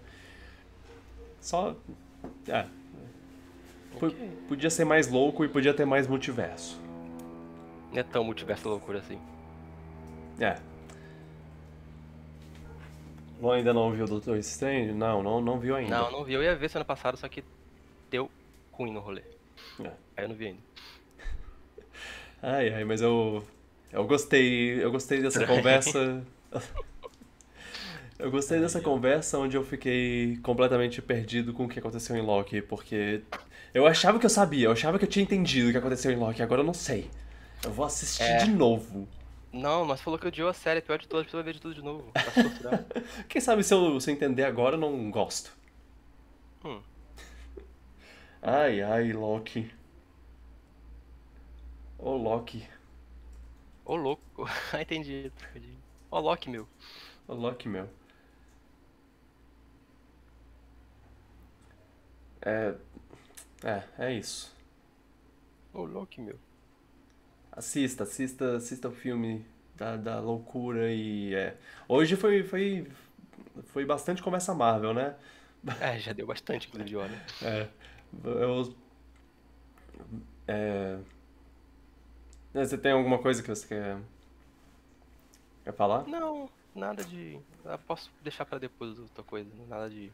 [1.39, 1.75] Só.
[2.47, 2.65] É.
[3.97, 4.31] Okay.
[4.47, 6.82] Podia ser mais louco e podia ter mais multiverso.
[7.93, 9.19] Não é tão multiverso loucura assim.
[10.39, 10.55] É.
[13.39, 14.91] Não, ainda não viu o Doutor Strange?
[14.93, 15.95] Não, não, não viu ainda.
[15.97, 16.41] Não, não viu.
[16.41, 17.43] Eu ia ver semana passada, só que
[18.09, 18.29] deu
[18.71, 19.21] ruim no rolê.
[19.79, 19.91] É.
[20.17, 20.59] Aí eu não vi ainda.
[22.41, 23.43] Ai, ai, mas eu.
[23.91, 24.83] Eu gostei.
[24.83, 26.23] Eu gostei dessa conversa.
[28.19, 32.61] Eu gostei dessa conversa onde eu fiquei completamente perdido com o que aconteceu em Loki,
[32.61, 33.21] porque
[33.73, 36.15] Eu achava que eu sabia, eu achava que eu tinha entendido o que aconteceu em
[36.15, 37.09] Loki, agora eu não sei.
[37.63, 38.37] Eu vou assistir É.
[38.37, 39.07] de novo.
[39.51, 41.81] Não, mas falou que odiou a série, pior de todas, precisa ver de tudo de
[41.81, 42.11] novo.
[42.33, 42.85] Torturar.
[43.29, 45.55] Quem sabe se eu, se eu entender agora eu não gosto.
[46.65, 46.81] Hum.
[48.41, 49.71] Ai, ai, Loki.
[51.99, 52.67] Ô, Loki.
[53.85, 54.45] Ô louco.
[54.73, 55.31] Ah, entendi.
[55.51, 55.77] entendi.
[56.11, 56.67] Ó, Loki, meu.
[57.27, 57.87] Ô, Loki, meu.
[62.41, 62.75] É.
[63.63, 64.53] É, é isso.
[65.73, 66.37] Ô Loki, meu.
[67.55, 71.55] Assista, assista, assista o filme da, da loucura e é.
[71.87, 72.87] Hoje foi, foi,
[73.65, 75.15] foi bastante conversa Marvel, né?
[75.79, 77.25] É, já deu bastante, inclusive, hora.
[77.41, 77.67] É.
[78.23, 78.75] Eu.
[80.47, 80.97] É.
[82.53, 83.97] Você tem alguma coisa que você quer.
[85.63, 86.07] Quer falar?
[86.07, 87.39] Não, nada de.
[87.63, 89.49] Eu posso deixar pra depois outra coisa.
[89.69, 90.11] Nada de.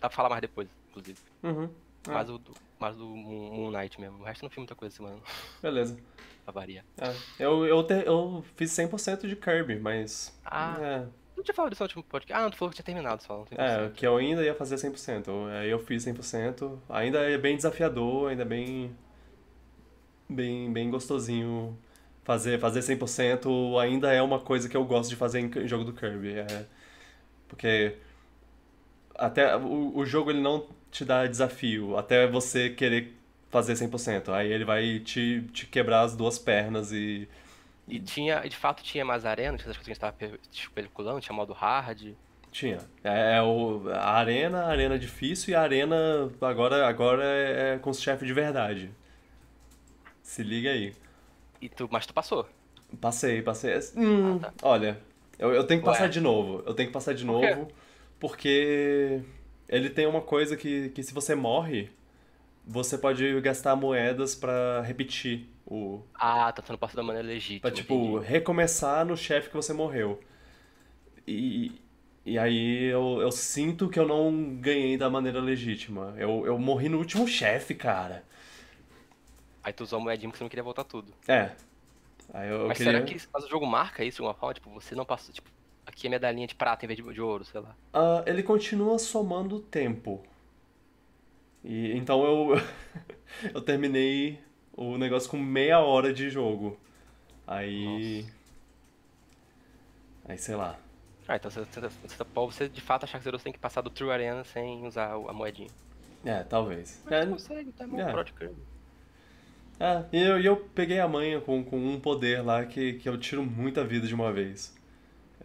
[0.00, 1.18] Dá pra falar mais depois, inclusive.
[1.42, 1.70] Uhum.
[2.08, 2.28] Ah, Mais
[2.90, 4.18] do, do- Moon Knight mesmo.
[4.20, 5.16] O resto eu não fiz muita coisa semana,
[5.62, 5.96] beleza.
[6.44, 6.84] pra variar.
[6.98, 7.14] É.
[7.38, 10.38] Eu, eu, te- eu fiz 100% de Kirby, mas.
[10.44, 10.76] Ah.
[10.80, 11.06] É,
[11.36, 12.38] Não tinha falado disso no último podcast.
[12.38, 13.44] Ah, não, tu falou que tinha terminado só.
[13.52, 15.26] É, que eu ainda ia fazer 100%.
[15.60, 16.78] Aí eu fiz 100%.
[16.90, 18.94] Ainda é bem desafiador, ainda bem.
[20.28, 21.78] Bem, bem gostosinho.
[22.24, 25.84] Fazer, fazer 100% ainda é uma coisa que eu gosto de fazer em em jogo
[25.84, 26.38] do Kirby.
[26.38, 26.66] É,
[27.48, 27.96] porque.
[29.16, 33.14] Até o, o jogo ele não te dá desafio até você querer
[33.50, 34.32] fazer 100%.
[34.32, 37.28] Aí ele vai te, te quebrar as duas pernas e.
[37.86, 40.40] E tinha, de fato tinha mais arena, tinha as coisas que a gente tava pe-
[40.52, 42.14] especulando, tinha modo hard.
[42.50, 42.78] Tinha.
[43.02, 47.78] É, é o, a arena, a arena difícil e a arena agora, agora é, é
[47.78, 48.90] com os chefes de verdade.
[50.22, 50.94] Se liga aí.
[51.60, 52.48] E tu, mas tu passou.
[53.00, 53.74] Passei, passei.
[53.96, 54.54] Hum, Ah, tá.
[54.62, 55.00] Olha,
[55.38, 56.08] eu, eu tenho que passar Ué.
[56.08, 56.62] de novo.
[56.66, 57.68] Eu tenho que passar de Por novo
[58.20, 59.20] porque
[59.74, 61.90] ele tem uma coisa que, que se você morre,
[62.66, 66.00] você pode gastar moedas pra repetir o.
[66.14, 67.60] Ah, tá sendo passado da maneira legítima.
[67.60, 68.26] Pra, tipo, entendi.
[68.26, 70.20] recomeçar no chefe que você morreu.
[71.26, 71.72] E,
[72.24, 76.14] e aí eu, eu sinto que eu não ganhei da maneira legítima.
[76.16, 78.24] Eu, eu morri no último chefe, cara.
[79.62, 81.12] Aí tu usou a moedinha porque você não queria voltar tudo.
[81.26, 81.50] É.
[82.32, 82.92] Aí eu mas queria.
[82.92, 84.54] será que mas o jogo marca isso de alguma forma?
[84.54, 85.50] Tipo, você não passou, tipo,
[85.94, 87.76] aqui é medalhinha de prata em vez de, de ouro, sei lá.
[87.94, 90.22] Ah, ele continua somando tempo.
[91.62, 92.56] E então eu
[93.54, 94.38] eu terminei
[94.76, 96.78] o negócio com meia hora de jogo.
[97.46, 98.26] Aí
[100.24, 100.78] aí sei lá.
[101.28, 103.90] Ah, então você, você, você, você de fato achar que você tem que passar do
[103.90, 105.70] True Arena sem usar a moedinha.
[106.24, 107.02] É, talvez.
[107.04, 108.04] Mas É, consegue, tá bom, é.
[108.08, 108.66] pro de Kirby.
[109.78, 113.18] é, e eu, eu peguei a manha com, com um poder lá que, que eu
[113.18, 114.73] tiro muita vida de uma vez.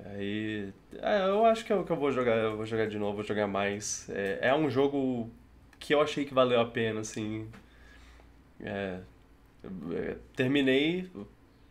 [0.06, 0.72] Aí,
[1.02, 3.24] é, eu acho que eu, que eu vou jogar, eu vou jogar de novo, vou
[3.24, 4.10] jogar mais.
[4.10, 5.30] É, é um jogo
[5.78, 7.48] que eu achei que valeu a pena, assim.
[8.62, 9.00] É,
[9.92, 11.10] é, terminei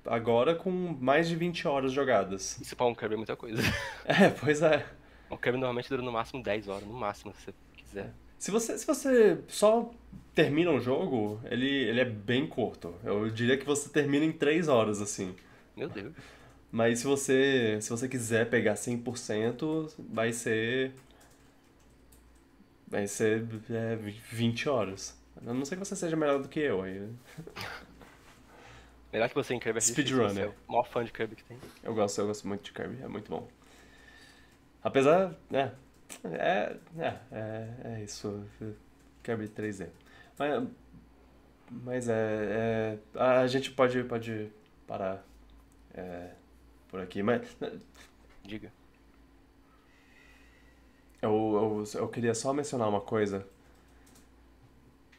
[0.07, 2.59] agora com mais de 20 horas jogadas.
[2.61, 3.63] Isso pra um Kirby é muita coisa.
[4.05, 4.87] É, pois é.
[5.31, 8.13] Um Kirby normalmente dura no máximo 10 horas, no máximo, se você quiser.
[8.39, 9.91] Se você, se você só
[10.35, 12.95] termina um jogo, ele, ele é bem curto.
[13.05, 15.35] Eu diria que você termina em 3 horas, assim.
[15.77, 16.15] Meu Deus.
[16.71, 20.93] Mas se você, se você quiser pegar 100%, vai ser.
[22.87, 25.17] Vai ser é, 20 horas.
[25.37, 27.09] A não ser que você seja melhor do que eu aí.
[29.13, 30.45] Melhor que você em Kirby é Speedrunner.
[30.45, 31.59] é o maior fã de Kirby que tem.
[31.83, 33.49] Eu gosto, eu gosto muito de Kirby, é muito bom.
[34.83, 35.35] Apesar.
[35.53, 35.71] É.
[36.25, 36.77] É.
[36.99, 38.45] É, é, é isso.
[39.23, 39.89] Kirby 3D.
[40.39, 40.69] Mas,
[41.71, 43.19] mas é, é.
[43.19, 44.51] A gente pode, pode
[44.87, 45.25] parar
[45.95, 46.31] é,
[46.89, 47.23] por aqui.
[47.23, 47.57] Mas
[48.45, 48.73] Diga.
[51.21, 53.47] Eu, eu, eu queria só mencionar uma coisa.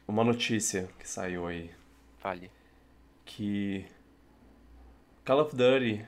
[0.08, 1.70] Uma notícia que saiu aí.
[2.18, 2.50] Fale.
[3.24, 3.84] Que
[5.24, 6.04] Call of Duty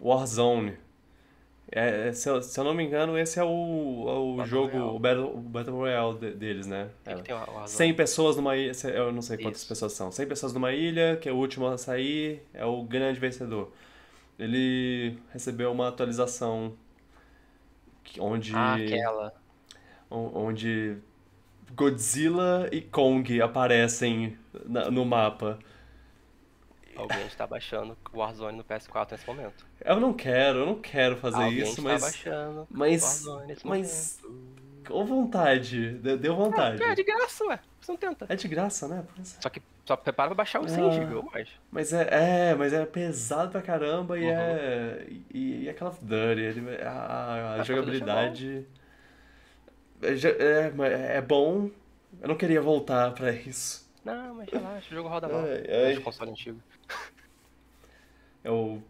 [0.00, 0.76] Warzone.
[1.72, 4.46] É, é, se, eu, se eu não me engano, esse é o, é o Battle
[4.46, 4.96] jogo, Royale.
[4.96, 6.90] o Battle, o Battle Royale de- deles, né?
[7.06, 7.14] É.
[7.14, 7.66] tem uma, razão?
[7.68, 9.68] 100 pessoas numa ilha, eu não sei quantas Isso.
[9.68, 10.10] pessoas são.
[10.10, 13.70] 100 pessoas numa ilha, que é o último a sair, é o grande vencedor.
[14.40, 16.74] Ele recebeu uma atualização
[18.18, 19.34] onde Ah, aquela.
[20.10, 20.96] onde
[21.74, 25.58] Godzilla e Kong aparecem na- no mapa.
[26.96, 29.64] Alguém está baixando o Warzone no PS4 nesse momento.
[29.80, 33.66] Eu não quero, eu não quero fazer Alguém isso, está mas baixando mas- Warzone nesse
[33.66, 34.50] mas- momento.
[34.86, 36.82] com vontade, de- deu vontade.
[36.82, 37.60] É, de graça, ué.
[37.80, 38.26] Você não tenta.
[38.28, 39.04] É de graça, né?
[39.18, 39.22] É.
[39.24, 40.90] Só que só prepara pra baixar os 100 Ah.
[40.92, 41.48] GB ou mais.
[41.68, 44.30] Mas é, é, mas é pesado pra caramba e Uhum.
[44.30, 45.04] é
[45.34, 48.66] e, e é Call of Duty, ele- a, a- pra jogabilidade
[50.00, 51.70] é, ja- é, é bom,
[52.20, 53.88] Eu não queria voltar pra isso.
[54.04, 55.44] Não, mas relaxa, o jogo roda mal.
[55.46, 56.60] É de console antigo.
[58.42, 58.82] Eu.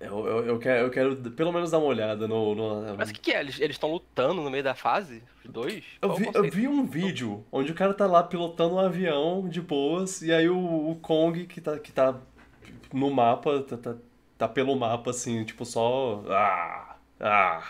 [0.00, 2.54] Eu, eu, eu, quero, eu quero pelo menos dar uma olhada no.
[2.54, 3.40] no- Mas o que, que é?
[3.40, 5.22] Eles estão lutando no meio da fase?
[5.44, 5.84] Os dois?
[6.00, 9.60] Eu vi, eu vi um vídeo onde o cara tá lá pilotando um avião de
[9.60, 10.56] boas, e aí o,
[10.90, 12.18] o Kong que tá, que tá
[12.92, 13.94] no mapa, tá, tá,
[14.38, 16.24] tá pelo mapa assim, tipo só.
[16.28, 17.62] Ah, ah,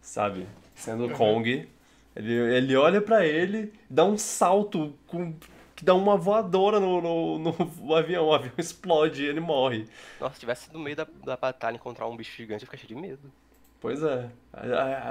[0.00, 0.46] sabe?
[0.76, 1.68] Sendo o Kong.
[2.14, 5.34] Ele, ele olha pra ele, dá um salto com,
[5.76, 9.88] que dá uma voadora no, no, no avião, o avião explode e ele morre.
[10.20, 13.00] Nossa, se tivesse no meio da, da batalha encontrar um bicho gigante, eu ficaria cheio
[13.00, 13.32] de medo.
[13.80, 14.30] Pois é.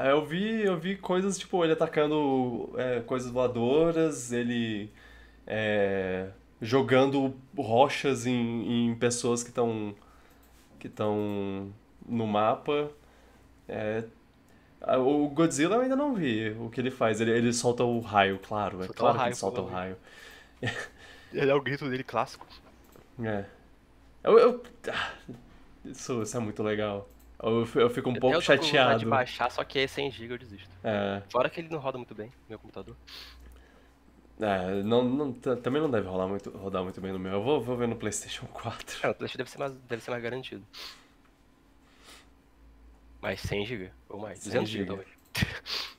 [0.10, 4.92] Eu vi, eu vi coisas tipo ele atacando é, coisas voadoras, ele
[5.48, 6.30] é,
[6.62, 9.96] jogando rochas em, em pessoas que estão
[10.80, 11.74] que estão
[12.08, 12.92] no mapa.
[13.68, 14.06] É,
[15.00, 17.22] o Godzilla eu ainda não vi o que ele faz.
[17.22, 18.84] Ele, ele solta o raio, claro.
[18.84, 19.98] É Solta o claro que raio, ele solta o raio.
[21.34, 22.46] Ele é o grito dele clássico.
[23.24, 23.46] É.
[24.24, 25.14] Eu, eu- ah,
[25.84, 27.08] isso, isso é muito legal.
[27.42, 29.08] Eu, eu fico um pouco eu de chateado.
[29.10, 30.70] baixar, só que é 100 GB eu desisto.
[30.84, 31.22] É.
[31.30, 32.96] Fora que ele não roda muito bem, meu computador.
[34.40, 37.34] É, não, não- também não deve rolar muito, rodar muito bem no meu.
[37.34, 39.02] Eu vou, vou ver no PlayStation 4.
[39.02, 40.66] Cara, o PlayStation deve ser mais, deve ser mais garantido.
[43.22, 44.40] Mais 100 GB ou mais.
[44.40, 45.08] 100 200 GB talvez.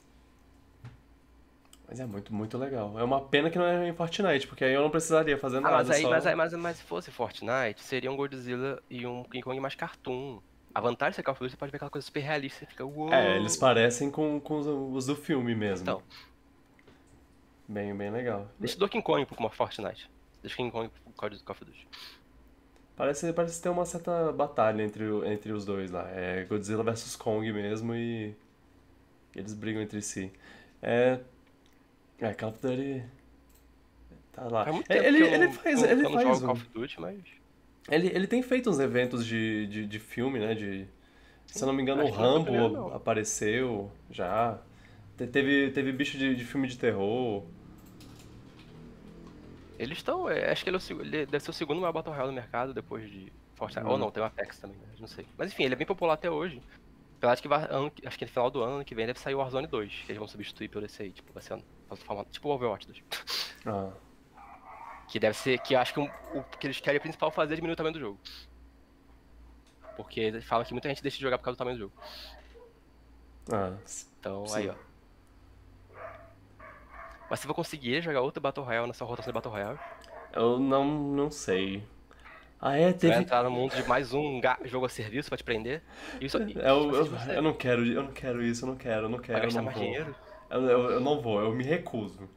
[1.88, 2.98] Mas é muito, muito legal.
[2.98, 5.60] É uma pena que não é em Fortnite, porque aí eu não precisaria fazer Ah,
[5.60, 5.76] nada.
[5.76, 6.10] mas aí, só...
[6.10, 9.74] mas aí, mas, mas se fosse Fortnite, seria um Godzilla e um King Kong mais
[9.74, 10.40] cartoon.
[10.74, 12.66] A vantagem de ser Call of Duty, você pode ver aquela coisa super realista, você
[12.66, 13.12] fica, uou.
[13.12, 15.84] É, eles parecem com, com os, os do filme mesmo.
[15.84, 16.02] Então,
[17.68, 18.46] Bem, bem legal.
[18.58, 20.10] deixa o Donkey Kong pro como Fortnite.
[20.42, 21.88] Deixa o King Kong pro Call of Duty.
[22.94, 26.08] Parece, parece ter uma certa batalha entre, entre os dois lá.
[26.10, 28.34] É Godzilla versus Kong mesmo e
[29.34, 30.32] eles brigam entre si.
[30.80, 31.20] É,
[32.20, 33.02] é Call of Duty
[34.32, 34.66] tá lá.
[34.68, 37.18] É, tempo ele, eu ele faz, eu ele não faz um, Call of Duty, mas...
[37.90, 40.54] ele, ele tem feito uns eventos de, de, de filme, né?
[40.54, 40.86] De,
[41.46, 42.94] se eu não me engano, o Acho o Rambo primeiro, não.
[42.94, 44.58] apareceu já.
[45.16, 47.44] Te- Teve, teve bicho de, de filme de terror.
[49.78, 50.28] Eles estão.
[50.28, 52.34] é, acho que ele, é o ele deve ser o segundo maior Battle Royale do
[52.34, 53.86] mercado depois de Fortnite.
[53.86, 53.90] Hum.
[53.90, 54.86] Ou não, tem o Apex também, né?
[54.98, 55.26] não sei.
[55.36, 56.60] Mas enfim, ele é bem popular até hoje.
[57.18, 59.38] De que vai, ano, acho que no final do ano que vem deve sair o
[59.38, 61.10] Warzone 2, que eles vão substituir por esse aí.
[61.10, 61.62] Tipo, vai ser um-
[61.94, 63.02] formato, tipo o Overwatch 2.
[63.66, 63.90] Ah,
[65.08, 65.58] Que deve ser.
[65.60, 67.92] Que eu acho que um- o que eles querem principal fazer é diminuir o tamanho
[67.94, 68.18] do jogo.
[69.96, 71.94] Porque falam que muita gente deixa de jogar por causa do tamanho do jogo.
[73.52, 73.76] ah,
[74.18, 74.58] Então, Sim.
[74.58, 74.74] aí, ó.
[77.30, 79.78] Mas você vai conseguir jogar outro Battle Royale nessa rotação de Battle Royale.
[80.32, 81.82] eu não, não sei.
[82.60, 83.14] Ah, é, Você vai teve.
[83.16, 85.82] entrar no mundo de mais um jogo a serviço pra te prender.
[86.20, 86.54] Isso aí.
[86.54, 89.26] Eu, eu, eu não quero, eu não quero isso, eu não quero, eu não Vai
[89.26, 89.84] quero, eu gastar não mais vou.
[89.84, 90.14] dinheiro.
[90.50, 92.28] Eu, eu, eu não vou, eu me recuso.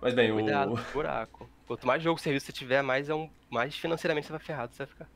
[0.00, 0.92] Mas bem, Cuidado, o.
[0.92, 1.48] buraco.
[1.66, 4.78] Quanto mais jogo serviço você tiver, mais, é um, mais financeiramente você vai ferrado, você
[4.78, 5.08] vai ficar.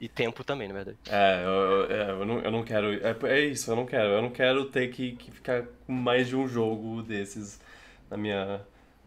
[0.00, 0.98] E tempo também, na verdade.
[1.08, 2.92] É, eu, eu, é, eu, não, eu não quero.
[2.94, 4.08] É, é isso, eu não quero.
[4.08, 7.60] Eu não quero ter que, que ficar com mais de um jogo desses
[8.10, 8.60] na minha,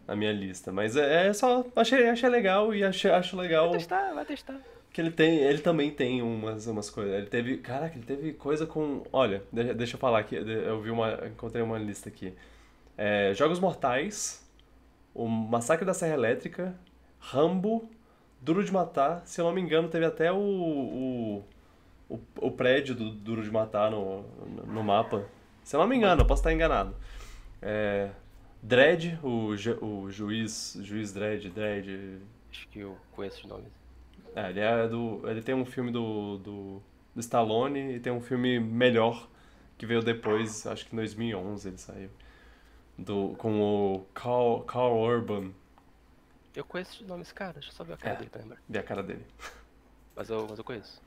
[0.06, 0.70] na minha lista.
[0.70, 1.64] Mas é, é só.
[1.74, 4.60] Achei, achei legal e achei, acho legal Vai testar, vai testar.
[4.94, 5.38] Que ele tem.
[5.38, 7.12] Ele também tem umas, umas coisas.
[7.12, 7.58] Ele teve.
[7.58, 9.02] Caraca, ele teve coisa com.
[9.12, 10.36] Olha, deixa, eu falar aqui.
[10.36, 11.26] Eu vi uma.
[11.26, 12.32] Encontrei uma lista aqui.
[12.96, 14.48] É, Jogos Mortais,
[15.12, 16.74] o Massacre da Serra Elétrica,
[17.18, 17.90] Rambo,
[18.40, 19.22] Duro de Matar.
[19.26, 20.36] Se eu não me engano, teve até o.
[20.38, 21.44] o,
[22.08, 24.22] o, o prédio do Duro de Matar no,
[24.64, 25.26] no, mapa.
[25.64, 26.94] Se eu não me engano, eu posso estar enganado.
[27.60, 28.10] É,
[28.62, 33.83] Dredd, o, o juiz, juiz Dredd, Dredd, Acho que eu conheço os nomes.
[34.34, 35.22] É, ele é do.
[35.28, 36.82] Ele tem um filme do, do,
[37.14, 39.28] do Stallone e tem um filme melhor
[39.78, 42.10] que veio depois, acho que em 2011 ele saiu.
[42.96, 45.50] Do, com o Carl, Carl Urban.
[46.54, 47.54] Eu conheço os nomes, cara.
[47.54, 48.18] Deixa eu só ver a cara É.
[48.18, 48.58] dele pra lembrar.
[48.68, 49.24] Vi a cara dele.
[50.16, 51.02] Mas eu, mas eu conheço.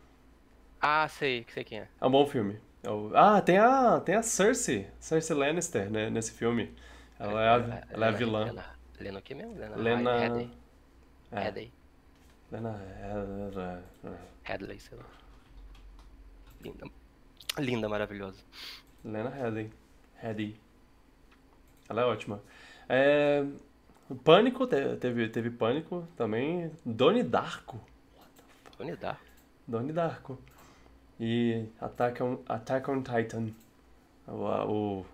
[0.82, 1.88] Ah, sei, sei quem é.
[2.02, 2.60] É um bom filme.
[2.84, 4.86] É o- Ah, tem a, tem a Cersei.
[5.00, 6.76] Cersei Lannister, né, nesse filme.
[7.18, 8.44] Ela é a, ela é a vilã.
[8.48, 8.66] Lena,
[9.00, 9.56] Lena o que mesmo?
[9.58, 10.52] Lena, Lena- Headley.
[11.32, 11.40] É.
[12.52, 12.70] Lena.
[12.82, 14.18] é, é, é.
[14.44, 15.04] Headley, sei lá.
[16.62, 16.86] Linda.
[17.60, 18.42] Linda, maravilhosa.
[19.04, 19.72] Lena Headey.
[20.22, 20.56] Headey.
[21.90, 22.42] Ela é ótima.
[22.90, 23.44] É,
[24.24, 26.72] Pânico, te- teve, teve Pânico também.
[26.86, 27.80] Donnie Darko.
[28.78, 29.22] Tony Darko.
[29.68, 30.40] Donnie Darko.
[31.20, 33.50] E Attack on, Attack on Titan.
[34.28, 34.34] O,
[35.02, 35.06] o,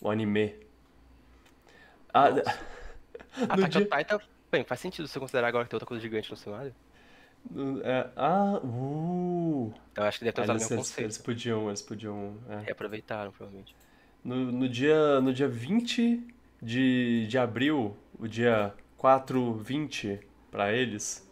[0.00, 0.54] o anime.
[2.12, 2.28] Ah,
[3.48, 4.18] Attack dia- on Titan,
[4.54, 6.74] bem, faz sentido você considerar agora que tem outra coisa gigante no cenário.
[7.82, 9.72] é, ah, uh.
[9.96, 11.24] Eu acho que deve ter usado o Eles, mesmo eles, eles conceito.
[11.24, 12.38] podiam, eles podiam.
[12.48, 12.58] é.
[12.60, 13.76] Reaproveitaram, provavelmente.
[14.24, 16.26] no, no, dia, no dia 20
[16.62, 20.20] de, de abril, o dia 420
[20.50, 21.28] para eles,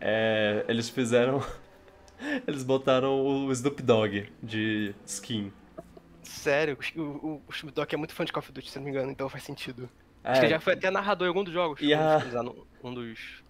[0.00, 1.40] é, eles fizeram.
[2.46, 5.52] eles botaram o Snoop Dogg de skin.
[6.22, 8.84] Sério, o, o, o Snoop Dogg é muito fã de Call of Duty, se não
[8.84, 9.88] me engano, então faz sentido.
[10.24, 10.30] É.
[10.30, 11.80] Acho que já foi até narrador em algum dos jogos.
[11.80, 12.18] E a...
[12.82, 13.42] Um dos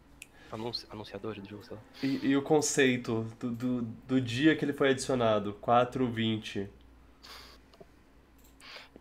[0.53, 1.83] anunci anunciadores do jogo, sei lá.
[2.03, 6.69] E, e o conceito do, do, do, dia que ele foi adicionado, 420.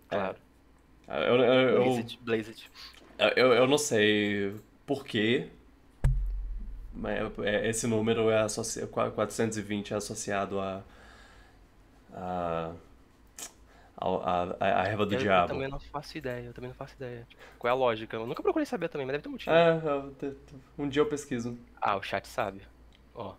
[0.08, 0.38] Claro.
[1.08, 1.30] É.
[1.30, 2.72] Eu, eu, eu, Blazed, Blazed.
[3.36, 5.50] Eu, eu não sei por quê,
[6.94, 10.84] mas é, esse número é associado, 420 é associado a,
[12.14, 12.74] a
[14.02, 15.52] a, a, a erva do eu, diabo.
[15.52, 17.28] Eu também não faço ideia, eu também não faço ideia.
[17.60, 18.18] Qual é a lógica?
[18.18, 19.52] Eu nunca procurei saber também, mas deve ter um motivo.
[19.52, 19.80] É,
[20.78, 21.58] um dia eu pesquiso.
[21.80, 22.62] Ah, o chat sabe.
[23.14, 23.36] Ó.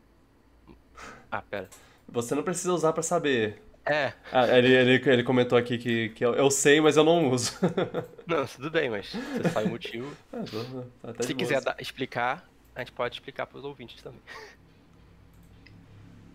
[1.31, 1.69] Ah, pera.
[2.09, 3.63] Você não precisa usar para saber.
[3.85, 4.13] É.
[4.31, 7.53] Ah, ele, ele, ele comentou aqui que, que eu, eu sei, mas eu não uso.
[8.27, 10.17] não, tudo bem, mas você sabe o motivo.
[11.19, 14.21] É, Se quiser dar, explicar, a gente pode explicar para os ouvintes também.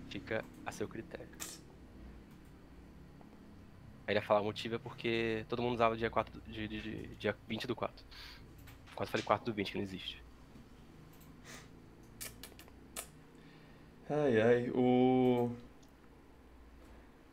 [0.10, 1.28] Fica a seu critério.
[4.08, 6.82] Aí ele ia falar o motivo é porque todo mundo usava dia 4 de, de,
[6.82, 8.06] de, dia 20 do 4.
[8.96, 10.24] Quase falei 4 do 20, que não existe.
[14.10, 15.52] Ai ai, o.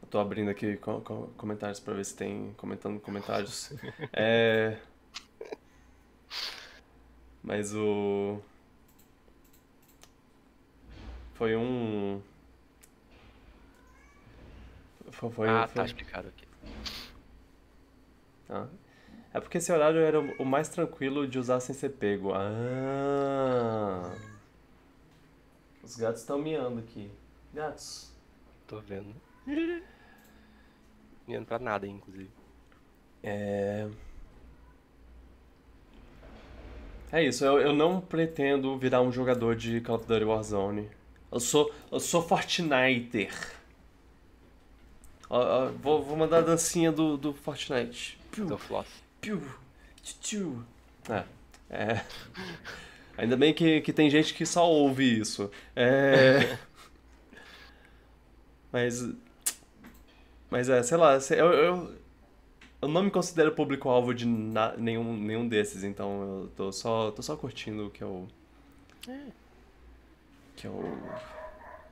[0.02, 3.72] Eu tô abrindo aqui com, com comentários pra ver se tem comentando comentários.
[4.12, 4.76] é.
[7.40, 8.42] Mas o.
[11.34, 12.20] Foi um.
[15.12, 15.74] Foi, ah, tá foi...
[15.76, 16.43] tá explicado aqui.
[18.48, 18.66] Ah.
[19.32, 22.32] É porque esse horário era o mais tranquilo de usar sem ser pego.
[22.32, 24.12] Ah.
[25.82, 27.10] Os gatos estão miando aqui.
[27.52, 28.12] Gatos.
[28.66, 29.14] Tô vendo.
[31.26, 32.30] miando pra nada, inclusive.
[33.22, 33.88] É.
[37.10, 40.90] É isso, eu, eu não pretendo virar um jogador de Call of Duty Warzone.
[41.30, 43.32] Eu sou, eu sou Fortniter.
[45.30, 48.18] Ó, ó, vou, vou mandar a dancinha do, do Fortnite.
[48.34, 48.88] Piu, do Floss.
[49.20, 49.40] Piu,
[50.02, 50.64] tchu.
[51.08, 51.24] É,
[51.70, 52.04] é.
[53.16, 55.50] Ainda bem que, que tem gente que só ouve isso.
[55.76, 56.58] É.
[58.72, 59.08] mas.
[60.50, 61.94] Mas é, sei lá, eu, eu,
[62.82, 67.22] eu não me considero público-alvo de na, nenhum, nenhum desses, então eu tô só, tô
[67.22, 68.28] só curtindo o que eu.
[69.08, 69.26] É.
[70.56, 70.98] Que eu.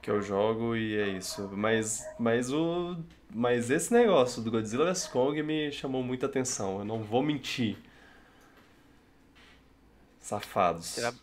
[0.03, 1.49] Que eu jogo e é isso.
[1.53, 2.97] Mas, mas o
[3.35, 7.79] mas esse negócio do Godzilla vs Kong me chamou muita atenção, eu não vou mentir.
[10.21, 10.97] Safados.
[10.97, 11.15] Já,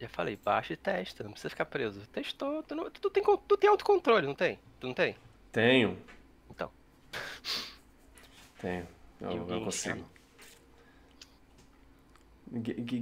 [0.00, 2.06] já falei, baixa e testa, não precisa ficar preso.
[2.06, 4.58] Testou, tu, não, tu, tem, tu tem autocontrole, não tem?
[4.78, 5.16] Tu não tem?
[5.50, 5.98] Tenho.
[6.50, 6.70] Então.
[8.60, 8.86] Tenho.
[9.20, 10.08] Eu, eu consigo.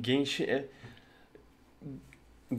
[0.02, 0.68] Genshin é...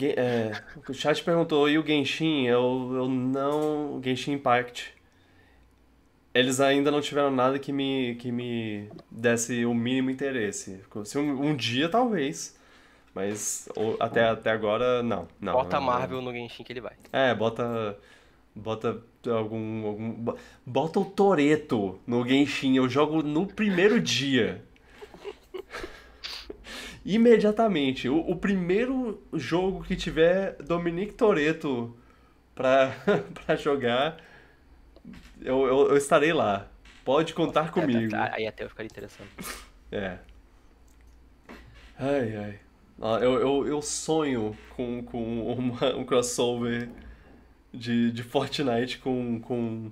[0.04, 0.52] é...
[0.88, 2.46] O chat perguntou, e o Genshin?
[2.46, 4.02] Eu, eu não...
[4.04, 4.96] Genshin Impact
[6.36, 10.82] eles ainda não tiveram nada que me, que me desse o mínimo interesse.
[11.06, 12.60] Se um, um dia, talvez.
[13.14, 15.30] Mas ou, até, até agora, não.
[15.40, 16.92] não bota não, Marvel no Genshin que ele vai.
[17.14, 17.98] É, bota.
[18.54, 19.86] Bota algum.
[19.86, 20.36] algum
[20.66, 22.76] bota o Toreto no Genshin.
[22.76, 24.62] Eu jogo no primeiro dia.
[27.06, 28.10] Imediatamente.
[28.10, 31.96] O, o, primeiro jogo que tiver Dominique Toreto
[32.56, 32.96] pra,
[33.46, 34.18] pra jogar
[35.42, 36.68] eu, eu, eu estarei lá.
[37.04, 38.12] Pode contar comigo.
[38.12, 39.30] Tá, aí até eu ficaria interessante.
[39.92, 40.18] É.
[42.00, 42.60] Ai, ai.
[43.22, 46.90] Eu, eu, eu sonho com, com uma, um crossover
[47.74, 49.92] de, de Fortnite com, com,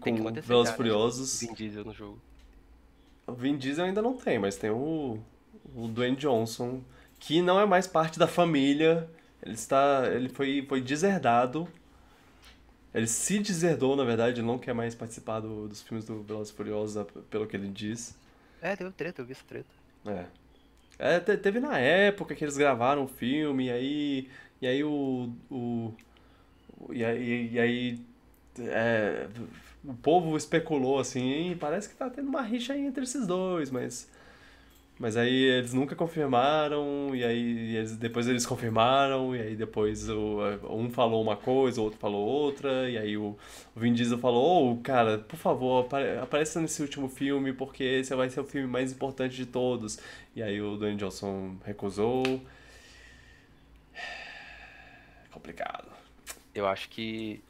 [0.00, 1.40] com Velozes Furiosos.
[1.40, 2.20] Vin Diesel no jogo.
[3.26, 5.18] O Vin Diesel ainda não tem, mas tem o,
[5.74, 6.82] o Dwayne Johnson,
[7.18, 9.08] que não é mais parte da família.
[9.42, 11.68] Ele está, ele foi, foi deserdado
[12.94, 16.52] ele se deserdou, na verdade, ele não quer mais participar do, dos filmes do Velozes
[16.52, 18.14] Furiosos, pelo que ele diz.
[18.60, 19.68] É, deu treta, eu vi essa treta.
[20.06, 20.26] É.
[20.98, 24.28] é teve na época que eles gravaram o filme, e aí.
[24.60, 25.32] E aí o.
[25.50, 25.94] o
[26.90, 27.50] e aí.
[27.52, 28.06] E aí
[28.58, 29.26] é,
[29.82, 34.08] o povo especulou assim, parece que tá tendo uma rixa aí entre esses dois, mas
[35.02, 40.38] mas aí eles nunca confirmaram, e aí eles, depois eles confirmaram, e aí depois o,
[40.70, 43.36] um falou uma coisa, o outro falou outra, e aí o,
[43.74, 48.14] o Vin Diesel falou, oh, cara, por favor, apare, apareça nesse último filme, porque esse
[48.14, 49.98] vai ser o filme mais importante de todos.
[50.36, 52.22] E aí o Dwayne Johnson recusou.
[55.32, 55.88] Complicado.
[56.54, 57.42] Eu acho que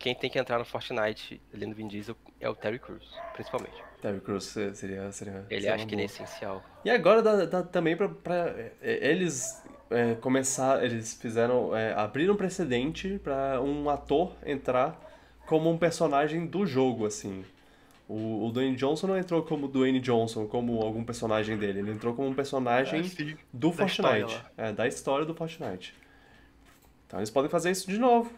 [0.00, 3.87] quem tem que entrar no Fortnite, ali no Vin Diesel, é o Terry Crews, principalmente.
[4.00, 5.12] Terry Crews seria.
[5.12, 6.62] seria ele acha que ele é essencial.
[6.84, 8.72] E agora dá, dá também pra, pra é,
[9.10, 10.84] eles é, começar.
[10.84, 11.76] Eles fizeram.
[11.76, 14.98] É, abriram precedente para um ator entrar
[15.46, 17.44] como um personagem do jogo, assim.
[18.08, 21.80] O, o Dwayne Johnson não entrou como Dwayne Johnson, como algum personagem dele.
[21.80, 23.90] Ele entrou como um personagem Ah, do Da Fortnite.
[23.90, 25.94] história é, da história do Fortnite.
[27.06, 28.32] Então eles podem fazer isso de novo.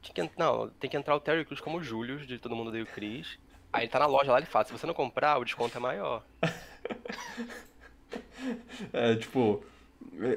[0.00, 2.70] Tinha que, não, tem que entrar o Terry Crews como o Julius, de Todo Mundo
[2.70, 3.38] o Chris.
[3.76, 5.80] Aí ele tá na loja lá, ele fala, se você não comprar, o desconto é
[5.80, 6.22] maior.
[8.92, 9.64] É, tipo,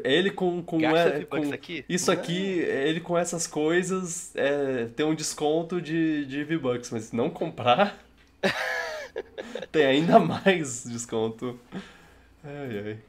[0.04, 1.86] ele com, com, é, com- aqui?
[1.88, 7.16] isso aqui, ele com essas coisas é, tem um desconto de, de V-Bucks, mas se
[7.16, 8.00] não comprar,
[9.72, 11.60] tem ainda mais desconto.
[12.44, 13.00] Ai, ai.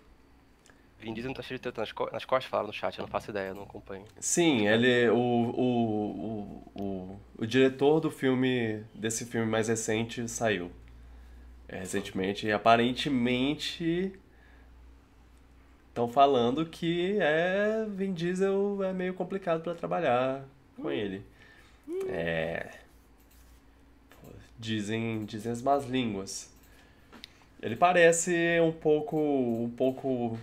[1.01, 3.03] Vin Diesel não tá cheio de treta nas, co- nas costas, falaram no chat, eu
[3.03, 4.05] não faço ideia, eu não acompanho.
[4.19, 10.71] Sim, ele, o, o, o, o, o diretor do filme, desse filme mais recente, saiu.
[11.69, 14.13] É, recentemente, e aparentemente
[15.89, 20.45] estão falando que é Vin Diesel é meio complicado pra trabalhar
[20.77, 21.23] com ele.
[22.09, 22.71] É.
[24.59, 26.51] Dizem, dizem as más línguas.
[27.63, 30.39] Ele parece um pouco, um pouco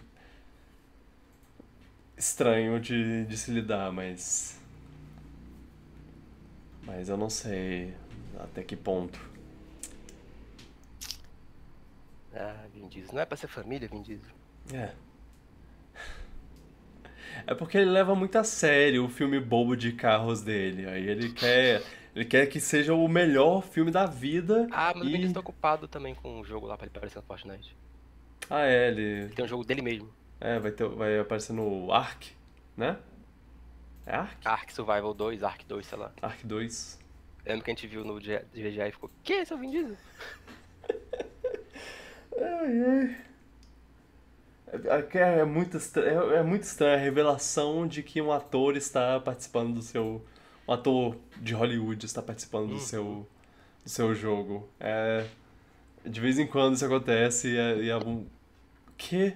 [2.18, 4.60] estranho de, de se lidar, mas.
[6.84, 7.94] Mas eu não sei
[8.40, 9.20] até que ponto.
[12.34, 13.14] Ah, Vin Diesel.
[13.14, 14.32] Não é pra ser família, Vin Diesel.
[14.74, 14.92] É.
[17.46, 20.88] É porque ele leva muito a sério o filme bobo de carros dele.
[20.88, 21.84] Aí ele quer,
[22.16, 24.68] ele quer que seja o melhor filme da vida.
[24.72, 25.18] Ah, mas o e...
[25.18, 27.76] Diesel tá ocupado também com um jogo lá pra ele aparecer no Fortnite.
[28.50, 29.30] Ah, é, ele.
[29.30, 30.10] Tem um jogo dele mesmo.
[30.40, 32.32] É, vai, ter, vai aparecer no Ark,
[32.76, 32.98] né?
[34.06, 34.48] É Ark?
[34.48, 36.12] Ark Survival 2, Ark 2, sei lá.
[36.22, 37.00] Ark 2.
[37.46, 38.46] Lembra que a gente viu no VGA
[38.88, 39.98] e ficou, que é o Vin Diesel?
[42.40, 43.18] Ai, ai.
[44.68, 48.76] É, é, é muito estranho, é, é muito estranho a revelação de que um ator
[48.76, 50.22] está participando do seu.
[50.68, 53.26] Um ator de Hollywood está participando do seu,
[53.84, 54.70] do seu jogo.
[54.80, 55.26] É,
[56.06, 58.28] de vez em quando isso acontece e é, e é um.
[58.98, 59.34] Que?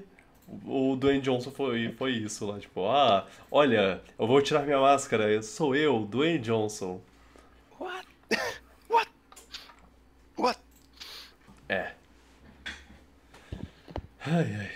[0.65, 5.41] O Dwayne Johnson foi, foi isso lá, tipo, ah, olha, eu vou tirar minha máscara,
[5.41, 6.99] sou eu, Dwayne Johnson.
[7.79, 8.07] What?
[8.89, 9.09] What?
[10.37, 10.59] What?
[11.69, 11.93] É.
[14.25, 14.71] Ai, ai.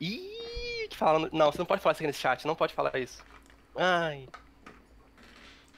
[0.00, 1.28] Ih, falando.
[1.32, 3.22] Não, você não pode falar isso aqui nesse chat, não pode falar isso.
[3.76, 4.28] Ai.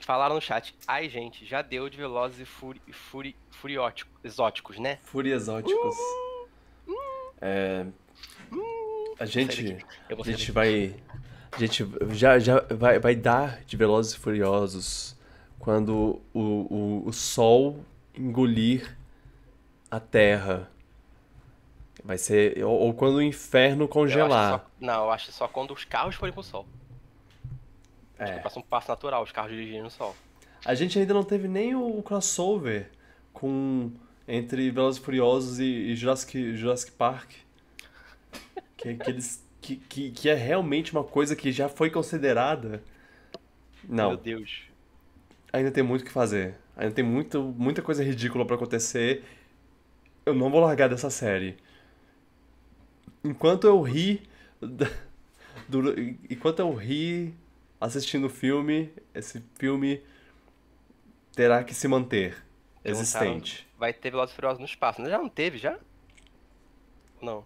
[0.07, 0.75] Falaram no chat.
[0.87, 4.99] Ai, gente, já deu de velozes e furi, furi, furióticos, exóticos, né?
[5.03, 5.97] Fúria exóticos.
[7.41, 7.87] É,
[9.15, 9.85] a Sai gente, daqui.
[10.09, 10.95] Eu a vou sair gente vai,
[11.53, 15.17] a gente já, já vai, vai dar de Velozes e Furiosos
[15.59, 18.97] quando o, o, o sol engolir
[19.91, 20.71] a terra.
[22.03, 24.61] Vai ser, ou, ou quando o inferno Eu congelar.
[24.61, 26.67] só- não, eu acho só quando os carros forem pro sol.
[28.21, 28.39] É.
[28.39, 30.15] Passa um passo natural, os carros dirigindo sol.
[30.65, 32.91] A gente ainda não teve nem o crossover
[33.33, 33.91] com
[34.29, 37.33] entre Velozes e Furiosos e, e Jurassic, Jurassic Park.
[38.77, 42.83] Que, que, eles, que, que, que é realmente uma coisa que já foi considerada.
[43.83, 44.65] Meu Não, Deus.
[45.53, 46.57] ainda tem muito o que fazer.
[46.77, 49.25] Ainda tem muito, muita coisa ridícula pra acontecer.
[50.25, 51.57] Eu não vou largar dessa série.
[53.25, 54.23] Enquanto eu ri.
[56.31, 57.35] Enquanto eu ri
[57.81, 60.03] assistindo o filme, esse filme
[61.35, 62.37] terá que se manter
[62.85, 63.67] existente.
[63.79, 65.05] Vai ter Velozes Furiosos no espaço.
[65.09, 65.79] Já não teve, já?
[67.21, 67.45] Não.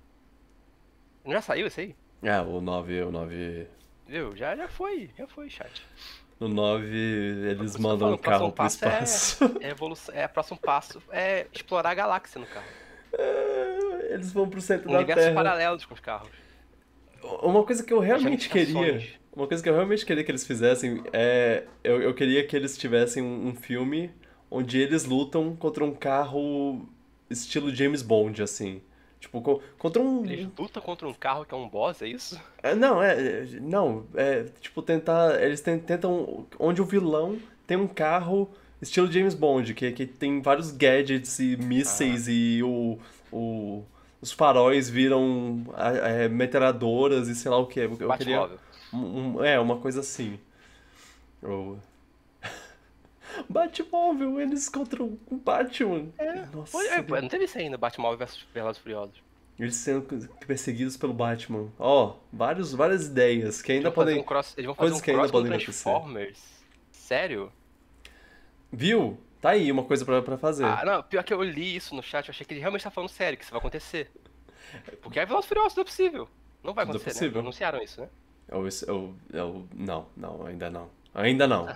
[1.27, 1.97] Já saiu esse aí?
[2.23, 3.67] Ah, o 9, o 9.
[4.07, 4.37] Viu?
[4.37, 5.83] Já, já foi, já foi, chat.
[6.41, 9.45] No 9 eles eu mandam falo, um carro pro é- espaço.
[9.63, 12.67] É evolução, é próximo passo é explorar a galáxia no carro.
[14.11, 15.35] Eles vão pro centro da Universos Terra.
[15.35, 16.31] paralelos com os carros.
[17.43, 19.01] Uma coisa que eu realmente queria.
[19.35, 21.65] Uma coisa que eu realmente queria que eles fizessem é.
[21.83, 24.11] Eu, eu queria que eles tivessem um, um filme
[24.51, 26.87] onde eles lutam contra um carro
[27.29, 28.81] estilo James Bond, assim.
[29.19, 30.25] Tipo, co- contra um.
[30.25, 32.41] Eles lutam contra um carro que é um boss, é isso?
[32.63, 33.45] É, não, é.
[33.61, 34.45] Não, é.
[34.61, 35.43] Tipo, tentar.
[35.43, 36.47] Eles ten- tentam.
[36.59, 38.49] Onde o vilão tem um carro
[38.81, 42.99] estilo James Bond, que, que tem vários gadgets e mísseis e o.
[43.33, 43.83] o
[44.23, 47.81] os faróis viram é, metralhadoras e sei lá o que.
[47.81, 48.49] Eu, eu queria.
[48.95, 50.39] Um- é, uma coisa assim.
[51.43, 51.79] Ou...
[53.49, 56.09] Batmóvel, eles contra o Batman.
[56.19, 56.79] É, Nossa.
[56.89, 59.23] É, não teve isso ainda, Batmóvel versus Velozes e Furiosos.
[59.59, 60.03] Eles sendo
[60.47, 61.69] perseguidos pelo Batman.
[61.79, 64.19] Ó, vários, várias ideias que ainda Eles podem.
[64.19, 65.83] um cross, eles vão fazer coisas um que ainda podem acontecer.
[65.85, 66.43] Transformers.
[66.91, 67.53] Sério?
[68.73, 69.17] Viu?
[69.41, 70.65] Tá aí uma coisa pra, pra fazer.
[70.65, 72.91] Ah, não, pior que eu li isso no chat, eu achei que ele realmente tá
[72.91, 74.11] falando sério, que isso vai acontecer.
[75.03, 76.29] Porque é Velozes Furiosos, não é possível.
[76.63, 77.35] Não vai Não é acontecer, possível.
[77.35, 77.41] né?
[77.41, 78.09] Anunciaram isso, né?
[78.49, 80.91] Eu, eu, eu, não, não, ainda não.
[81.15, 81.67] Ainda não.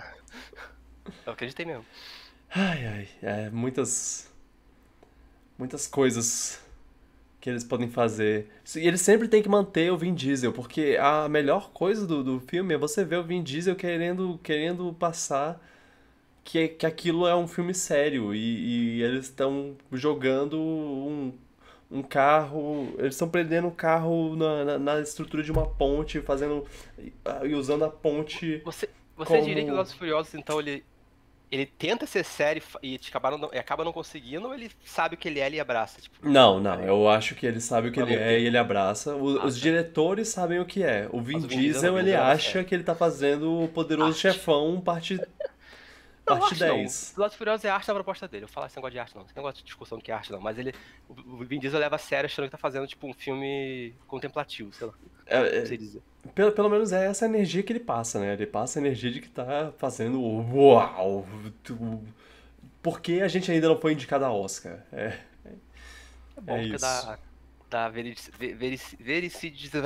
[1.25, 1.85] Eu acreditei mesmo.
[2.53, 4.31] Ai, ai, é muitas.
[5.57, 6.61] Muitas coisas
[7.41, 8.47] que eles podem fazer.
[8.75, 12.39] E eles sempre têm que manter o Vin Diesel, porque a melhor coisa do, do
[12.39, 15.61] filme é você ver o Vin Diesel querendo, querendo passar
[16.43, 21.33] que, que aquilo é um filme sério e, e eles estão jogando um,
[21.91, 22.93] um carro.
[22.97, 26.65] Eles estão prendendo o carro na, na, na estrutura de uma ponte, fazendo.
[27.43, 28.61] e usando a ponte.
[28.65, 30.83] Você, você Como- diria que Velozes e Furiosos, então, ele,
[31.51, 34.69] ele tenta ser sério e fa- e acabaram não- e acaba não conseguindo, ou ele
[34.85, 35.99] sabe o que ele é e abraça?
[35.99, 38.47] Tipo, Não, não, eu acho que ele sabe o que ele é e tempo.
[38.47, 39.15] ele abraça.
[39.15, 39.61] O- Ah, os tá.
[39.61, 41.09] diretores sabem o que é.
[41.11, 42.67] O Vin o Vin Diesel ele Vin Diesel é acha sério.
[42.67, 44.19] que ele tá fazendo o Poderoso Arte.
[44.21, 45.19] Chefão parte,
[46.29, 46.75] Não, parte arte não.
[46.77, 47.13] 10.
[47.15, 48.43] Velozes Furiosos é arte da proposta dele.
[48.45, 49.25] Eu falar esse negócio de arte não.
[49.25, 50.39] Esse negócio de discussão que é arte não.
[50.39, 50.73] Mas ele.
[51.09, 54.87] O Vin Diesel leva a sério achando que tá fazendo, tipo, um filme contemplativo, sei
[54.87, 54.93] lá.
[55.25, 56.01] É, é, sei dizer.
[56.33, 58.33] pelo, pelo menos é essa energia que ele passa, né?
[58.33, 61.27] Ele passa a energia de que tá fazendo o uau.
[61.63, 62.01] tu-
[62.81, 64.83] Por que a gente ainda não foi indicado a Oscar?
[64.91, 66.85] É, É bom, É porque isso.
[66.85, 67.19] dá.
[67.69, 67.91] Dá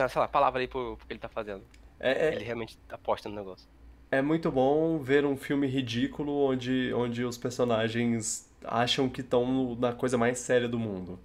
[0.08, 1.64] sei lá, palavra aí pro, pro que ele tá fazendo.
[2.00, 3.68] é, é, Ele realmente aposta no negócio.
[4.14, 9.92] É muito bom ver um filme ridículo onde, onde os personagens acham que estão na
[9.92, 11.20] coisa mais séria do mundo.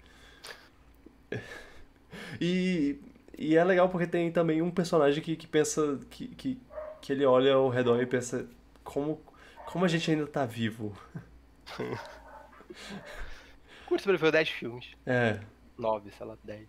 [2.41, 2.99] E,
[3.37, 6.59] e é legal porque tem também um personagem que, que pensa, que, que,
[7.01, 8.49] que ele olha ao redor e pensa
[8.83, 9.21] como,
[9.67, 10.97] como a gente ainda tá vivo.
[13.87, 14.91] Curto sobreviveu 10 filmes.
[15.05, 15.41] É,
[15.79, 16.67] 9, sei lá, 10.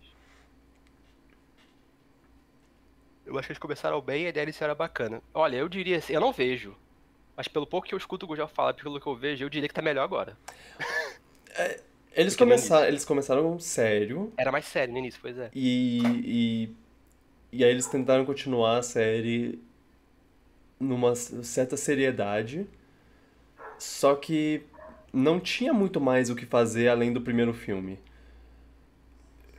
[3.30, 5.22] Eu acho que eles começaram bem e a ideia inicial era bacana.
[5.32, 6.76] Olha, eu diria assim, eu não vejo.
[7.36, 9.68] Mas pelo pouco que eu escuto o Gugel falar, pelo que eu vejo, eu diria
[9.68, 10.36] que tá melhor agora.
[12.12, 15.48] eles, que no começaram, eles começaram sério Era mais sério no início, pois é.
[15.54, 16.76] E, e,
[17.52, 19.62] e aí eles tentaram continuar a série
[20.78, 22.66] numa certa seriedade,
[23.78, 24.62] só que
[25.12, 27.96] não tinha muito mais o que fazer além do primeiro filme.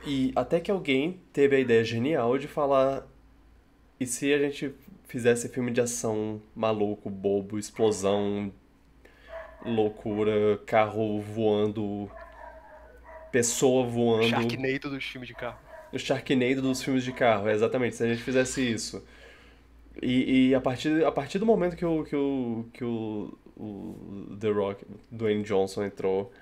[0.06, 3.06] E até que alguém teve a ideia genial de falar:
[4.02, 4.74] e se a gente
[5.04, 8.52] fizesse filme de ação maluco, bobo, explosão,
[9.64, 12.10] loucura, carro voando,
[13.30, 14.28] pessoa voando.
[14.28, 15.58] Sharknado dos filmes de carro.
[15.92, 19.06] O Sharknado dos filmes de carro, é exatamente, se a gente fizesse isso.
[20.02, 24.36] E, e a, partir, a partir do momento que o, que o, que o, o
[24.40, 26.32] The Rock, Dwayne Johnson entrou,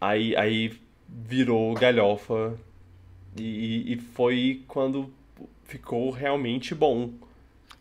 [0.00, 0.78] aí, aí
[1.08, 2.58] virou galhofa
[3.38, 5.10] e, e foi quando
[5.72, 7.14] ficou realmente bom.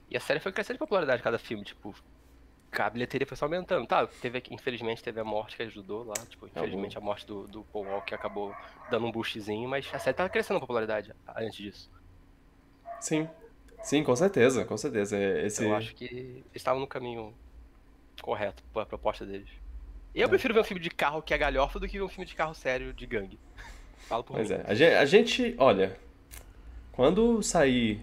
[0.09, 1.93] E a série foi crescendo de popularidade cada filme, tipo.
[2.71, 3.85] A bilheteria foi só aumentando.
[3.85, 6.13] Tá, teve, infelizmente teve a morte que ajudou lá.
[6.29, 8.55] Tipo, infelizmente a morte do, do Paul Walker acabou
[8.89, 11.91] dando um boostzinho, mas a série tava crescendo a popularidade antes disso.
[13.01, 13.27] Sim,
[13.83, 15.17] sim, com certeza, com certeza.
[15.17, 15.65] É, Esse...
[15.65, 17.33] Eu acho que eles estavam no caminho
[18.21, 19.49] correto pra proposta deles.
[20.15, 20.29] Eu É.
[20.29, 22.35] prefiro ver um filme de carro que é galhofa do que ver um filme de
[22.35, 23.37] carro sério de gangue.
[24.07, 24.55] Falo por Pois mim.
[24.55, 25.97] é, a a gente, olha,
[26.91, 28.01] quando sair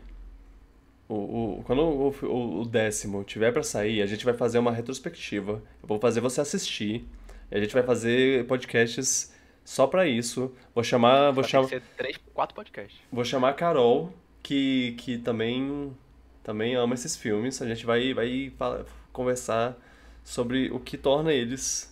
[1.08, 4.72] o, o- quando o, o, o décimo tiver pra sair, a gente vai fazer uma
[4.72, 5.62] retrospectiva.
[5.82, 7.06] Eu vou fazer você assistir.
[7.50, 9.32] E a gente vai fazer podcasts
[9.64, 10.54] só pra isso.
[10.74, 12.98] Vou chamar, vou chamar, três, quatro podcasts.
[13.10, 14.12] vou chamar a Carol,
[14.42, 15.96] que, que também
[16.42, 17.60] também ama esses filmes.
[17.62, 19.76] A gente vai vai fala- conversar
[20.22, 21.90] sobre o que torna eles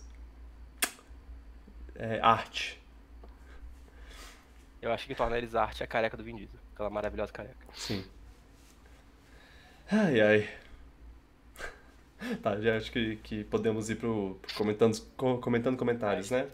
[1.95, 2.79] é, arte.
[4.81, 6.59] Eu acho que torna eles arte é a careca do Vin Diesel.
[6.77, 7.55] Aquela maravilhosa careca.
[7.73, 8.05] Sim.
[9.91, 10.49] Ai, ai.
[12.43, 16.47] Tá, já acho que, que podemos ir pro, pro comentando, co- comentando comentários, né?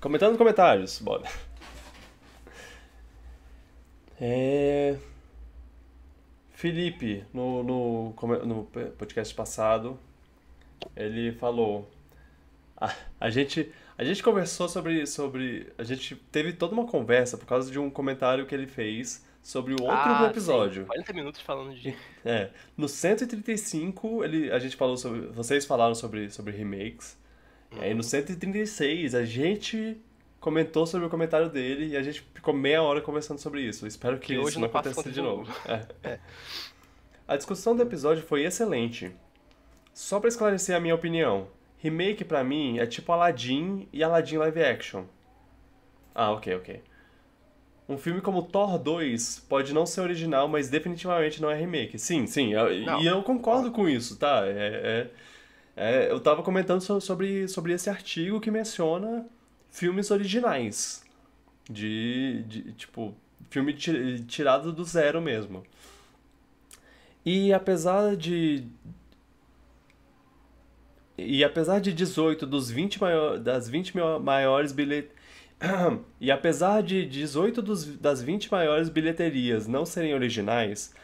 [0.00, 1.28] Comentando comentários, bora.
[4.20, 4.96] É...
[6.54, 8.14] Felipe, no, no,
[8.44, 8.64] no
[8.98, 9.96] podcast passado,
[10.96, 11.88] ele falou.
[12.76, 15.72] A, a gente, a gente conversou sobre, sobre.
[15.76, 19.72] A gente teve toda uma conversa por causa de um comentário que ele fez sobre
[19.74, 20.82] o outro Ah, episódio.
[20.82, 21.96] sim, 40 minutos falando de.
[22.24, 27.18] É, no 135 ele, a gente falou sobre, vocês falaram sobre, sobre remakes.
[27.76, 30.00] E aí no 136 a gente
[30.38, 33.84] comentou sobre o comentário dele e a gente ficou meia hora conversando sobre isso.
[33.84, 35.52] Espero que, isso não aconteça de novo.
[36.04, 36.20] É.
[37.26, 39.10] A discussão do episódio foi excelente.
[39.92, 41.48] Só para esclarecer a minha opinião,
[41.78, 45.04] remake pra mim é tipo Aladdin e Aladdin live action.
[46.14, 46.82] Ah, ok, ok.
[47.88, 51.98] Um filme como Thor 2 pode não ser original, mas definitivamente não é remake.
[51.98, 52.52] Sim, sim,
[52.84, 53.00] Não.
[53.00, 54.42] e eu concordo com isso, tá?
[54.44, 55.08] É,
[55.76, 59.26] é- é- eu tava comentando so- sobre, sobre esse artigo que menciona
[59.70, 61.02] filmes originais.
[61.70, 63.14] De, de tipo,
[63.50, 65.62] filme ti- tirado do zero mesmo.
[67.24, 68.66] E apesar de.
[71.18, 75.10] E apesar de 18 dos 20 maior, das 20 maior- maiores bilhet...
[76.20, 80.94] E apesar de 18 dos, das 20 maiores bilheterias não serem originais,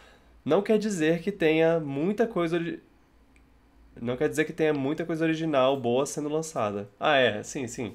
[0.44, 2.60] não quer dizer que tenha muita coisa.
[4.00, 6.88] Não quer dizer que tenha muita coisa original boa sendo lançada.
[7.00, 7.94] Ah, é, sim, sim.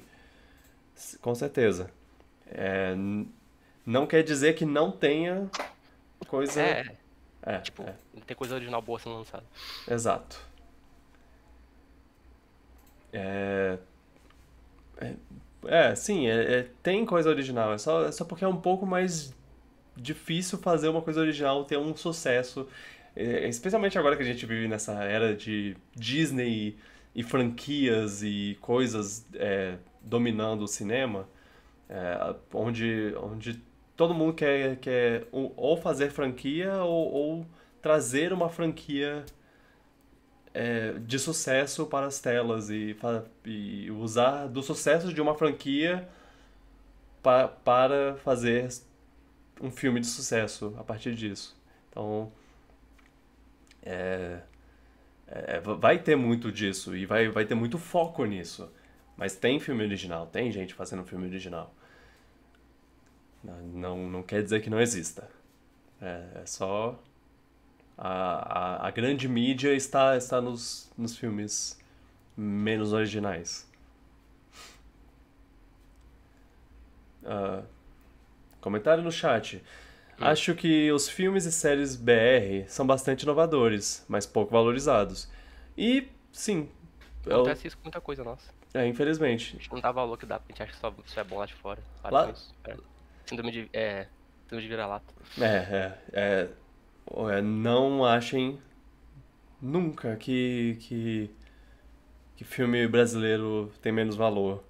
[1.22, 1.90] Com certeza.
[2.46, 2.94] É,
[3.86, 5.48] não quer dizer que não tenha
[6.28, 6.60] coisa.
[6.60, 6.92] É,
[7.42, 7.94] É, tipo, é,
[8.26, 9.44] tem coisa original boa sendo lançada.
[9.88, 10.49] exato.
[13.12, 13.78] É,
[14.98, 15.14] é,
[15.66, 17.72] é, sim, é, é- tem coisa original.
[17.72, 19.34] É só, é só porque é um pouco mais
[19.96, 22.68] difícil fazer uma coisa original ter um sucesso.
[23.16, 26.76] É, especialmente agora que a gente vive nessa era de Disney
[27.14, 31.28] e franquias e coisas é, dominando o cinema,
[32.52, 33.60] onde, onde
[33.96, 37.46] todo mundo quer, quer ou fazer franquia ou, ou
[37.82, 39.24] trazer uma franquia
[40.52, 42.96] é, de sucesso para as telas e,
[43.44, 46.08] e usar do sucesso de uma franquia
[47.22, 48.68] pa, para fazer
[49.60, 51.56] um filme de sucesso a partir disso.
[51.90, 52.32] Então,
[53.82, 54.40] é,
[55.26, 58.70] é, vai ter muito disso e vai, vai ter muito foco nisso.
[59.16, 61.74] Mas tem filme original, tem gente fazendo filme original.
[63.44, 65.28] Não, não, não quer dizer que não exista.
[66.00, 66.98] É, é só
[68.02, 71.78] a, a, a grande mídia está, está nos, nos filmes
[72.36, 73.68] menos originais.
[77.24, 77.62] Ah,
[78.60, 79.62] comentário no chat.
[80.18, 85.30] Acho que os filmes e séries BR são bastante inovadores, mas pouco valorizados.
[85.76, 86.68] E, sim,
[87.26, 88.50] eu, Acontece isso com muita coisa nossa.
[88.74, 89.52] é, A infelizmente.
[89.52, 91.38] gente não dá valor que dá, porque a gente acha que só isso é bom
[91.38, 91.82] lá de fora.
[92.04, 92.54] Lá- isso.
[92.64, 92.76] É.
[93.26, 93.70] Síndrome de.
[93.72, 94.06] É.
[94.42, 95.14] Síndrome de vira-lata.
[95.38, 96.48] É, é, é,
[97.42, 98.58] não achem
[99.60, 101.30] nunca que, que,
[102.36, 104.62] que filme brasileiro tem menos valor.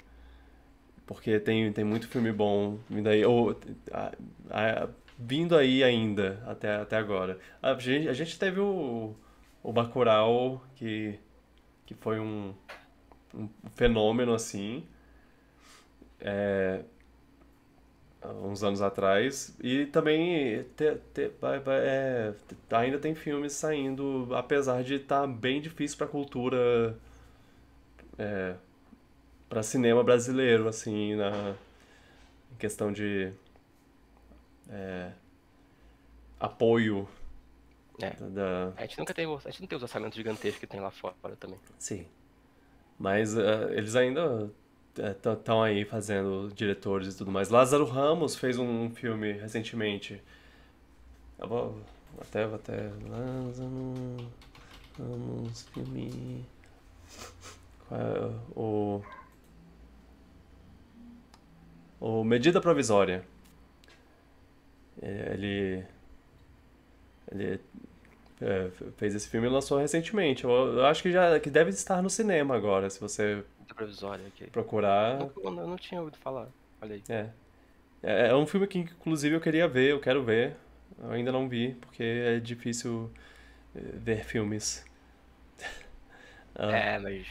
[1.07, 3.59] Porque tem, tem muito filme bom vindo aí, ou,
[3.93, 4.13] a-
[4.51, 4.89] a-
[5.19, 7.39] vindo aí ainda, até, até agora.
[7.61, 9.15] A gente, a gente teve o,
[9.63, 11.19] o Bacurau, que,
[11.87, 12.55] que foi um,
[13.35, 14.85] um fenômeno, assim.
[16.21, 16.83] É,
[18.25, 19.57] uns anos atrás.
[19.63, 21.33] E também te- te-
[21.83, 22.35] é,
[22.71, 26.97] ainda tem filmes saindo, apesar de estar bem difícil para cultura,
[28.19, 28.55] é,
[29.49, 31.55] para cinema brasileiro, assim, na
[32.53, 33.33] em questão de
[34.69, 35.13] é,
[36.39, 37.09] apoio
[38.01, 38.11] É.
[38.31, 39.27] da, A gente nunca tem.
[39.27, 41.59] A gente não tem os orçamentos gigantescos que tem lá fora também.
[41.79, 42.07] Sim.
[42.99, 44.51] Mas eh, eles ainda
[44.97, 47.49] estão aí fazendo diretores e tudo mais.
[47.49, 50.21] Lázaro Ramos fez um filme recentemente.
[51.39, 51.83] Eu vou
[52.21, 52.91] até, vou até.
[53.09, 54.17] Lázaro
[54.99, 56.45] Ramos, filme.
[57.91, 59.03] É o.
[62.01, 63.25] O Medida Provisória.
[65.03, 65.85] Eh, Ele.
[67.33, 67.61] Ele
[68.41, 70.45] é, fez esse filme e lançou recentemente.
[70.45, 74.27] Eu, eu acho que já que deve estar no cinema agora, se você Muito provisório
[74.27, 74.47] aqui.
[74.51, 75.19] procurar.
[75.19, 76.49] Nunca- Eu não tinha ouvido falar.
[76.83, 77.03] Olha aí.
[77.09, 77.29] É.
[78.03, 80.57] É, é um filme que inclusive eu queria ver, eu quero ver.
[81.01, 83.11] Eu ainda não vi, porque é difícil
[83.77, 84.85] eh, ver filmes.
[86.63, 87.27] Ah, É, mas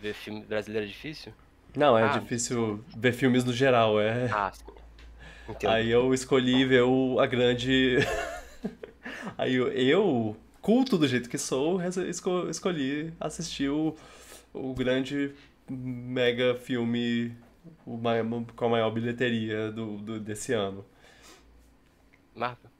[0.00, 1.34] ver filme brasileiro é difícil?
[1.76, 4.30] Não, é Ah, difícil ver filmes no geral, é.
[4.32, 4.64] Ah, sim.
[5.48, 5.70] Entendo.
[5.72, 7.96] Aí eu escolhi ver o, a grande.
[9.36, 11.80] Aí eu, eu, culto do jeito que sou,
[12.48, 13.94] escolhi assistir o,
[14.54, 15.34] o grande
[15.76, 17.36] mega filme
[17.86, 18.22] o mai-
[18.56, 20.84] com a maior bilheteria do, do- desse ano.
[22.34, 22.70] Marvel.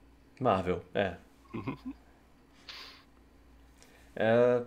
[0.40, 1.16] Marvel, é.
[4.14, 4.62] É,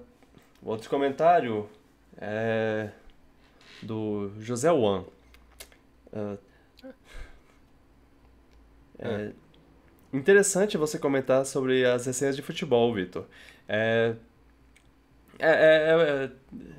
[0.63, 1.69] outro comentário
[2.17, 2.89] é
[3.83, 5.05] do José Wan.
[6.11, 6.37] É,
[8.99, 9.31] é
[10.13, 13.25] interessante você comentar sobre as resenhas de futebol, Vitor.
[13.67, 14.15] É,
[15.39, 16.31] é, é,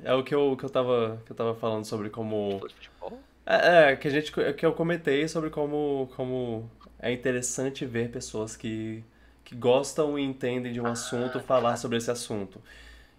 [0.05, 2.59] é, é o que eu, que eu tava, que eu tava falando sobre como.
[2.59, 3.19] Futebol?
[3.45, 6.69] É, é, que a gente, que eu comentei sobre como, como
[6.99, 9.03] é interessante ver pessoas que,
[9.43, 12.61] que gostam e entendem de um assunto falar sobre esse assunto.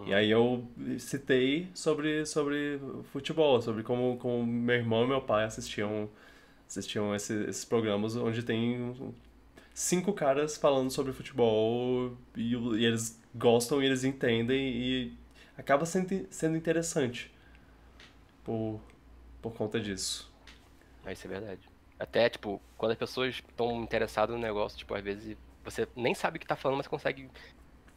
[0.06, 0.64] E aí eu
[0.98, 2.78] citei sobre, sobre
[3.12, 6.08] futebol, sobre como, como meu irmão e meu pai assistiam,
[6.68, 8.94] assistiam esse, esses programas onde tem
[9.74, 15.12] cinco caras falando sobre futebol e, e eles gostam e eles entendem e
[15.58, 17.30] acaba sendo, sendo interessante
[18.44, 18.80] por,
[19.42, 20.32] por conta disso.
[21.04, 21.68] É, isso é verdade.
[21.98, 26.36] Até, tipo, quando as pessoas estão interessadas no negócio, tipo, às vezes você nem sabe
[26.38, 27.28] o que tá falando, mas consegue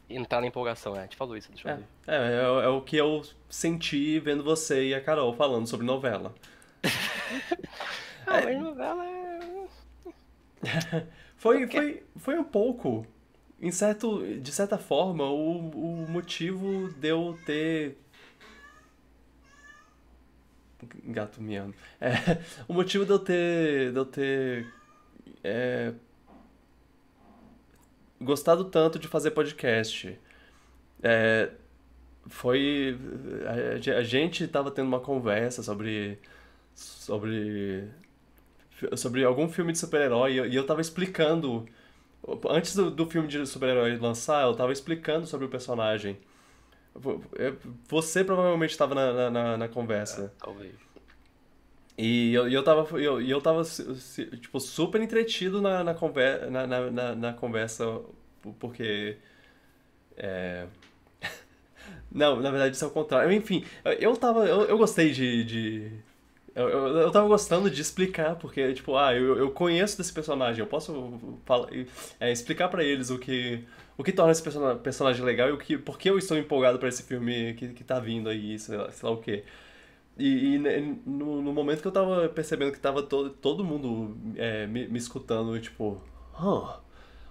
[0.10, 1.00] entrar na empolgação, é.
[1.00, 1.86] A gente falou isso, deixa eu É, ver.
[2.08, 6.34] é, é, é o que eu senti vendo você e a Carol falando sobre novela.
[8.28, 9.68] Ah, mas novela é.
[11.36, 13.06] Foi, foi, foi um pouco.
[13.62, 15.70] Em certo, de certa forma, o,
[16.04, 17.98] o motivo de eu ter.
[21.06, 21.76] Gato miando.
[22.00, 22.10] É,
[22.68, 23.92] o motivo de eu ter.
[23.92, 24.68] De eu ter.
[25.44, 25.94] é,
[28.20, 30.18] gostado tanto de fazer podcast.
[31.04, 31.52] É,
[32.28, 32.98] foi.
[33.48, 36.20] A, a gente tava tendo uma conversa sobre.
[36.76, 37.90] Sobre.
[38.98, 41.68] Sobre algum filme de super-herói e eu- e eu tava explicando.
[42.50, 46.18] Antes do, do filme de super-herói lançar, eu tava explicando sobre o personagem.
[47.38, 47.54] É,
[47.88, 50.34] Você provavelmente estava na, na, na- na conversa.
[50.40, 50.74] Talvez.
[51.98, 53.64] E eu, eu tava, eu, eu tava
[54.40, 57.86] tipo, super entretido na, na, conver, na, na, na, conversa,
[58.42, 59.18] po- porque.
[60.18, 60.68] É...
[62.12, 63.32] Não, na verdade isso é o contrário.
[63.32, 63.64] Enfim,
[64.00, 64.46] eu tava.
[64.46, 65.44] Eu, eu gostei de.
[65.44, 65.92] de...
[66.54, 70.60] Eu, eu, eu tava gostando de explicar, porque, tipo, ah, eu, eu conheço desse personagem,
[70.60, 71.70] eu posso falar,
[72.20, 73.64] é, explicar pra eles o que,
[73.98, 76.78] o que torna esse persona- personagem legal e o que, por que eu estou empolgado
[76.78, 79.44] pra esse filme que, que tá vindo aí, sei lá, sei lá o quê.
[80.18, 80.60] E, e
[81.06, 84.98] no, no momento que eu tava percebendo que tava todo, todo mundo é, me, me
[85.00, 86.02] escutando, tipo,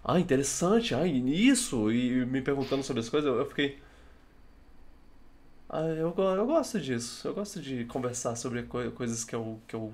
[0.04, 3.78] ah, interessante, ah, isso, e me perguntando sobre as coisas, eu, eu fiquei.
[5.72, 9.74] Ah, eu, eu gosto disso, eu gosto de conversar sobre coi- coisas que eu, que
[9.76, 9.92] eu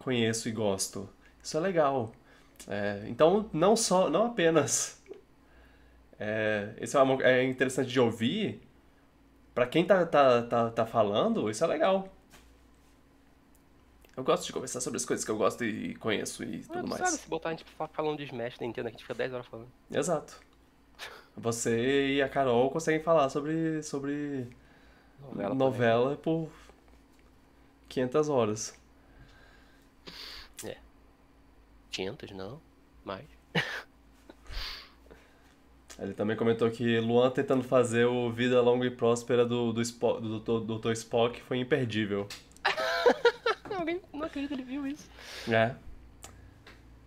[0.00, 1.08] conheço e gosto.
[1.42, 2.10] Isso é legal.
[2.66, 5.00] É, então, não só, não apenas.
[6.18, 8.60] É, isso é, uma- é interessante de ouvir.
[9.54, 12.08] Pra quem tá, tá, tá, tá falando, isso é legal.
[14.16, 17.00] Eu gosto de conversar sobre as coisas que eu gosto e conheço e tudo mais.
[17.08, 19.32] sabe se botar a gente fa- falando de Smash da Nintendo a gente fica 10
[19.32, 19.68] horas falando.
[19.90, 20.40] Exato.
[21.36, 24.46] Você e a Carol conseguem falar sobre, sobre
[25.22, 25.54] Novela.
[25.54, 26.48] novela por
[27.88, 28.80] 500 horas.
[30.56, 30.76] também.
[31.90, 32.60] 500, não.
[33.04, 33.24] Mais.
[35.98, 40.18] Ele também comentou que Luan tentando fazer o Vida Longa e Próspera do, do, Spo-
[40.20, 40.92] do, do, Dr.
[40.92, 42.26] Spock foi imperdível.
[43.76, 45.10] Alguém não acredita que ele viu isso.
[45.48, 45.74] É.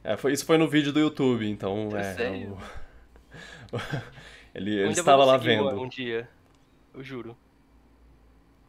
[0.03, 2.13] É, foi, isso foi no vídeo do YouTube, então Eu é.
[2.13, 2.45] sei.
[2.45, 2.57] o-
[4.53, 5.69] ele Um ele eu estava lá vendo.
[5.81, 6.29] Um dia.
[6.93, 7.35] Eu juro.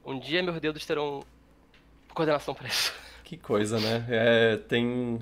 [0.05, 1.23] Um dia meus dedos terão
[2.13, 2.93] coordenação pra isso.
[3.25, 4.05] Que coisa, né?
[4.09, 5.19] É, tem.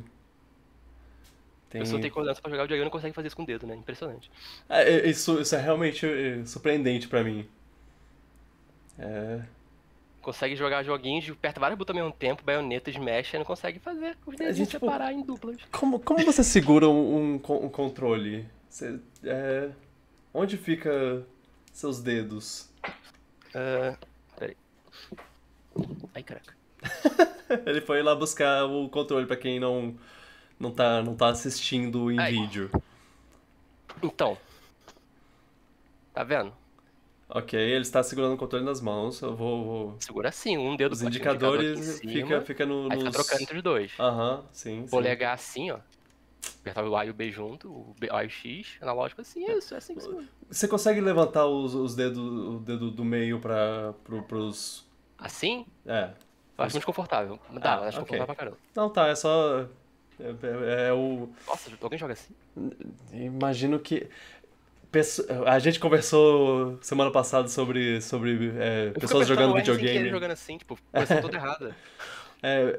[1.68, 1.80] A Tem.
[1.82, 3.74] pessoa tem coordenação pra jogar videogame e não consegue fazer isso com o dedo, né?
[3.76, 4.30] Impressionante.
[4.68, 7.48] É, é, isso, isso é realmente é, surpreendente pra mim.
[8.98, 9.40] É.
[10.20, 14.16] Consegue jogar joguinhos, aperta vários botões ao mesmo tempo, baioneta, smash, e não consegue fazer
[14.26, 15.56] os dedos gente, tipo, separar em duplas.
[15.72, 18.46] Como, como você segura um, um, con- controle?
[18.68, 19.70] Você, é,
[20.32, 21.24] onde fica
[21.72, 22.68] seus dedos?
[23.52, 23.96] Peraí.
[26.14, 26.54] Ai, caraca.
[27.66, 29.94] Ele foi lá buscar o controle pra quem não,
[30.58, 32.32] não, tá, não tá assistindo em Ai.
[32.32, 32.70] vídeo.
[34.02, 34.36] Então.
[36.12, 36.52] Tá vendo?
[37.34, 39.22] Ok, ele está segurando o controle nas mãos.
[39.22, 39.64] Eu vou.
[39.64, 43.14] vou- Segura assim, um dedo Os um indicador indicadores cima, fica, fica no, Aí nos.
[43.14, 43.92] trocando entre os dois.
[43.98, 44.90] Aham, sim, sim.
[44.90, 45.78] Polegar assim, ó.
[46.60, 49.50] Apertar o A e o B junto, o, B, A e o X, analógico assim,
[49.50, 50.28] isso, é assim que.
[50.48, 54.84] Você consegue levantar os, os dedos, o dedo do meio para pro, pros.
[55.22, 56.10] Assim, É.
[56.58, 57.38] eu acho muito confortável.
[57.60, 58.18] Dá, Ah, eu acho ok.
[58.18, 58.58] confortável pra caramba.
[58.74, 59.66] Não, tá, é só.
[60.20, 61.28] É, é- é o.
[61.46, 62.34] Nossa, alguém joga assim?
[63.12, 64.08] Imagino que.
[65.46, 69.86] A gente conversou semana passada sobre, sobre é, Eu pessoas jogando o R sem querer
[69.86, 70.10] videogame.
[70.10, 70.78] jogando assim, tipo,
[71.22, 71.74] toda errada.
[72.44, 72.76] É,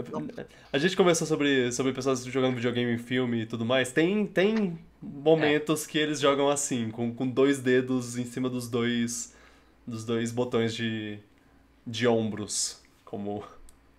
[0.74, 3.94] a gente conversou sobre, sobre pessoas jogando videogame em filme e tudo mais.
[3.94, 9.34] Tem, tem momentos que eles jogam assim, com, com dois dedos em cima dos dois,
[9.88, 11.18] dos dois botões de,
[11.86, 12.82] de ombros.
[13.06, 13.44] Como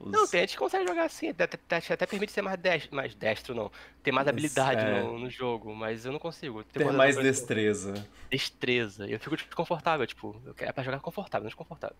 [0.00, 0.12] os...
[0.12, 3.54] Não, tem gente que consegue jogar assim, até, até, permite ser mais destro, mais destro
[3.54, 3.70] não,
[4.02, 5.02] ter mais habilidade é.
[5.02, 6.62] no, no jogo, mas eu não consigo.
[6.64, 8.06] ter mais destreza.
[8.30, 9.06] destreza.
[9.08, 11.96] Eu fico desconfortável, tipo, eu quero, é pra jogar confortável, não desconfortável.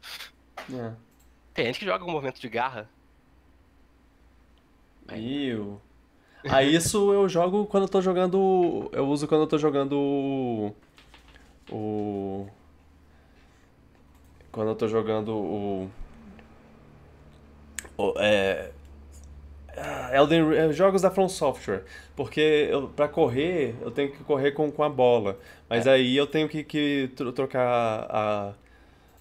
[0.73, 0.93] É.
[1.55, 2.89] Tem gente que joga com movimento de garra.
[5.15, 5.81] Iu.
[6.49, 8.91] Aí isso eu jogo quando eu tô jogando.
[8.93, 10.75] Eu uso quando eu tô jogando o.
[11.71, 12.49] O.
[14.55, 15.91] quando eu tô jogando o.
[17.99, 18.71] o é,
[19.77, 21.85] ah, Elden, é, jogos da From Software.
[22.17, 25.39] Porque eu, pra correr, eu tenho que correr com, com a bola.
[25.69, 25.93] Mas É.
[25.93, 28.53] aí eu tenho que, que tro- trocar a,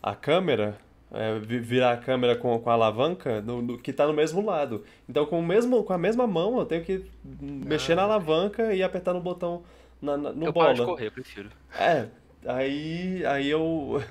[0.03, 0.77] a câmera,
[1.11, 4.45] é, vi- virar a câmera com, com a alavanca no- no- que tá no mesmo
[4.45, 4.83] lado.
[5.09, 7.05] Então com, o mesmo, com a mesma mão eu tenho que
[7.41, 9.63] mexer na alavanca e apertar no botão
[10.01, 10.67] na, na- no eu bola.
[10.67, 11.49] paro de correr, eu prefiro.
[11.79, 12.07] É,
[12.45, 14.03] aí, aí eu.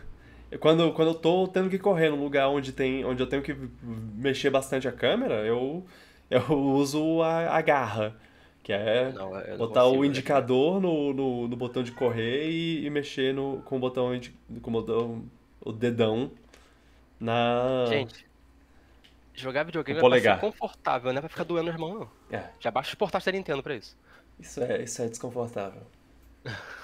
[0.61, 3.55] Quando, quando eu tô tendo que correr num lugar onde tem, onde eu tenho que
[3.83, 5.87] mexer bastante a câmera, eu,
[6.31, 8.17] eu uso a, a garra,
[8.63, 10.07] que é Não, não botar consigo, o né?
[10.09, 14.11] indicador no, no, no botão de correr e, e mexer no, com o botão,
[14.61, 15.25] com o botão,
[15.61, 16.31] o dedão
[17.21, 17.85] na.
[17.85, 18.27] Gente,
[19.35, 22.11] jogar videogame é pra ser confortável, não é pra ficar doendo as mãos, não.
[22.31, 23.97] É, Já baixa os portáteis da Nintendo pra isso.
[24.39, 25.83] isso é, isso é desconfortável.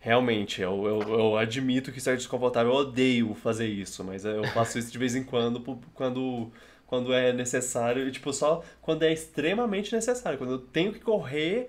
[0.00, 2.72] Realmente, eu, eu, eu admito que isso é desconfortável.
[2.72, 5.60] Eu odeio fazer isso, mas eu faço isso de vez em quando,
[5.94, 6.50] quando,
[6.86, 8.08] quando é necessário.
[8.08, 10.38] E, tipo, só quando é extremamente necessário.
[10.38, 11.68] Quando eu tenho que correr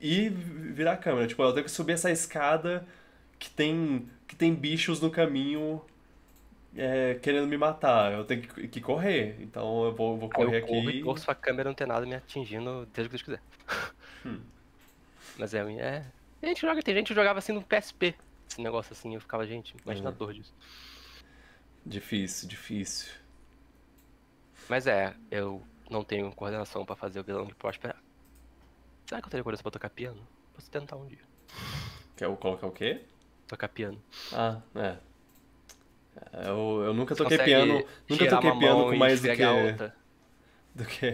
[0.00, 1.26] e vi- virar a câmera.
[1.26, 2.86] Tipo, eu tenho que subir essa escada
[3.38, 5.82] que tem, que tem bichos no caminho
[6.76, 8.12] é, querendo me matar.
[8.12, 9.36] Eu tenho que, que correr.
[9.40, 10.98] Então eu vou, vou correr eu corro aqui.
[11.00, 13.42] e torço pra câmera não ter nada me atingindo, o que Deus quiser.
[14.24, 14.40] Hum.
[15.36, 16.12] Mas é, é.
[16.40, 18.14] Tem gente que joga, tem gente que jogava assim no PSP.
[18.48, 20.18] Esse negócio assim, eu ficava, gente, imagina a Uhum.
[20.18, 20.54] dor disso.
[21.84, 23.12] Difícil, difícil.
[24.68, 28.00] Mas é, eu não tenho coordenação pra fazer o vilão de prosperar.
[29.06, 30.26] Será que eu teria coordenação pra tocar piano?
[30.54, 31.18] Posso tentar um dia.
[32.16, 33.00] Quer colocar o quê?
[33.46, 34.00] Tocar piano.
[34.32, 34.96] Ah, é.
[36.46, 39.92] Eu, eu nunca toquei piano, nunca toquei piano com mais do que, a
[40.74, 41.06] do que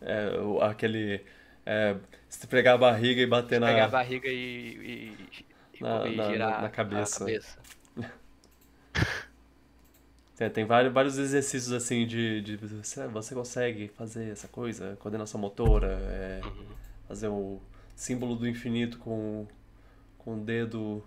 [0.00, 0.30] é,
[0.62, 1.24] aquele
[1.66, 1.96] é,
[2.28, 5.14] esfregar a barriga e bater Pegar a na, barriga e,
[5.80, 7.20] e, Na- e na- girar na cabeça.
[7.20, 7.58] cabeça.
[10.36, 15.40] tem, tem vários, vários exercícios assim de, de você, você consegue fazer essa coisa, coordenação
[15.40, 16.66] motora, é, Uhum.
[17.06, 17.60] fazer o
[17.96, 19.46] símbolo do infinito com,
[20.18, 21.04] com o dedo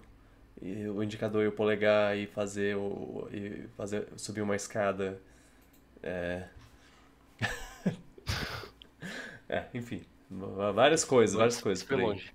[0.61, 5.19] e o indicador e o polegar e fazer o e fazer subir uma escada
[6.03, 6.43] é
[9.49, 10.03] é enfim
[10.73, 12.31] várias coisas várias coisas Foi longe.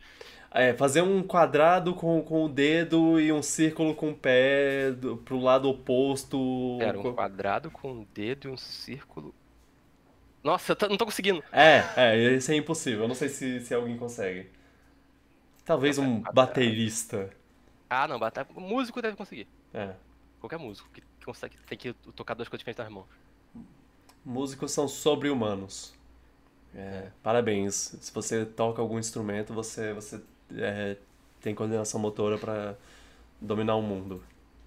[0.51, 5.17] É, fazer um quadrado com, com o dedo e um círculo com o pé do,
[5.19, 9.35] pro lado oposto Era um quadrado com um dedo e um círculo.
[10.43, 11.43] Nossa, eu não tô conseguindo.
[11.53, 14.51] é é isso é impossível eu não sei se, se alguém consegue
[15.65, 17.31] talvez um baterista
[17.89, 18.47] Ah, não, bater.
[18.55, 19.49] Músico deve conseguir.
[19.75, 19.97] é
[20.41, 23.09] Qualquer músico que que consegue tem que tocar duas coisas diferentes nas mãos.
[24.25, 25.96] Músicos são sobre-humanos.
[26.77, 27.97] É, parabéns.
[28.01, 30.21] Se você toca algum instrumento, você, você
[30.57, 30.97] é,
[31.41, 32.77] tem coordenação motora para
[33.41, 34.23] dominar o mundo.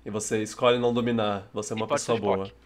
[0.06, 1.48] E você escolhe não dominar.
[1.54, 2.52] Você é E uma ser pessoa boa.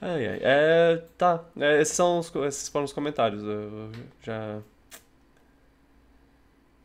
[0.00, 0.38] Ai, ai.
[0.42, 1.44] É, tá.
[1.58, 3.42] É, esses, são os, esses foram os comentários.
[3.42, 3.90] Eu
[4.22, 4.60] já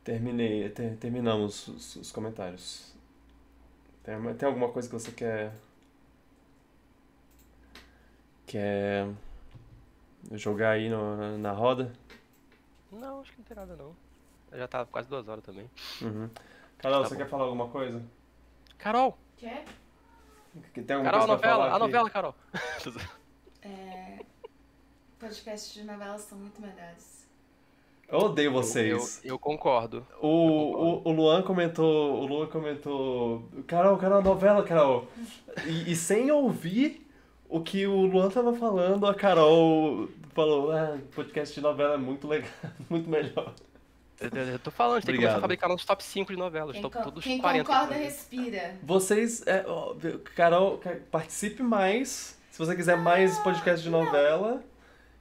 [0.03, 0.69] terminei.
[0.69, 2.91] ter- terminamos os, os comentários.
[4.03, 5.53] Tem, tem alguma coisa que você quer.
[8.45, 9.07] Quer
[10.31, 11.93] jogar aí no- na roda?
[12.91, 13.95] Não, acho que não tem nada não.
[14.57, 15.69] Já tá quase duas horas também.
[16.01, 16.29] Uhum.
[16.77, 17.21] Carol, Tá você bom.
[17.21, 18.01] quer falar alguma coisa?
[18.77, 19.17] Carol!
[19.37, 19.65] Quer?
[20.73, 21.63] Que Tem alguma Carol, a coisa novela!
[21.65, 21.79] A aqui?
[21.79, 22.35] novela, Carol!
[23.61, 24.19] É...
[25.19, 27.25] Podcasts de novelas são muito melhores.
[28.09, 29.21] Eu odeio Eu, vocês.
[29.23, 30.05] eu concordo.
[30.21, 32.21] O, o, o Luan comentou.
[32.21, 33.47] O Luan comentou.
[33.65, 35.07] Carol, Carol, novela, Carol.
[35.65, 37.07] E, e sem ouvir
[37.49, 42.27] o que o Luan tava falando, a Carol falou, ah, podcast de novela é muito
[42.27, 42.49] legal,
[42.89, 43.53] muito melhor.
[44.19, 45.17] Eu, tô falando, a gente tem que Obrigado.
[45.33, 46.73] começar a fabricar nossos top 5 de novelas.
[46.73, 47.65] Quem, Top, todos quem 40.
[47.65, 48.75] concorda, respira.
[48.81, 49.45] Vocês.
[49.45, 49.93] é, ó,
[50.35, 52.39] Carol, ca- participe mais.
[52.49, 54.63] Se você quiser mais podcast de novela.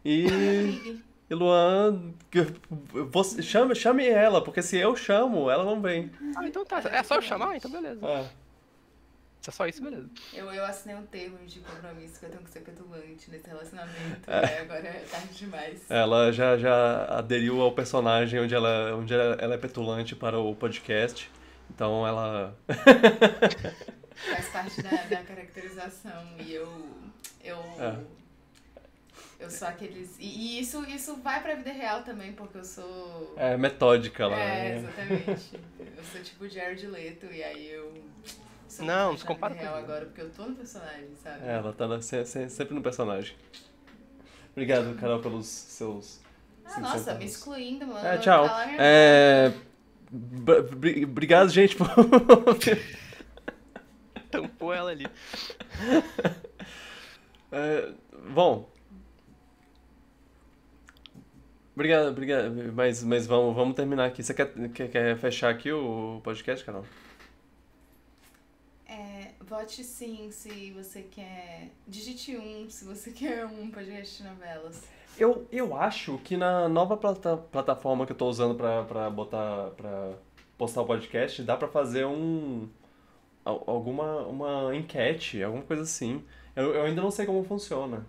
[0.04, 1.00] E.
[1.30, 2.12] E Luan,
[3.10, 6.10] você, chame, chame ela, porque se eu chamo, ela não vem.
[6.36, 6.82] Ah, então tá.
[6.90, 7.56] É só eu chamar?
[7.56, 8.06] Então beleza.
[8.06, 8.26] É.
[9.42, 10.08] Se é só isso, beleza.
[10.32, 14.30] Eu, eu assinei um termo de compromisso que eu tenho que ser petulante nesse relacionamento.
[14.30, 14.58] É.
[14.58, 15.90] e agora é tarde demais.
[15.90, 20.54] Ela já, já aderiu ao personagem onde ela, onde ela ela é petulante para o
[20.54, 21.28] podcast.
[21.68, 22.56] Então ela.
[24.14, 26.36] Faz parte da, da caracterização.
[26.38, 26.88] E eu.
[27.42, 27.58] Eu.
[27.80, 27.98] É.
[29.40, 30.16] Eu sou aqueles.
[30.20, 33.34] E, e isso, isso vai pra vida real também, porque eu sou.
[33.36, 34.38] É metódica lá.
[34.38, 34.78] É, né?
[34.78, 35.60] exatamente.
[35.96, 37.92] Eu sou tipo Jared Leto, e aí eu.
[38.76, 39.90] Sou Não, não muito se compara real comigo.
[39.92, 41.44] agora, porque eu tô no personagem, sabe?
[41.46, 43.36] É, ela tá na- se- se- sempre no personagem.
[44.52, 46.20] Obrigado, Carol, pelos seus.
[46.64, 47.20] Ah, nossa, centavos.
[47.20, 48.06] me excluindo, mano.
[48.06, 48.46] É, tchau.
[48.78, 49.52] É.
[50.10, 51.86] br- br- Obrigado, gente, por.
[54.30, 55.06] Tampou ela ali.
[57.54, 57.92] É,
[58.30, 58.66] bom.
[61.74, 62.72] Obrigado, obrigado.
[62.72, 64.22] Mas, mas vamos, vamos terminar aqui.
[64.22, 66.86] Você quer, quer, quer fechar aqui o podcast, Carol?
[69.52, 71.68] Vote sim se você quer.
[71.86, 74.82] Digite um se você quer um podcast de novelas.
[75.18, 79.72] Eu, eu acho que na nova plata, plataforma que eu tô usando pra, pra botar.
[79.76, 80.14] pra
[80.56, 82.66] postar o podcast, dá pra fazer um.
[83.44, 86.24] al- alguma uma enquete, alguma coisa assim.
[86.56, 88.06] Eu, eu ainda não sei como funciona.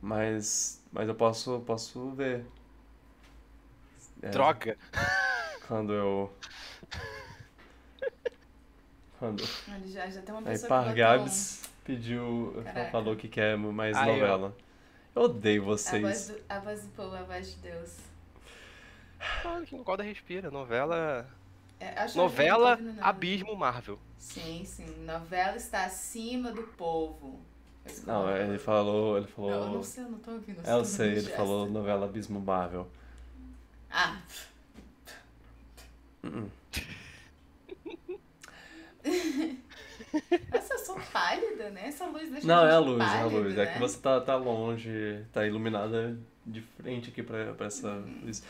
[0.00, 0.82] Mas.
[0.90, 2.46] Mas eu posso, posso ver.
[4.22, 4.78] É, Droga!
[5.68, 6.32] Quando eu.
[9.22, 9.44] Quando.
[9.68, 12.60] Olha, já, já tem uma Aí pessoa que Par Gabs pediu.
[12.64, 12.90] Caraca.
[12.90, 14.12] Falou que quer mais Aí, ó.
[14.14, 14.56] novela.
[15.14, 15.64] Eu odeio um.
[15.66, 16.28] a voz, vocês.
[16.28, 17.98] do, a voz do povo, a voz de Deus.
[19.20, 20.50] Ah, que Goda respira.
[20.50, 21.24] Novela.
[21.78, 22.76] É, eu não Novela.
[23.00, 23.96] Abismo Marvel.
[24.18, 24.86] Sim, sim.
[25.04, 27.40] Novela está acima do povo.
[27.84, 29.18] Eu Não, tô ele falou.
[29.18, 29.50] Ele falou.
[29.52, 30.66] Não, eu não sei, eu não tô ouvindo.
[30.66, 31.36] É, eu tô sei, ele gesto.
[31.36, 32.88] falou novela Abismo Marvel.
[33.88, 34.20] Ah.
[36.24, 36.50] Uh-uh.
[40.52, 41.86] Nossa, eu sou pálida, né?
[41.88, 43.56] Essa luz deixa Não, é a luz, é a luz.
[43.56, 43.72] É né?
[43.72, 47.88] que você tá, tá longe, tá iluminada de frente aqui pra, pra essa
[48.22, 48.42] luz.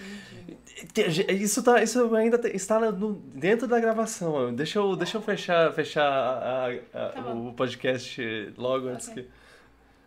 [0.82, 1.24] Entendi.
[1.24, 4.52] Te- Isso, tá, isso ainda está no- dentro da gravação.
[4.54, 6.70] Deixa eu, deixa eu fechar, fechar a- a-
[7.06, 9.22] a- Tá o podcast logo antes Ok.
[9.22, 9.30] que.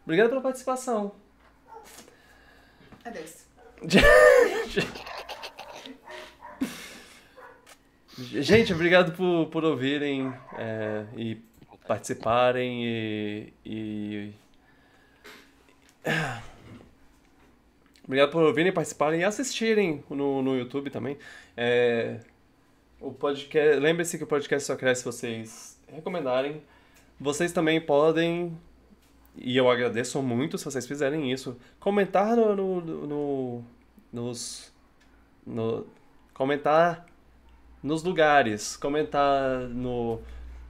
[0.03, 1.13] Obrigado pela participação.
[3.05, 3.45] Adeus.
[8.17, 11.35] Gente, obrigado por, por ouvirem é, e
[11.87, 14.33] participarem e, e-
[18.05, 21.17] Obrigado por ouvirem, participarem e assistirem no, no YouTube também.
[21.57, 22.19] É,
[23.01, 26.61] o podcast, lembre-se que o podcast só cresce se vocês recomendarem.
[27.19, 28.55] Vocês também podem,
[29.35, 33.63] e eu agradeço muito se vocês fizerem isso, comentar no, no, no- no-
[34.13, 34.71] nos
[35.45, 35.85] no,
[36.33, 37.05] comentar
[37.85, 40.19] nos lugares, comentar no,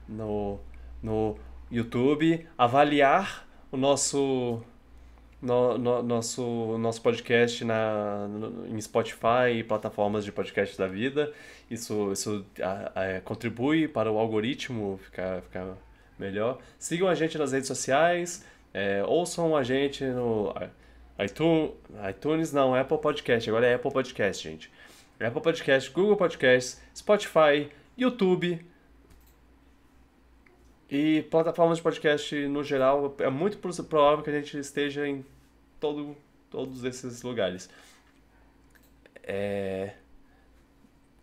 [0.08, 0.58] no,
[1.02, 1.36] no
[1.70, 4.62] YouTube, avaliar o nosso
[5.40, 11.32] no, no- nosso nosso podcast na no- em Spotify e plataformas de podcast da vida.
[11.70, 15.74] Isso isso a- a- contribui para o algoritmo ficar ficar
[16.18, 16.58] melhor.
[16.78, 20.52] Sigam a gente nas redes sociais, é, ouçam a gente no
[21.18, 21.70] iTunes,
[22.10, 24.70] iTunes não, Apple Podcast, agora é Apple Podcast, gente.
[25.20, 28.64] Apple Podcast, Google Podcast, Spotify, YouTube
[30.90, 33.14] e plataformas de podcast no geral.
[33.18, 35.24] É muito pro- provável que a gente esteja em
[35.80, 36.16] todo,
[36.50, 37.68] todos esses lugares.
[39.22, 39.94] É,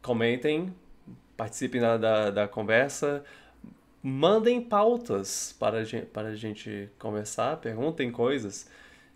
[0.01, 0.75] Comentem,
[1.37, 3.23] participem da, da, da conversa,
[4.01, 8.69] mandem pautas para a gente, para a gente conversar, perguntem coisas.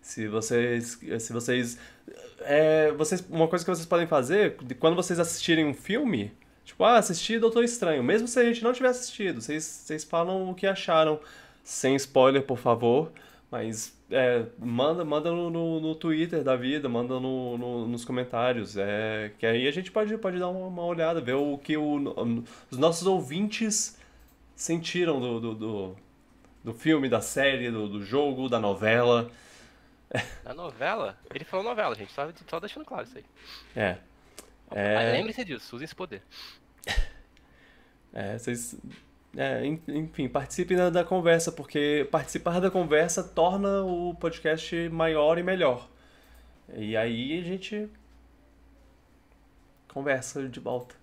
[0.08, 1.78] Se vocês, se vocês
[2.40, 6.32] é, vocês, uma coisa que vocês podem fazer, quando vocês assistirem um filme,
[6.64, 10.48] tipo, ah, assisti Doutor Estranho, mesmo se a gente não tiver assistido, vocês, vocês falam
[10.50, 11.20] o que acharam,
[11.62, 13.12] sem spoiler, por favor,
[13.50, 18.78] mas é, manda, manda no, no, no Twitter da vida, manda no, no- nos comentários,
[18.78, 21.96] é, que aí a gente pode, pode dar uma, uma olhada, ver o que o,
[22.70, 23.98] os nossos ouvintes
[24.56, 25.96] sentiram do, do, do,
[26.64, 29.30] do filme, da série, do, do jogo, da novela.
[30.44, 31.18] A novela?
[31.34, 32.12] Ele falou novela, gente.
[32.12, 33.24] Só, só deixando claro isso aí.
[33.76, 33.98] É.
[34.70, 36.22] Mas É, Lembre-se disso, usem esse poder.
[38.10, 38.74] É, vocês.
[39.36, 45.36] É, en- enfim, participem da, da conversa, porque participar da conversa torna o podcast maior
[45.36, 45.86] e melhor.
[46.74, 47.88] E aí a gente
[49.88, 50.94] conversa de volta.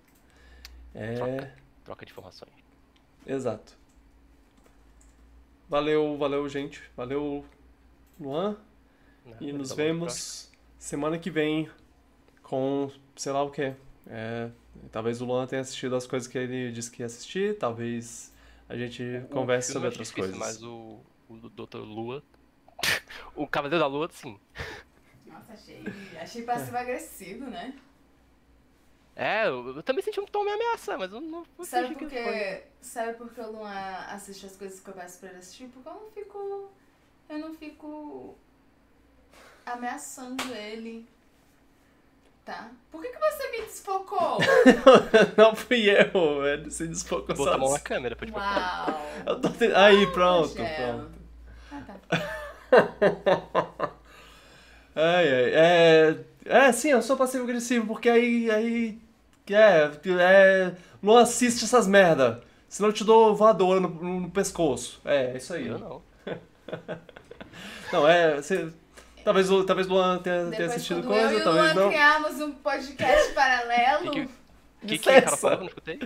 [0.92, 1.54] É, Troca.
[1.84, 2.52] Troca de informações.
[3.24, 3.72] exato.
[5.68, 6.82] Valeu, valeu, gente.
[6.96, 7.44] Valeu,
[8.20, 8.56] Luan.
[9.26, 9.36] Né?
[9.40, 11.68] E nos vemos semana que vem
[12.42, 13.74] com sei lá o quê.
[14.06, 14.50] É,
[14.92, 18.32] talvez o Luan tenha assistido as coisas que ele disse que ia assistir, talvez
[18.68, 20.38] a gente O converse sobre eu acho outras difícil, coisas.
[20.38, 21.78] Mas o, o Dr.
[21.78, 22.22] Lua.
[23.34, 24.38] o Cavaleiro da Lua, sim.
[25.26, 25.84] Nossa, achei,
[26.20, 27.74] achei passivo-agressivo, né?
[29.14, 32.00] É, eu, eu também senti um tom meio ameaça, mas eu não não Sabe fingi
[32.00, 32.32] por que foi.
[32.34, 33.70] que, sabe por que o Luan
[34.08, 35.68] assiste as coisas que eu peço pra ele assistir?
[35.68, 36.70] Porque eu não fico.
[37.28, 38.36] Eu não fico
[39.66, 41.06] ameaçando ele.
[42.44, 42.70] Tá?
[42.92, 44.38] Por que, que você me desfocou?
[45.36, 49.02] Não fui eu, ele se desfocou Botar a mão na câmera pra te Uau!
[49.26, 51.10] Eu tô te- Aí, pronto, pronto.
[51.72, 53.90] Ah, tá.
[54.94, 58.98] Ai, ai, é, é, sim, eu sou passivo-agressivo, porque aí, aí,
[59.50, 59.90] é,
[60.20, 62.42] é, Luan assiste essas merda.
[62.68, 63.88] Senão eu te dou voadora no,
[64.20, 65.00] no pescoço.
[65.04, 65.66] É, é isso aí.
[65.66, 66.02] Eu não.
[67.92, 68.36] Não, é.
[68.36, 68.72] Você,
[69.26, 71.74] talvez, o- talvez o Luan tenha, tenha Depois, assistido quando eu coisa, e o talvez
[71.74, 71.90] Luan não.
[71.90, 74.28] criamos um podcast paralelo, Que que,
[74.86, 75.98] que, que o cara falou que eu não escutei?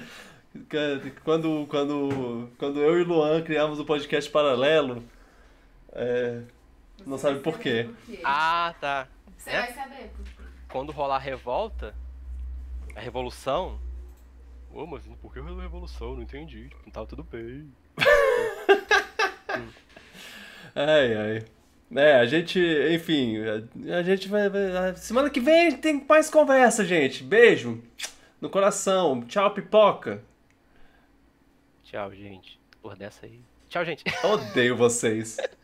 [0.69, 5.05] Que- Quando, quando, quando eu e o Luan criamos o podcast paralelo,
[5.93, 6.41] é,
[7.07, 7.89] Não sabe por quê.
[7.89, 8.21] por quê.
[8.25, 9.07] Ah, tá.
[9.37, 9.61] Você é?
[9.61, 10.43] vai saber por quê.
[10.69, 11.95] Quando rolar a revolta,
[12.97, 13.79] a revolução.
[14.73, 16.15] Ô, mas por que a revolução?
[16.15, 16.71] Não entendi.
[16.85, 17.71] Não tava tudo bem.
[20.75, 21.45] Ai, ai.
[21.95, 22.59] É, a gente,
[22.93, 23.37] enfim,
[23.89, 27.23] a, a gente vai, vai- Semana que vem tem mais conversa, gente.
[27.25, 27.83] Beijo
[28.41, 29.23] no coração.
[29.23, 30.23] Tchau, pipoca.
[31.85, 32.59] Tchau, gente.
[32.81, 33.41] Por dessa aí.
[33.69, 34.05] Tchau, gente.
[34.25, 35.37] Odeio vocês.